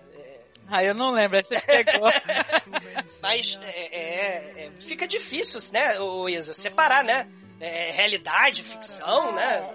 [0.69, 2.09] Ah, eu não lembro, aí você pegou.
[3.23, 7.29] Mas é, é, é, fica difícil, né, o Isa, separar, né?
[7.59, 9.69] É, realidade, ficção, né?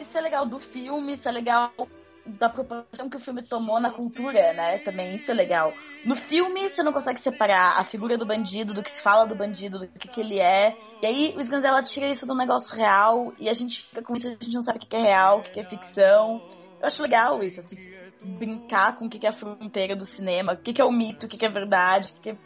[0.00, 1.72] Isso é legal do filme, isso é legal
[2.24, 4.78] da proporção que o filme tomou na cultura, né?
[4.78, 5.72] Também isso é legal.
[6.04, 9.34] No filme, você não consegue separar a figura do bandido, do que se fala do
[9.34, 10.76] bandido, do que, que ele é.
[11.02, 14.28] E aí o Sganzella tira isso do negócio real e a gente fica com isso,
[14.28, 16.40] a gente não sabe o que que é real, o que que é ficção.
[16.80, 17.76] Eu acho legal isso, assim,
[18.38, 20.92] brincar com o que que é a fronteira do cinema, o que que é o
[20.92, 22.36] mito, o que que é verdade, o que que é...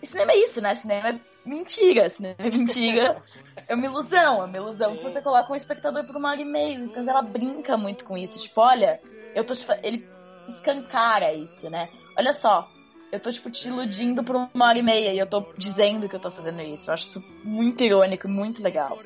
[0.00, 0.74] E cinema é isso, né?
[0.74, 3.22] Cinema é mentira, cinema é mentira.
[3.68, 6.44] É uma ilusão, é uma ilusão que você coloca um espectador por uma hora e
[6.44, 6.74] meia.
[6.78, 8.40] Então ela brinca muito com isso.
[8.42, 9.00] Tipo, olha,
[9.34, 10.06] eu tô te fa- Ele
[10.48, 11.88] escancara isso, né?
[12.16, 12.68] Olha só,
[13.12, 16.16] eu tô, tipo, te iludindo por uma hora e meia e eu tô dizendo que
[16.16, 16.90] eu tô fazendo isso.
[16.90, 18.98] Eu acho isso muito irônico, muito legal.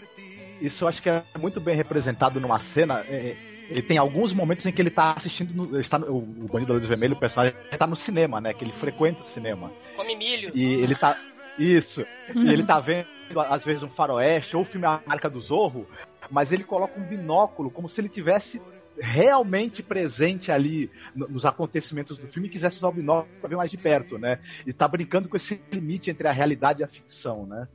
[0.61, 3.01] Isso eu acho que é muito bem representado numa cena.
[3.09, 3.37] é,
[3.69, 5.55] ele tem alguns momentos em que ele tá assistindo.
[5.55, 8.41] No, ele está no- o, o Bandido da Luz Vermelho, o personagem, tá no cinema,
[8.41, 8.53] né?
[8.53, 9.71] Que ele frequenta o cinema.
[9.97, 10.51] Come milho.
[10.55, 11.17] E ele tá.
[11.59, 12.05] Isso.
[12.35, 13.07] E ele tá vendo,
[13.49, 15.87] às vezes, um faroeste ou o filme A Marca do Zorro,
[16.31, 18.61] mas ele coloca um binóculo como se ele tivesse
[18.99, 23.57] realmente presente ali no- nos acontecimentos do filme e quisesse usar o binóculo pra ver
[23.57, 24.39] mais de perto, né?
[24.67, 27.67] E tá brincando com esse limite entre a realidade e a ficção, né?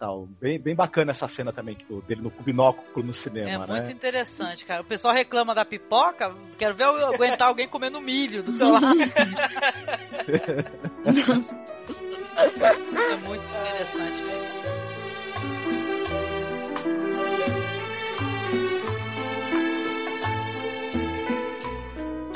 [0.00, 0.28] Tal.
[0.40, 3.66] Bem, bem bacana essa cena também que do- dele no binóculo no cinema, É né?
[3.66, 4.82] muito interessante, cara.
[4.82, 8.86] O pessoal reclama da pipoca, quero ver eu aguentar alguém comendo milho do teu lado.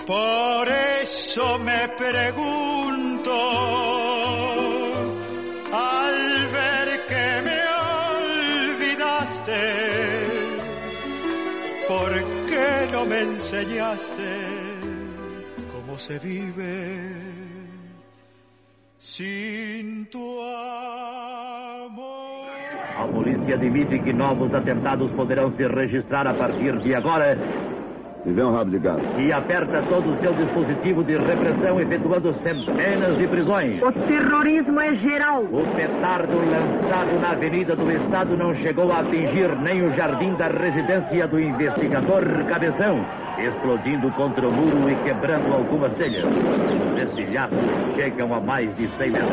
[0.06, 3.32] Por eso me pregunto,
[5.72, 7.60] al ver que me
[8.74, 9.60] olvidaste,
[11.86, 12.12] ¿por
[12.46, 14.32] qué no me enseñaste
[15.72, 17.31] cómo se vive
[19.02, 21.92] sin tu amor?
[22.96, 27.36] A polícia admite que novos atentados poderão se registrar a partir de agora
[28.24, 29.02] Me vê um rabo de gado.
[29.18, 33.82] e aperta todo o seu dispositivo de repressão, efetuando centenas de prisões.
[33.82, 35.42] O terrorismo é geral.
[35.42, 40.46] O petardo lançado na Avenida do Estado não chegou a atingir nem o jardim da
[40.46, 43.04] residência do investigador Cabeção,
[43.38, 46.24] explodindo contra o muro e quebrando algumas telhas.
[46.24, 47.58] Os estilhaços
[47.96, 49.32] chegam a mais de 100 metros.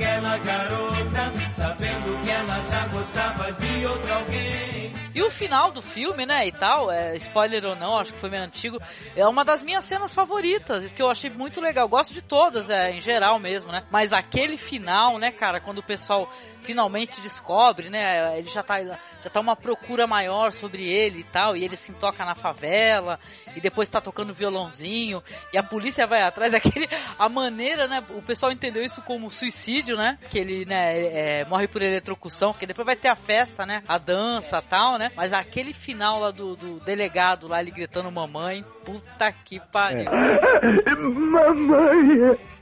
[0.00, 4.92] Olhar pra aquela garota, sabendo que ela já gostava de outro alguém.
[5.14, 8.30] E o final do filme, né, e tal, é, spoiler ou não, acho que foi
[8.30, 8.78] meio antigo,
[9.14, 11.88] é uma das minhas cenas favoritas, que eu achei muito legal.
[11.88, 13.84] Gosto de todas, é, em geral mesmo, né?
[13.90, 16.30] Mas aquele final, né, cara, quando o pessoal
[16.62, 18.38] finalmente descobre, né?
[18.38, 21.92] Ele já tá, já tá uma procura maior sobre ele e tal, e ele se
[21.92, 23.18] toca na favela,
[23.54, 25.22] e depois tá tocando violãozinho,
[25.52, 26.88] e a polícia vai atrás daquele.
[27.18, 28.02] A maneira, né?
[28.10, 30.18] O pessoal entendeu isso como suicídio, né?
[30.30, 33.82] Que ele, né, é, morre por eletrocução, porque depois vai ter a festa, né?
[33.88, 35.10] A dança e tal, né?
[35.16, 40.06] Mas aquele final lá do, do delegado lá, ele gritando mamãe, puta que pariu.
[40.10, 40.94] É.
[40.94, 42.59] Mamãe!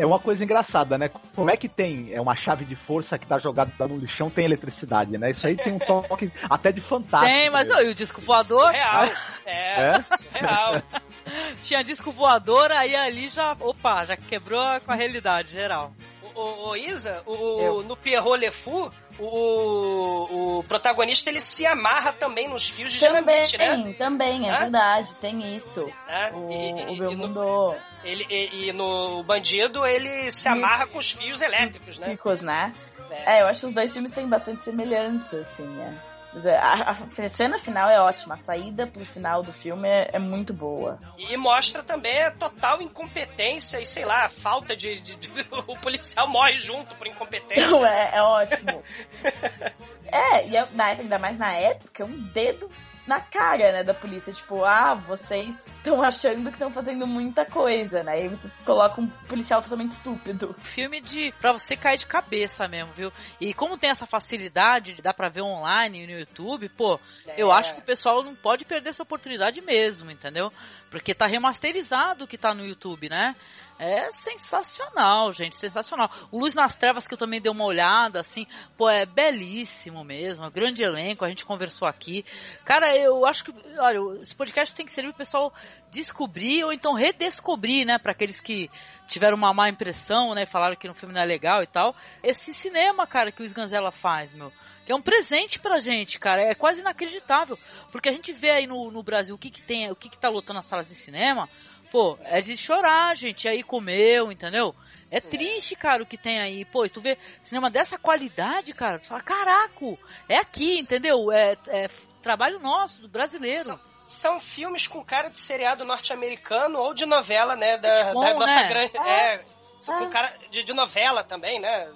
[0.00, 1.10] É uma coisa engraçada, né?
[1.34, 4.44] Como é que tem é uma chave de força que tá jogada no lixão tem
[4.44, 5.30] eletricidade, né?
[5.30, 7.32] Isso aí tem um toque até de fantástico.
[7.32, 8.70] Tem, mas ó, e o disco voador?
[8.70, 9.04] Real.
[9.44, 9.92] É,
[10.36, 10.40] É?
[10.40, 10.82] real.
[11.62, 15.92] Tinha disco voador, aí ali já, opa, já quebrou com a realidade geral.
[16.36, 17.32] O, o, o Isa, o,
[17.78, 23.00] o- no Pierrot Le Fou, o, o protagonista ele se amarra também nos fios de
[23.00, 23.94] Também, dinamite, né?
[23.96, 24.58] também, é Hã?
[24.60, 25.86] verdade, tem isso.
[26.06, 26.30] Né?
[26.34, 30.48] O, E- o e- meu e no- mundo Ele, e, e no bandido ele se
[30.48, 32.10] amarra com os fios elétricos, né?
[32.10, 32.74] Picos, né?
[33.10, 33.38] É.
[33.38, 36.15] É, eu acho que os dois filmes têm bastante semelhança, assim, é.
[36.44, 40.52] A, a cena final é ótima, a saída pro final do filme é, é muito
[40.52, 40.98] boa.
[41.16, 45.30] E mostra também a total incompetência e, sei lá, a falta de, de- de-
[45.66, 47.66] O policial morre junto por incompetência.
[47.70, 48.82] Não, é, ótimo.
[50.08, 52.70] É, e na época, ainda mais na época, um dedo
[53.06, 54.32] na cara, né, da polícia.
[54.32, 58.18] Tipo, ah, vocês estão achando que estão fazendo muita coisa, né?
[58.18, 60.54] E aí você coloca um policial totalmente estúpido.
[60.58, 63.12] Filme de pra você cair de cabeça mesmo, viu?
[63.40, 66.98] E como tem essa facilidade de dar pra ver online no YouTube, pô,
[67.36, 70.52] eu acho que o pessoal não pode perder essa oportunidade mesmo, entendeu?
[70.90, 73.34] Porque tá remasterizado o que tá no YouTube, né?
[73.78, 76.10] É sensacional, gente, sensacional.
[76.30, 78.46] O Luz nas Trevas, que eu também dei uma olhada, assim,
[78.76, 82.24] pô, é belíssimo mesmo, é grande elenco, a gente conversou aqui.
[82.64, 85.52] Cara, eu acho que, olha, esse podcast tem que servir pro pessoal
[85.90, 88.70] descobrir ou então redescobrir, né, para aqueles que
[89.06, 91.94] tiveram uma má impressão, né, falaram que no filme não é legal e tal.
[92.22, 94.50] Esse cinema, cara, que o Sganzella faz, meu,
[94.86, 97.58] que é um presente pra gente, cara, é quase inacreditável,
[97.92, 100.18] porque a gente vê aí no, no Brasil o que que tem, o que que
[100.18, 101.46] tá lotando as salas de cinema,
[101.90, 104.74] pô, é de chorar, gente, aí comeu, entendeu?
[105.10, 106.64] É triste, cara, o que tem aí.
[106.64, 109.98] Pô, tu vê cinema dessa qualidade, cara, tu fala, caraca,
[110.28, 111.30] é aqui, entendeu?
[111.30, 111.88] É, é
[112.20, 113.64] trabalho nosso, do brasileiro.
[113.64, 117.76] São, são filmes com cara de seriado norte-americano ou de novela, né?
[117.76, 118.68] Da, Sitcom, da nossa né?
[118.68, 118.98] grande.
[118.98, 119.34] É.
[119.34, 119.44] É,
[119.86, 121.92] com cara de, de novela também, né?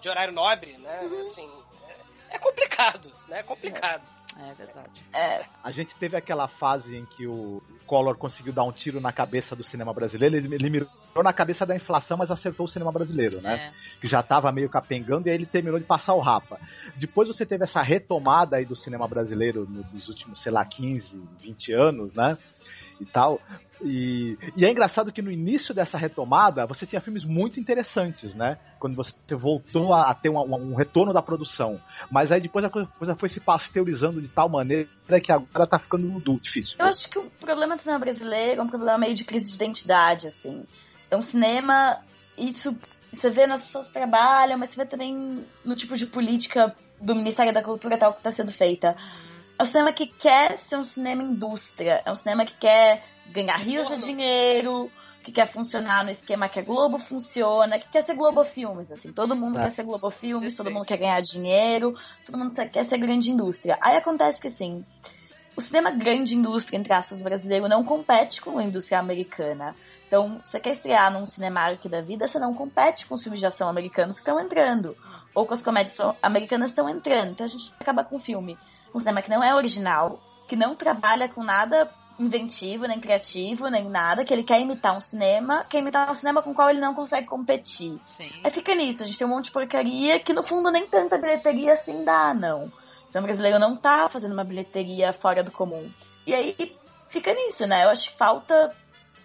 [0.00, 1.00] De horário nobre, né?
[1.02, 1.20] Uhum.
[1.20, 1.50] Assim.
[2.30, 3.40] É, é complicado, né?
[3.40, 4.02] É complicado.
[4.36, 4.88] É verdade.
[5.12, 9.12] É, A gente teve aquela fase em que o Collor conseguiu dar um tiro na
[9.12, 10.34] cabeça do cinema brasileiro.
[10.36, 10.88] Ele, ele mirou
[11.22, 13.70] na cabeça da inflação, mas acertou o cinema brasileiro, né?
[13.72, 14.00] É.
[14.00, 16.58] Que já estava meio capengando e aí ele terminou de passar o rapa.
[16.96, 21.16] Depois você teve essa retomada aí do cinema brasileiro no- nos últimos, sei lá, 15,
[21.38, 22.36] 20 anos, né?
[23.00, 23.40] E tal.
[23.82, 28.56] E, e é engraçado que no início dessa retomada você tinha filmes muito interessantes, né?
[28.78, 31.80] Quando você voltou a, a ter uma- um retorno da produção.
[32.10, 34.88] Mas aí depois a coisa foi se pasteurizando de tal maneira
[35.22, 36.76] que agora tá ficando difícil.
[36.78, 39.56] Eu acho que o problema do cinema brasileiro é um problema meio de crise de
[39.56, 40.64] identidade, assim.
[41.10, 41.98] É um cinema,
[42.38, 42.76] isso
[43.12, 47.14] você vê nas pessoas que trabalham, mas você vê também no tipo de política do
[47.14, 48.96] Ministério da Cultura tal que está sendo feita.
[49.58, 53.56] É um cinema que quer ser um cinema indústria, é um cinema que quer ganhar
[53.56, 54.90] rios de dinheiro,
[55.22, 59.12] que quer funcionar no esquema que a Globo funciona, que quer ser Globo Filmes, assim.
[59.12, 59.62] Todo mundo É.
[59.62, 61.94] quer ser Globo Filmes, todo mundo quer ganhar dinheiro,
[62.26, 63.78] todo mundo quer ser grande indústria.
[63.80, 64.84] Aí acontece que, assim,
[65.56, 69.74] o cinema grande indústria, entre aspas, brasileiro, não compete com a indústria americana.
[70.06, 73.46] Então, você quer estrear num Cinemark da vida, você não compete com os filmes de
[73.46, 74.96] ação americanos que estão entrando.
[75.34, 77.32] Ou com as comédias americanas que estão entrando.
[77.32, 78.56] Então a gente acaba com um filme.
[78.94, 83.88] Um cinema que não é original, que não trabalha com nada inventivo, nem criativo, nem
[83.88, 86.80] nada, que ele quer imitar um cinema, quer imitar um cinema com o qual ele
[86.80, 87.98] não consegue competir.
[88.06, 88.30] Sim.
[88.42, 91.18] Aí fica nisso, a gente tem um monte de porcaria que no fundo nem tanta
[91.18, 92.66] bilheteria assim dá, não.
[92.66, 95.90] O cinema brasileiro não tá fazendo uma bilheteria fora do comum.
[96.26, 96.76] E aí
[97.08, 97.84] fica nisso, né?
[97.84, 98.72] Eu acho que falta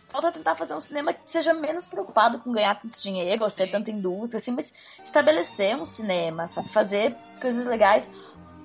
[0.10, 3.70] falta tentar fazer um cinema que seja menos preocupado com ganhar tanto dinheiro, ou ser
[3.70, 4.72] tanta indústria, assim, mas
[5.06, 6.70] estabelecer um cinema, sabe?
[6.70, 8.10] Fazer coisas legais.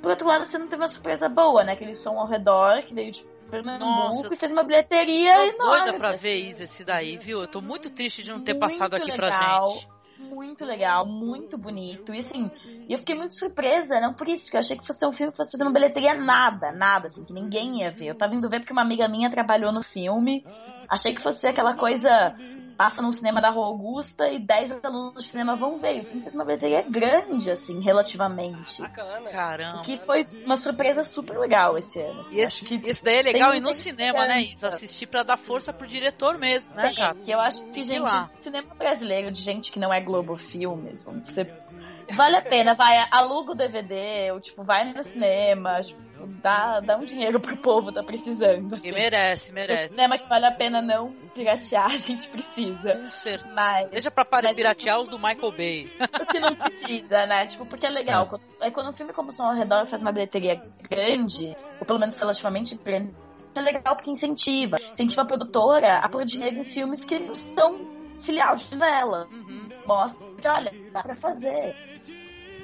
[0.04, 1.72] Por outro lado, você não teve uma surpresa boa, né?
[1.72, 5.84] Aquele som ao redor que veio de Pernambuco Nossa, e fez uma bilheteria Tô enorme.
[5.84, 7.40] doida pra ver Isa esse daí, viu?
[7.40, 9.88] Eu tô muito triste de não ter Muito passado aqui pra legal, gente.
[10.18, 12.12] Muito legal, muito bonito.
[12.12, 12.50] E assim,
[12.86, 15.38] eu fiquei muito surpresa, não por isso, porque eu achei que fosse um filme que
[15.38, 18.08] fosse fazer uma bilheteria nada, nada, assim, que ninguém ia ver.
[18.08, 20.44] Eu tava indo ver porque uma amiga minha trabalhou no filme.
[20.86, 22.34] Achei que fosse aquela coisa.
[22.76, 26.00] Passa no cinema da Rua Augusta e 10 alunos de cinema vão ver.
[26.00, 28.80] O filme fez uma bilheteria grande, assim, relativamente.
[28.82, 29.30] Bacana.
[29.30, 29.78] Caramba.
[29.78, 32.20] O que foi uma surpresa super legal esse ano.
[32.20, 32.36] assim.
[32.36, 34.42] E Acho esse, que esse daí é legal ir no cinema, né.
[34.42, 34.68] Isa?
[34.68, 37.14] Assistir pra dar força pro diretor mesmo, né, Tem, cara?
[37.14, 38.30] que eu acho que, gente, lá.
[38.40, 41.52] cinema brasileiro de gente que não é Globo Filmes, vamos ser
[42.14, 46.00] Vale a pena, vai, aluga o DVD, ou tipo, vai no cinema, tipo,
[46.42, 48.76] dá, dá um dinheiro pro povo, tá precisando.
[48.84, 49.88] E merece, merece.
[49.94, 52.94] cinema que vale a pena não piratear, a gente precisa.
[52.96, 53.52] Com certeza.
[53.54, 55.90] Mas, Deixa pra para mas- piratear os do Michael Bay.
[56.18, 57.46] porque não precisa, né?
[57.46, 58.26] Tipo, porque é legal.
[58.26, 61.98] Quando, é quando um filme como Som ao Redor faz uma bilheteria grande, ou pelo
[61.98, 63.12] menos relativamente grande,
[63.54, 64.78] é legal porque incentiva.
[64.92, 67.78] Incentiva a produtora a pôr dinheiro em filmes que não são
[68.20, 69.26] filial de vela.
[69.86, 71.74] Mostra que, olha, dá pra fazer.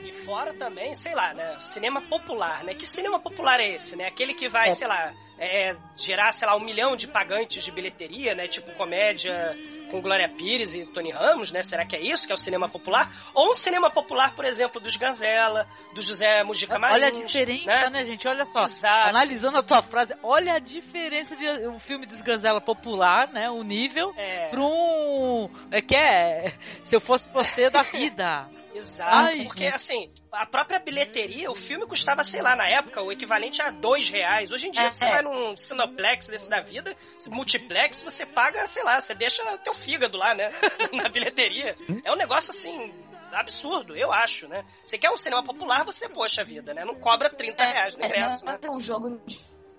[0.05, 1.57] E fora também, sei lá, né?
[1.61, 2.75] Cinema popular, né?
[2.75, 4.07] Que cinema popular é esse, né?
[4.07, 4.73] Aquele que vai, É.
[4.73, 8.47] sei lá, é, gerar, sei lá, um milhão de pagantes de bilheteria, né?
[8.49, 9.57] Tipo comédia
[9.91, 11.63] com Glória Pires e Tony Ramos, né?
[11.63, 13.13] Será que é isso que é o cinema popular?
[13.35, 17.91] Ou um cinema popular, por exemplo, dos Ganzela, do José Mujica Marins, Olha a diferença,
[17.91, 18.05] né?
[18.05, 18.27] gente?
[18.29, 18.63] Olha só.
[18.63, 19.09] Exato.
[19.09, 23.51] Analisando a tua frase, olha a diferença de um filme dos Ganzela popular, né?
[23.51, 24.49] O nível, É.
[24.49, 25.49] pra um.
[25.71, 26.55] É que é.
[26.85, 28.49] Se eu fosse você da vida.
[28.75, 29.75] Exato, Ai, porque gente.
[29.75, 34.09] assim, a própria bilheteria, o filme custava, sei lá, na época, o equivalente a dois
[34.09, 34.53] reais.
[34.53, 35.11] Hoje em dia, É, você é.
[35.11, 36.97] vai num Cineplex desse da vida,
[37.29, 40.51] multiplex, você paga, sei lá, você deixa teu fígado lá, né?
[40.93, 41.75] na bilheteria.
[42.05, 42.93] É um negócio assim.
[43.33, 44.65] Absurdo, eu acho, né?
[44.85, 46.85] Você quer um cinema popular, você, poxa vida, né?
[46.85, 48.59] Não cobra 30 reais no É, ingresso, né?
[48.61, 49.21] é um jogo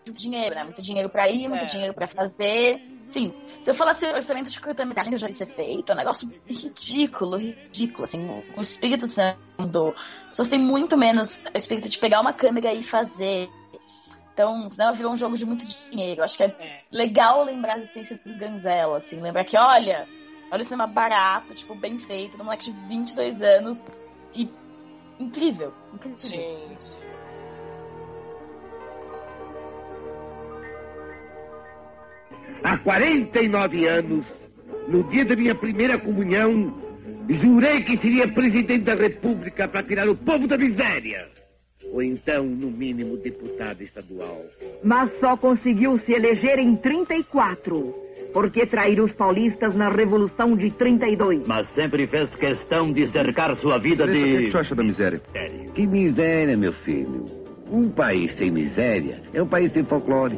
[0.06, 0.64] de dinheiro, né?
[0.64, 1.68] Muito dinheiro pra ir, muito É.
[1.68, 2.80] dinheiro pra fazer.
[3.12, 3.34] Sim.
[3.64, 7.38] Se eu falasse orçamento de curta-metragem que já ia ser feito, é um negócio ridículo,
[7.38, 8.06] ridículo.
[8.06, 9.14] Assim, o, o espírito do
[9.60, 9.96] mudou.
[10.24, 13.50] As pessoas têm muito menos o espírito de pegar uma câmera e fazer.
[14.34, 16.24] Então, o cinema virou um jogo de muito dinheiro.
[16.24, 19.22] Acho que é, legal lembrar a existência dos Ganzela, assim.
[19.22, 20.08] Lembrar que, olha,
[20.52, 23.86] olha o cinema barato, tipo, bem feito, de um moleque de 22 anos.
[24.34, 24.50] E
[25.20, 26.18] incrível, incrível.
[26.18, 27.00] Sim, sim.
[32.64, 34.26] Há 49 anos,
[34.88, 36.74] no dia da minha primeira comunhão,
[37.30, 41.28] jurei que seria presidente da República para tirar o povo da miséria.
[41.92, 44.46] Ou então, no mínimo, deputado estadual.
[44.84, 47.94] Mas só conseguiu se eleger em 34.
[48.32, 51.46] Porque trair os paulistas na Revolução de 32.
[51.46, 54.52] Mas sempre fez questão de cercar sua vida O que de.
[54.52, 55.22] você acha da miséria?
[55.76, 57.26] Que miséria, meu filho.
[57.70, 60.38] Um país sem miséria é um país sem folclore.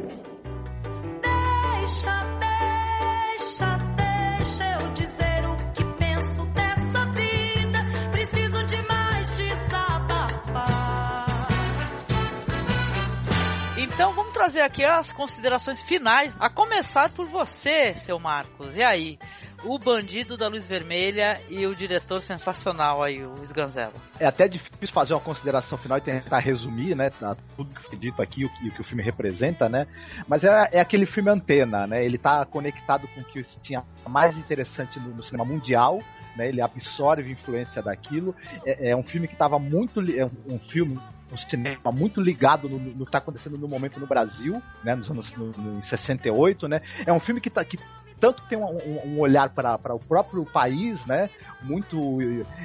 [13.93, 18.75] Então vamos trazer aqui as considerações finais, a começar por você, seu Marcos.
[18.75, 19.19] E aí?
[19.65, 23.93] O bandido da luz vermelha e o diretor sensacional aí, o Sganzella.
[24.19, 27.09] É até difícil fazer uma consideração final e tentar resumir, né?
[27.55, 29.87] Tudo que foi dito aqui, o que, o que o filme representa, né?
[30.27, 32.03] Mas é, é aquele filme antena, né?
[32.03, 36.01] Ele tá conectado com o que tinha mais interessante no, no cinema mundial,
[36.35, 36.49] né?
[36.49, 38.35] Ele absorve influência daquilo.
[38.65, 40.01] É, é um filme que estava muito.
[40.01, 40.99] É um, um filme.
[41.31, 45.09] Um cinema muito ligado no, no que está acontecendo no momento no Brasil, né, nos
[45.09, 46.79] anos no, no, em 68, né?
[47.07, 47.79] É um filme que, tá, que
[48.19, 51.29] tanto tem um, um- um olhar para o próprio país, né?
[51.61, 52.19] Muito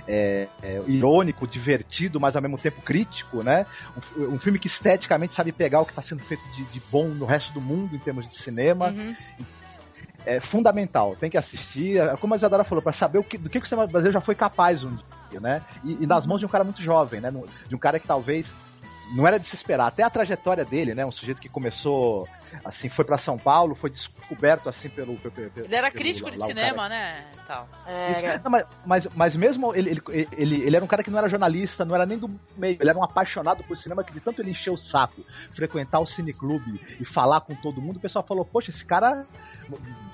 [0.07, 3.66] é, é, irônico, divertido, mas ao mesmo tempo crítico, né?
[4.16, 7.09] Um, um filme que esteticamente sabe pegar o que está sendo feito de, de bom
[7.09, 8.91] no resto do mundo em termos de cinema.
[10.27, 11.97] É fundamental, tem que assistir.
[11.99, 14.20] É Como a Isadora falou, para saber o que, do que o cinema brasileiro já
[14.20, 14.95] foi capaz um
[15.31, 15.62] dia, né?
[15.83, 17.31] E, e nas mãos de um cara muito jovem, né?
[17.66, 18.47] De um cara que talvez
[19.15, 19.87] não era de se esperar.
[19.89, 21.05] Até a trajetória dele, né?
[21.05, 22.29] Um sujeito que começou,
[22.65, 25.17] assim, foi para São Paulo, foi descoberto, assim, pelo...
[25.17, 27.25] pelo- pelo- Ele era pelo- crítico de lá o cinema, cara- né?
[27.47, 27.69] Tal.
[28.13, 28.43] Isso.
[28.45, 31.29] Não, mas, mas, mas mesmo ele, ele, ele, ele era um cara que não era
[31.29, 34.43] jornalista, não era nem do meio, ele era um apaixonado por cinema que de tanto
[34.43, 35.23] ele encheu o saco,
[35.55, 39.23] frequentar o cineclube e falar com todo mundo, o pessoal falou, poxa, esse cara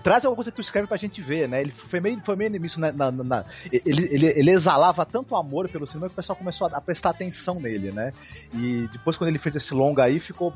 [0.03, 1.61] traz alguma coisa que tu escreve pra gente ver, né?
[1.61, 5.69] Ele foi meio, foi meio nisso, na, na- na- ele, ele, ele exalava tanto amor
[5.69, 8.13] pelo cinema que o pessoal começou a, a prestar atenção nele, né?
[8.53, 10.53] E depois quando ele fez esse longa aí, ficou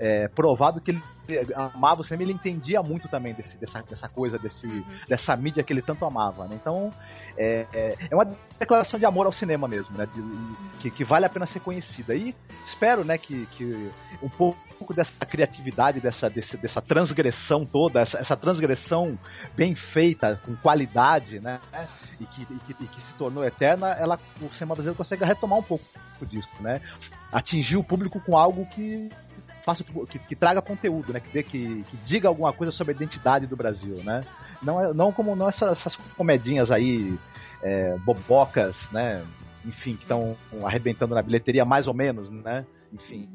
[0.00, 1.02] é, provado que ele
[1.54, 4.66] amava o cinema, ele entendia muito também desse, dessa, dessa coisa, desse,
[5.06, 6.58] dessa mídia que ele tanto amava, né?
[6.60, 6.90] Então,
[7.36, 8.26] é, é, é uma
[8.58, 10.06] declaração de amor ao cinema mesmo, né?
[10.12, 12.14] De- que, que vale a pena ser conhecida.
[12.16, 12.34] E
[12.66, 13.90] espero, né, que, que
[14.22, 19.18] um pouco dessa criatividade, dessa, desse- dessa transgressão toda, essa, essa transgressão
[19.54, 21.60] bem feita, com qualidade, né?
[22.18, 25.58] E que, e que, e que se tornou eterna, ela, o cinema brasileiro consegue retomar
[25.58, 25.84] um pouco
[26.22, 26.80] disso, né?
[27.30, 29.08] Atingir o público com algo que
[29.64, 31.20] faça que, que traga conteúdo, né?
[31.20, 34.22] Que, dê- que, que diga alguma coisa sobre a identidade do Brasil, né?
[34.62, 37.18] Não, é- não como não essas, essas comedinhas aí
[37.62, 39.24] é, bobocas, né?
[39.64, 42.64] Enfim, que estão arrebentando na bilheteria mais ou menos, né?
[42.92, 43.28] Enfim.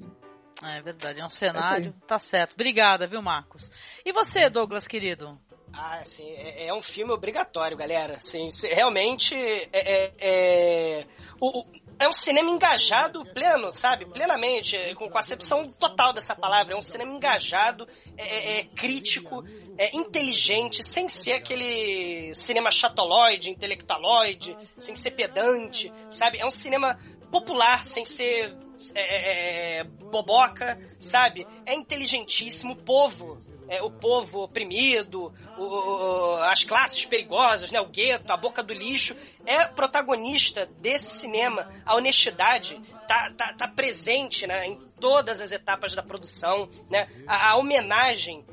[0.63, 1.93] É verdade, é um cenário.
[2.07, 2.53] Tá certo.
[2.53, 3.69] Obrigada, viu, Marcos?
[4.05, 5.37] E você, Douglas, querido?
[5.73, 8.17] Ah, assim, é, é um filme obrigatório, galera.
[8.19, 11.05] Se- realmente, é, é- é-
[11.39, 11.65] o- o-
[11.99, 14.05] é um cinema engajado pleno, sabe?
[14.05, 16.73] Plenamente, é, com, com a acepção total dessa palavra.
[16.73, 19.43] É um cinema engajado, é, é, é crítico,
[19.77, 26.39] é inteligente, sem ser aquele cinema chatoloide, intelectualoide, sem ser pedante, sabe?
[26.39, 26.99] É um cinema
[27.31, 28.55] popular, sem ser
[28.93, 31.47] é, é, boboca, sabe?
[31.65, 33.41] É inteligentíssimo, povo.
[33.67, 39.15] É, o povo oprimido, o, as classes perigosas, né, o gueto, a boca do lixo,
[39.45, 41.67] é protagonista desse cinema.
[41.85, 46.69] A honestidade tá, tá, tá presente né, em todas as etapas da produção.
[46.89, 47.07] Né?
[47.27, 48.45] A, a homenagem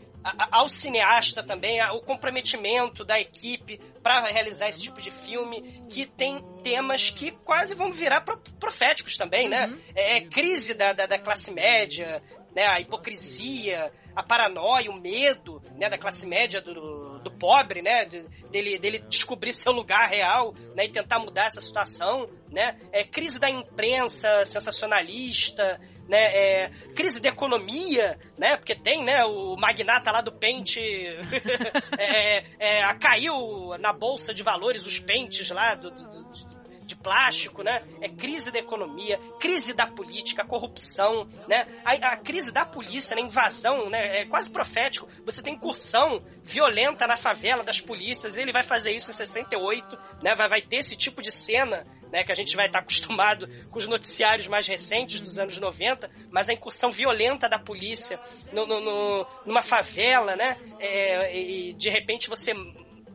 [0.50, 6.38] ao cineasta também, o comprometimento da equipe para realizar esse tipo de filme, que tem
[6.62, 8.24] temas que quase vão virar
[8.58, 9.66] proféticos também, né?
[9.66, 9.78] Uhum.
[9.94, 12.22] É, é, crise da, da, da, classe média,
[12.54, 12.66] né?
[12.66, 15.88] a hipocrisia, a paranoia, o medo né?
[15.88, 18.04] da classe média do, do pobre, né?
[18.04, 20.84] De, dele, dele descobrir seu lugar real né?
[20.84, 22.26] e tentar mudar essa situação.
[22.50, 22.78] Né?
[22.92, 29.56] É, crise da imprensa sensacionalista, né, é, crise de economia, né, porque tem, né, o
[29.56, 30.80] magnata lá do pente
[31.98, 36.51] é, é, caiu na bolsa de valores os pentes lá do, do, do
[36.92, 37.82] de plástico, né?
[38.00, 41.66] É crise da economia, crise da política, corrupção, né?
[41.84, 43.22] A, a, crise da polícia, né?
[43.22, 44.20] Invasão, né?
[44.20, 45.08] É quase profético.
[45.24, 48.36] Você tem incursão violenta na favela das polícias.
[48.36, 50.34] Ele vai fazer isso em 68, né?
[50.34, 53.78] Vai, vai ter esse tipo de cena né, que a gente vai estar acostumado com
[53.78, 58.20] os noticiários mais recentes dos anos 90, mas a incursão violenta da polícia
[58.52, 62.52] no, no, no, numa favela, né, é, e de repente você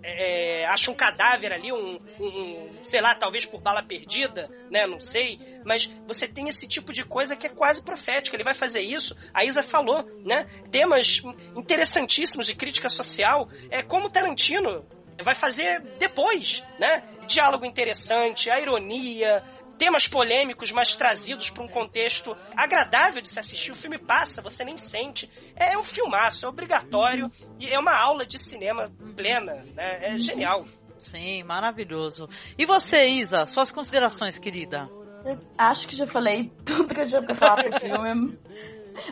[0.07, 4.87] é, acha um cadáver ali, um, um, sei lá, talvez por bala perdida, né?
[4.87, 5.37] Não sei.
[5.65, 8.35] Mas você tem esse tipo de coisa que é quase profética.
[8.35, 9.15] Ele vai fazer isso.
[9.33, 10.47] A Isa falou, né?
[10.71, 11.21] Temas
[11.55, 13.49] interessantíssimos de crítica social.
[13.69, 14.85] É como Tarantino
[15.23, 17.03] vai fazer depois, né?
[17.27, 19.43] Diálogo interessante, a ironia,
[19.77, 23.71] temas polêmicos, mas trazidos para um contexto agradável de se assistir.
[23.71, 25.29] O filme passa, você nem sente.
[25.55, 30.15] É um filmaço, é obrigatório e é uma aula de cinema plena, né?
[30.15, 30.65] É genial.
[30.99, 32.27] Sim, maravilhoso.
[32.57, 34.89] E você, Isa, suas considerações, querida?
[35.25, 38.37] Eu acho que já falei tudo que eu tinha pra falar pro filme.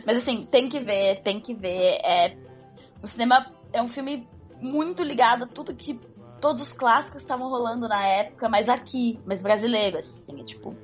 [0.04, 2.00] Mas assim, tem que ver, tem que ver.
[2.04, 2.36] É,
[3.02, 4.26] o cinema é um filme
[4.60, 5.98] muito ligado a tudo que
[6.40, 10.76] todos os clássicos estavam rolando na época, mas aqui, mas brasileiro, assim, é, tipo,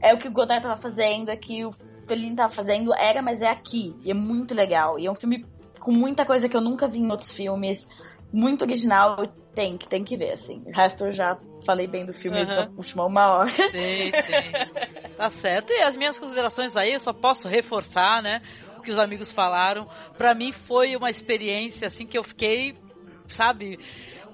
[0.00, 1.72] é o que o Godard tava fazendo, é que o
[2.06, 5.44] Fellini tava fazendo, era, mas é aqui, e é muito legal, e é um filme
[5.78, 7.86] com muita coisa que eu nunca vi em outros filmes,
[8.32, 12.12] muito original, tem que, tem que ver, assim, o resto eu já falei bem do
[12.12, 12.74] filme uhum.
[12.76, 13.50] última uma hora.
[13.70, 15.14] Sim, sim.
[15.16, 15.72] tá certo.
[15.72, 18.40] E as minhas considerações aí, eu só posso reforçar, né?
[18.78, 19.86] O que os amigos falaram.
[20.16, 22.74] Para mim foi uma experiência assim que eu fiquei,
[23.28, 23.78] sabe,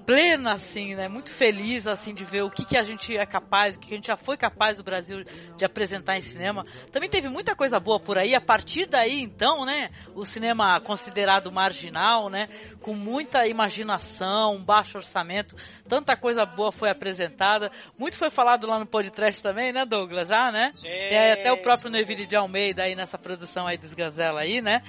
[0.07, 1.09] plena, assim, né?
[1.09, 3.93] Muito feliz, assim, de ver o que, que a gente é capaz, o que, que
[3.93, 5.21] a gente já foi capaz do Brasil
[5.57, 6.63] de apresentar em cinema.
[6.93, 8.33] Também teve muita coisa boa por aí.
[8.33, 9.89] A partir daí, então, né?
[10.15, 12.45] O cinema considerado marginal, né?
[12.81, 15.57] Com muita imaginação, baixo orçamento,
[15.89, 17.69] tanta coisa boa foi apresentada.
[17.99, 20.29] Muito foi falado lá no podcast também, né, Douglas?
[20.29, 20.71] Já, né?
[20.73, 24.61] Sim, é, até o próprio Neville de Almeida aí nessa produção aí dos Gazela aí,
[24.61, 24.81] né?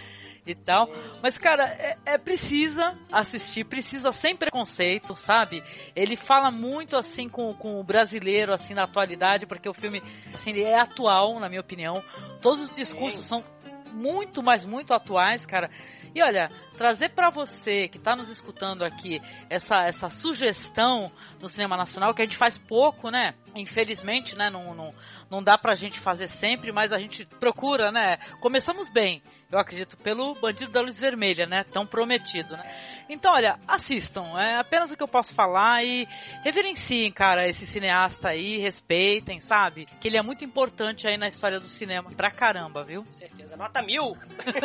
[0.53, 0.89] E tal.
[1.23, 5.63] Mas, cara, é, é, precisa assistir, precisa sem preconceito, sabe?
[5.95, 10.03] Ele fala muito assim com, com o brasileiro, assim, na atualidade, porque o filme,
[10.33, 12.03] assim, ele é atual, na minha opinião.
[12.41, 13.29] Todos os discursos Sim.
[13.29, 13.45] são
[13.93, 15.71] muito, mas muito atuais, cara.
[16.15, 19.21] E olha, trazer para você que está nos escutando aqui
[19.51, 23.35] essa, essa sugestão no cinema nacional, que a gente faz pouco, né?
[23.55, 24.51] Infelizmente, né?
[24.51, 24.95] Não, não,
[25.31, 28.17] não dá pra gente fazer sempre, mas a gente procura, né?
[28.41, 31.65] Começamos bem eu acredito, pelo Bandido da Luz Vermelha, né?
[31.65, 32.98] Tão prometido, né?
[33.09, 36.07] Então, olha, assistam, é apenas o que eu posso falar e
[36.45, 39.87] reverenciem, cara, esse cineasta aí, respeitem, sabe?
[40.01, 43.05] Que ele é muito importante aí na história do cinema pra caramba, viu?
[43.05, 44.17] Com certeza, nota mil!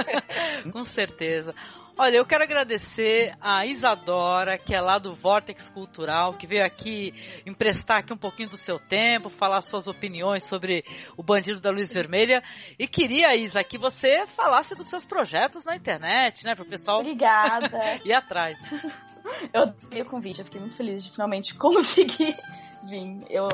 [0.71, 1.55] Com certeza.
[1.95, 7.13] Olha, eu quero agradecer a Isadora, que é lá do Vortex Cultural, que veio aqui
[7.45, 10.83] emprestar aqui um pouquinho do seu tempo, falar suas opiniões sobre
[11.15, 12.41] o Bandido da Luz Vermelha.
[12.79, 17.67] E queria, Isa, que você falasse dos seus projetos na internet, né, pro pessoal Obrigada.
[18.17, 18.32] atrás.
[19.53, 22.35] Eu dei o convite, eu fiquei muito feliz de finalmente conseguir
[22.83, 23.19] vir.
[23.29, 23.47] Eu,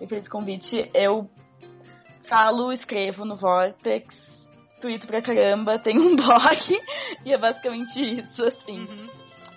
[0.00, 0.90] eu fiz esse convite.
[0.94, 1.28] Eu
[2.26, 4.30] falo, escrevo no Vortex
[4.80, 6.80] tweeto pra caramba, tenho um blog
[7.24, 8.78] e é basicamente isso, assim.
[8.78, 9.08] Uhum.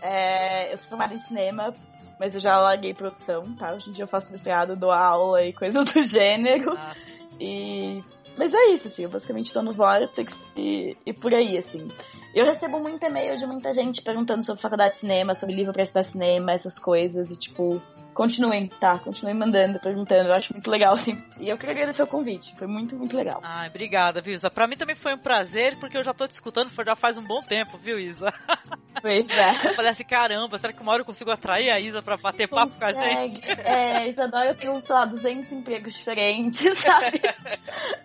[0.01, 1.73] É, eu sou formada em cinema,
[2.19, 3.73] mas eu já larguei produção, tá?
[3.73, 6.75] Hoje em dia eu faço mestrado, dou aula e coisas do gênero.
[6.75, 7.13] Nossa.
[7.39, 8.01] E.
[8.37, 11.87] Mas é isso, assim, eu basicamente tô no Vortex e, e por aí, assim.
[12.33, 15.83] Eu recebo muito e-mail de muita gente perguntando sobre faculdade de cinema, sobre livro pra
[15.83, 17.81] estudar cinema, essas coisas, e tipo,
[18.13, 18.99] Continuem, tá?
[18.99, 20.29] Continuem mandando, perguntando.
[20.29, 21.17] Eu acho muito legal, sim.
[21.39, 22.55] E eu queria agradecer o convite.
[22.55, 23.39] Foi muito, muito legal.
[23.43, 24.49] Ai, obrigada, viu, Isa?
[24.49, 27.23] Pra mim também foi um prazer, porque eu já tô te escutando já faz um
[27.23, 28.31] bom tempo, viu, Isa?
[29.01, 29.69] Pois é.
[29.69, 32.47] Eu falei assim, caramba, será que uma hora eu consigo atrair a Isa pra bater
[32.47, 33.41] papo com a gente?
[33.59, 37.19] É, Isadora tem, sei lá, 200 empregos diferentes, sabe?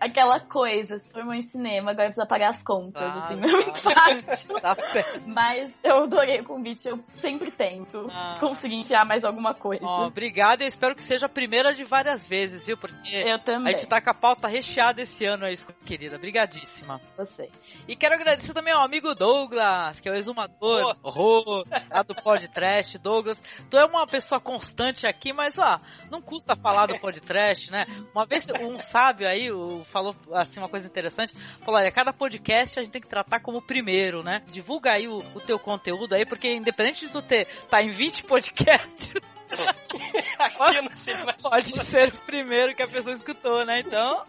[0.01, 3.74] Aquela coisa, se formou em cinema, agora precisa pagar as contas, Claro, assim, não é
[3.74, 4.60] fácil.
[4.60, 5.22] Tá certo.
[5.28, 8.36] Mas eu adorei o convite, eu sempre tento Ah.
[8.40, 9.85] conseguir enfiar mais alguma coisa.
[9.86, 12.76] Ó, obrigado, eu espero que seja a primeira de várias vezes, viu?
[12.76, 13.74] Porque Eu também.
[13.74, 16.16] a gente tá com a pauta recheada esse ano, é isso, querida.
[16.16, 17.00] Obrigadíssima.
[17.16, 17.48] Você.
[17.86, 22.96] E quero agradecer também ao amigo Douglas, que é o exumador, horror, lá do podcast.
[22.98, 25.78] Douglas, tu é uma pessoa constante aqui, mas ó,
[26.10, 27.84] não custa falar do podcast, né?
[28.14, 31.34] Uma vez um sábio aí o- falou assim uma coisa interessante,
[31.64, 34.42] falou, olha, cada podcast a gente tem que tratar como o primeiro, né?
[34.50, 38.24] Divulga aí o, o teu conteúdo aí, porque independente de tu ter, tá em 20
[38.24, 39.12] podcasts,
[40.38, 41.34] Aqui no cinema.
[41.40, 43.80] pode ser o primeiro que a pessoa escutou, né?
[43.80, 44.22] Então,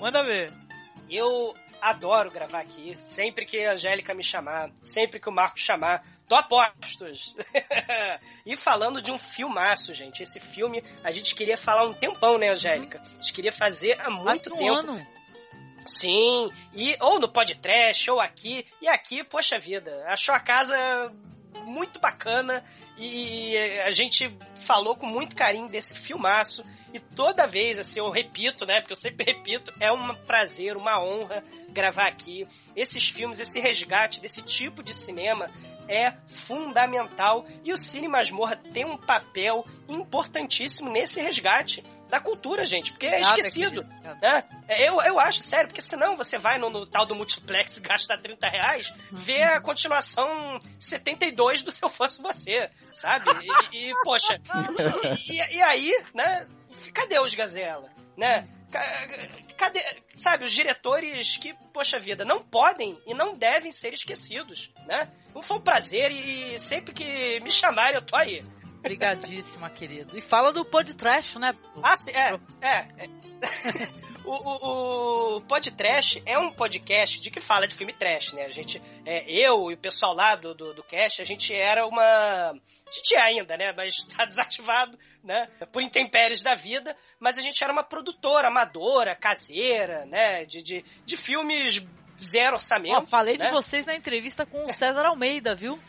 [0.00, 0.52] manda ver.
[1.08, 2.96] Eu adoro gravar aqui.
[3.00, 7.36] Sempre que a Angélica me chamar, sempre que o Marco chamar, tô a postos.
[8.46, 10.22] e falando de um filmaço, gente.
[10.22, 12.98] Esse filme a gente queria falar um tempão, né, Angélica?
[12.98, 14.74] A gente queria fazer há muito um tempo.
[14.74, 15.14] ano.
[15.86, 18.66] Sim, e ou no podcast, ou aqui.
[18.80, 20.74] E aqui, poxa vida, achou a casa
[21.64, 22.64] muito bacana
[22.96, 24.36] e a gente
[24.66, 26.64] falou com muito carinho desse filmaço.
[26.92, 28.80] E toda vez, assim, eu repito, né?
[28.80, 32.46] Porque eu sempre repito, é um prazer, uma honra gravar aqui.
[32.76, 35.48] Esses filmes, esse resgate desse tipo de cinema
[35.88, 37.44] é fundamental.
[37.64, 43.20] E o Cine Masmorra tem um papel importantíssimo nesse resgate da cultura, gente, porque é
[43.20, 43.80] Nada esquecido.
[43.80, 44.20] acredito.
[44.22, 44.42] né?
[44.68, 48.16] Eu, eu acho, sério, porque senão você vai no, no tal do multiplex e gasta
[48.16, 53.26] 30 reais, vê a continuação 72 do Se Eu Fosse Você, sabe?
[53.72, 54.38] E, e, poxa,
[55.28, 56.46] e, e aí, né?
[56.92, 57.88] Cadê os Gazela?
[58.16, 58.44] Né?
[58.70, 59.08] Ca-
[59.56, 59.80] Cadê,
[60.16, 65.10] sabe, os diretores que, poxa vida, não podem e não devem ser esquecidos, né?
[65.34, 68.42] Não foi um prazer e sempre que me chamarem eu tô aí.
[68.84, 70.16] Obrigadíssima, querido.
[70.18, 71.52] E fala do podcast, né?
[71.82, 72.68] Ah, sim, é, é.
[72.98, 73.08] é.
[74.26, 78.44] o, o, o Podtrash é um podcast de que fala de filme trash, né?
[78.44, 81.86] A gente, é, eu e o pessoal lá do, do, do cast, a gente era
[81.86, 82.02] uma...
[82.04, 83.72] A gente é ainda, né?
[83.74, 85.48] Mas tá desativado, né?
[85.72, 86.94] Por intempéries da vida.
[87.18, 90.44] Mas a gente era uma produtora amadora, caseira, né?
[90.44, 91.82] De, de, de filmes
[92.14, 92.98] zero orçamento.
[92.98, 93.46] Ó, falei né?
[93.46, 95.80] de vocês na entrevista com o César Almeida, viu?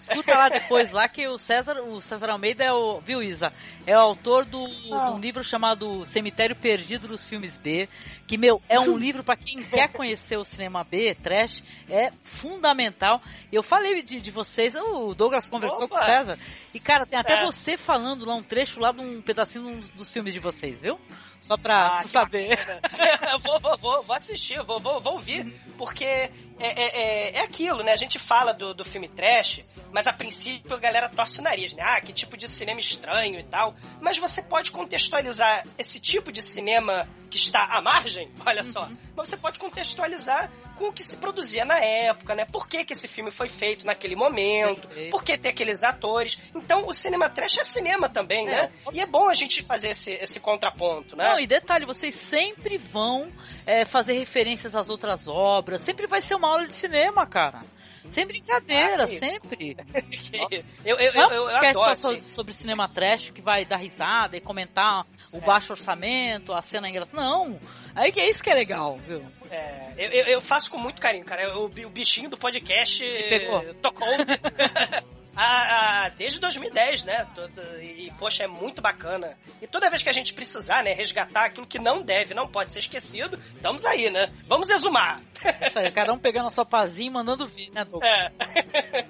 [0.00, 3.52] Escuta lá depois lá que o César, o César Almeida é o, viu Isa?
[3.86, 7.88] É o autor do, de um livro chamado Cemitério Perdido dos Filmes B,
[8.26, 13.20] que meu, é um livro para quem quer conhecer o cinema B, trash, é fundamental.
[13.52, 15.96] Eu falei de, de vocês, o Douglas conversou Opa!
[15.96, 16.38] com o César,
[16.74, 17.44] e cara, tem até É.
[17.44, 20.98] você falando lá um trecho lá de um pedacinho dos filmes de vocês, viu?
[21.40, 22.50] Só pra Ah, saber.
[23.42, 25.46] Vou, vou, vou, vou assistir, vou, vou, vou ouvir,
[25.78, 27.92] porque é, é, é, é aquilo, né?
[27.92, 29.60] A gente fala do, do filme trash,
[29.92, 31.82] mas a princípio a galera torce o nariz, né?
[31.82, 33.74] Ah, que tipo de cinema estranho e tal.
[34.00, 38.88] Mas você pode contextualizar esse tipo de cinema que está à margem, olha só.
[39.16, 40.50] Mas você pode contextualizar
[40.80, 42.46] com o que se produzia na época, né?
[42.46, 45.10] Por que, que esse filme foi feito naquele momento, Perfeito.
[45.10, 46.38] por que tem aqueles atores.
[46.56, 48.50] Então o cinema trash é cinema também, É.
[48.50, 48.72] né?
[48.90, 51.28] E é bom a gente fazer esse, esse contraponto, né?
[51.28, 53.30] Não, e detalhe, vocês sempre vão
[53.66, 57.60] é, fazer referências às outras obras, sempre vai ser uma aula de cinema, cara.
[58.08, 59.76] Sem brincadeira, Ah, sempre.
[60.84, 61.96] eu, eu, é eu, eu adoro.
[61.96, 62.20] só assim.
[62.22, 65.40] sobre cinema trash que vai dar risada e comentar o É.
[65.40, 67.16] baixo orçamento, a cena engraçada.
[67.20, 67.58] Não,
[67.94, 69.22] aí que é isso que é legal, viu?
[69.50, 71.58] É, eu, eu- faço com muito carinho, cara.
[71.58, 73.62] O bichinho do podcast Te pegou?
[73.74, 74.06] tocou
[75.36, 77.26] ah, ah, desde 2010, né?
[77.34, 79.36] Todo- E, poxa, é muito bacana.
[79.62, 82.72] E toda vez que a gente precisar, né, resgatar aquilo que não deve, não pode
[82.72, 84.32] ser esquecido, estamos aí, né?
[84.46, 85.20] Vamos exumar.
[85.66, 88.10] Isso aí, cada um pegando a sua pazinha e mandando vir, né, Douglas?
[88.10, 88.30] É,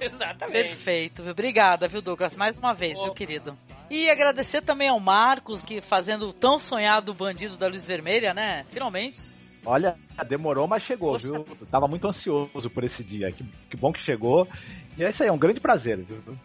[0.05, 0.69] exatamente.
[0.69, 1.33] Perfeito, viu?
[1.33, 2.37] Obrigada, viu, Douglas?
[2.37, 3.57] Mais uma vez, meu querido.
[3.91, 8.65] E agradecer também ao Marcos, que fazendo o tão sonhado bandido da luz vermelha, né?
[8.71, 9.19] Finalmente.
[9.65, 9.95] Olha,
[10.29, 11.27] demorou, mas chegou, Poxa.
[11.27, 11.45] viu?
[11.61, 13.31] Eu tava muito ansioso por esse dia.
[13.31, 14.49] Que, que bom que chegou.
[14.97, 16.37] E é isso aí, é um grande prazer, viu?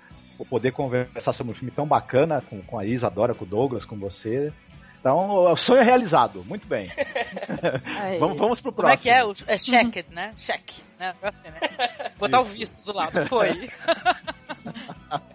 [0.49, 3.85] Poder conversar sobre um filme tão bacana com, com a Isa, Dora, com o Douglas,
[3.85, 4.51] com você.
[5.05, 5.19] Então,
[5.51, 6.43] o sonho é realizado.
[6.45, 6.89] Muito bem.
[8.19, 9.03] Vamos, vamos pro Como é próximo.
[9.03, 9.23] que é?
[9.23, 10.33] O- É checked, né?
[10.35, 10.63] Check.
[10.99, 11.13] Né?
[11.21, 11.59] Assim, né?
[12.17, 13.23] Botar o visto do lado.
[13.27, 13.49] Foi.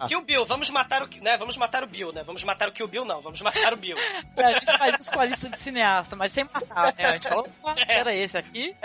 [0.09, 1.37] Kill Bill, vamos matar o, né?
[1.37, 2.21] Vamos matar o Bill, né?
[2.25, 3.21] Vamos matar o Kill Bill, não.
[3.21, 3.95] Vamos matar o Bill.
[4.35, 7.05] É, a gente faz isso com a lista de cineasta, mas sem matar, né?
[7.05, 8.75] A gente falou, opa, era esse aqui.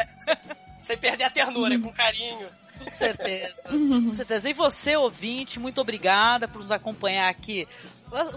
[0.78, 2.48] Sem perder a ternura, com carinho.
[2.78, 3.62] Com certeza.
[3.68, 4.48] Com certeza.
[4.48, 7.66] E você, ouvinte, muito obrigada por nos acompanhar aqui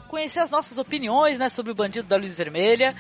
[0.08, 2.94] conhecer as nossas opiniões, né, sobre o Bandido da Luz Vermelha,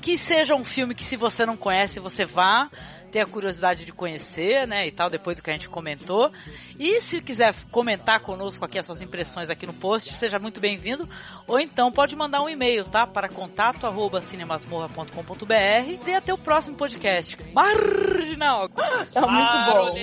[0.00, 2.68] que seja um filme que se você não conhece, você vá
[3.10, 6.32] ter a curiosidade de conhecer, né, e tal, depois do que a gente comentou.
[6.78, 11.08] E se quiser comentar conosco aqui as suas impressões aqui no post, seja muito bem-vindo.
[11.46, 17.36] Ou então pode mandar um e-mail, tá, para contato@cinemasmorra.com.br e até o próximo podcast.
[17.54, 18.68] Marginal.
[18.68, 19.94] Tá muito bom.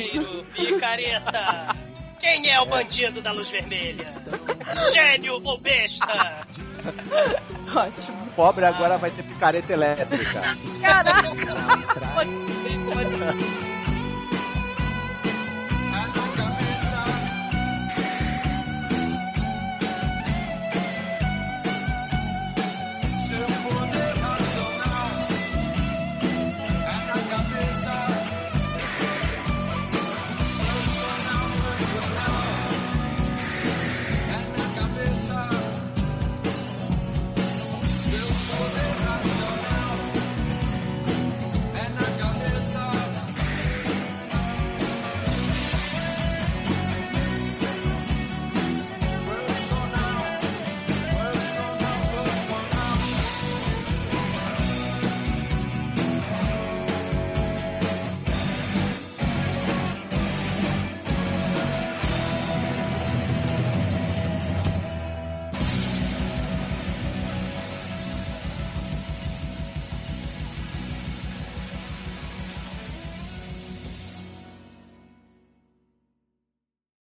[0.56, 2.02] Picareta.
[2.24, 4.06] Quem é o bandido da luz vermelha?
[4.94, 6.48] Gênio ou besta?
[7.76, 8.28] Ótimo.
[8.34, 10.41] Pobre agora vai ter picareta elétrica.
[10.82, 11.24] Caraca!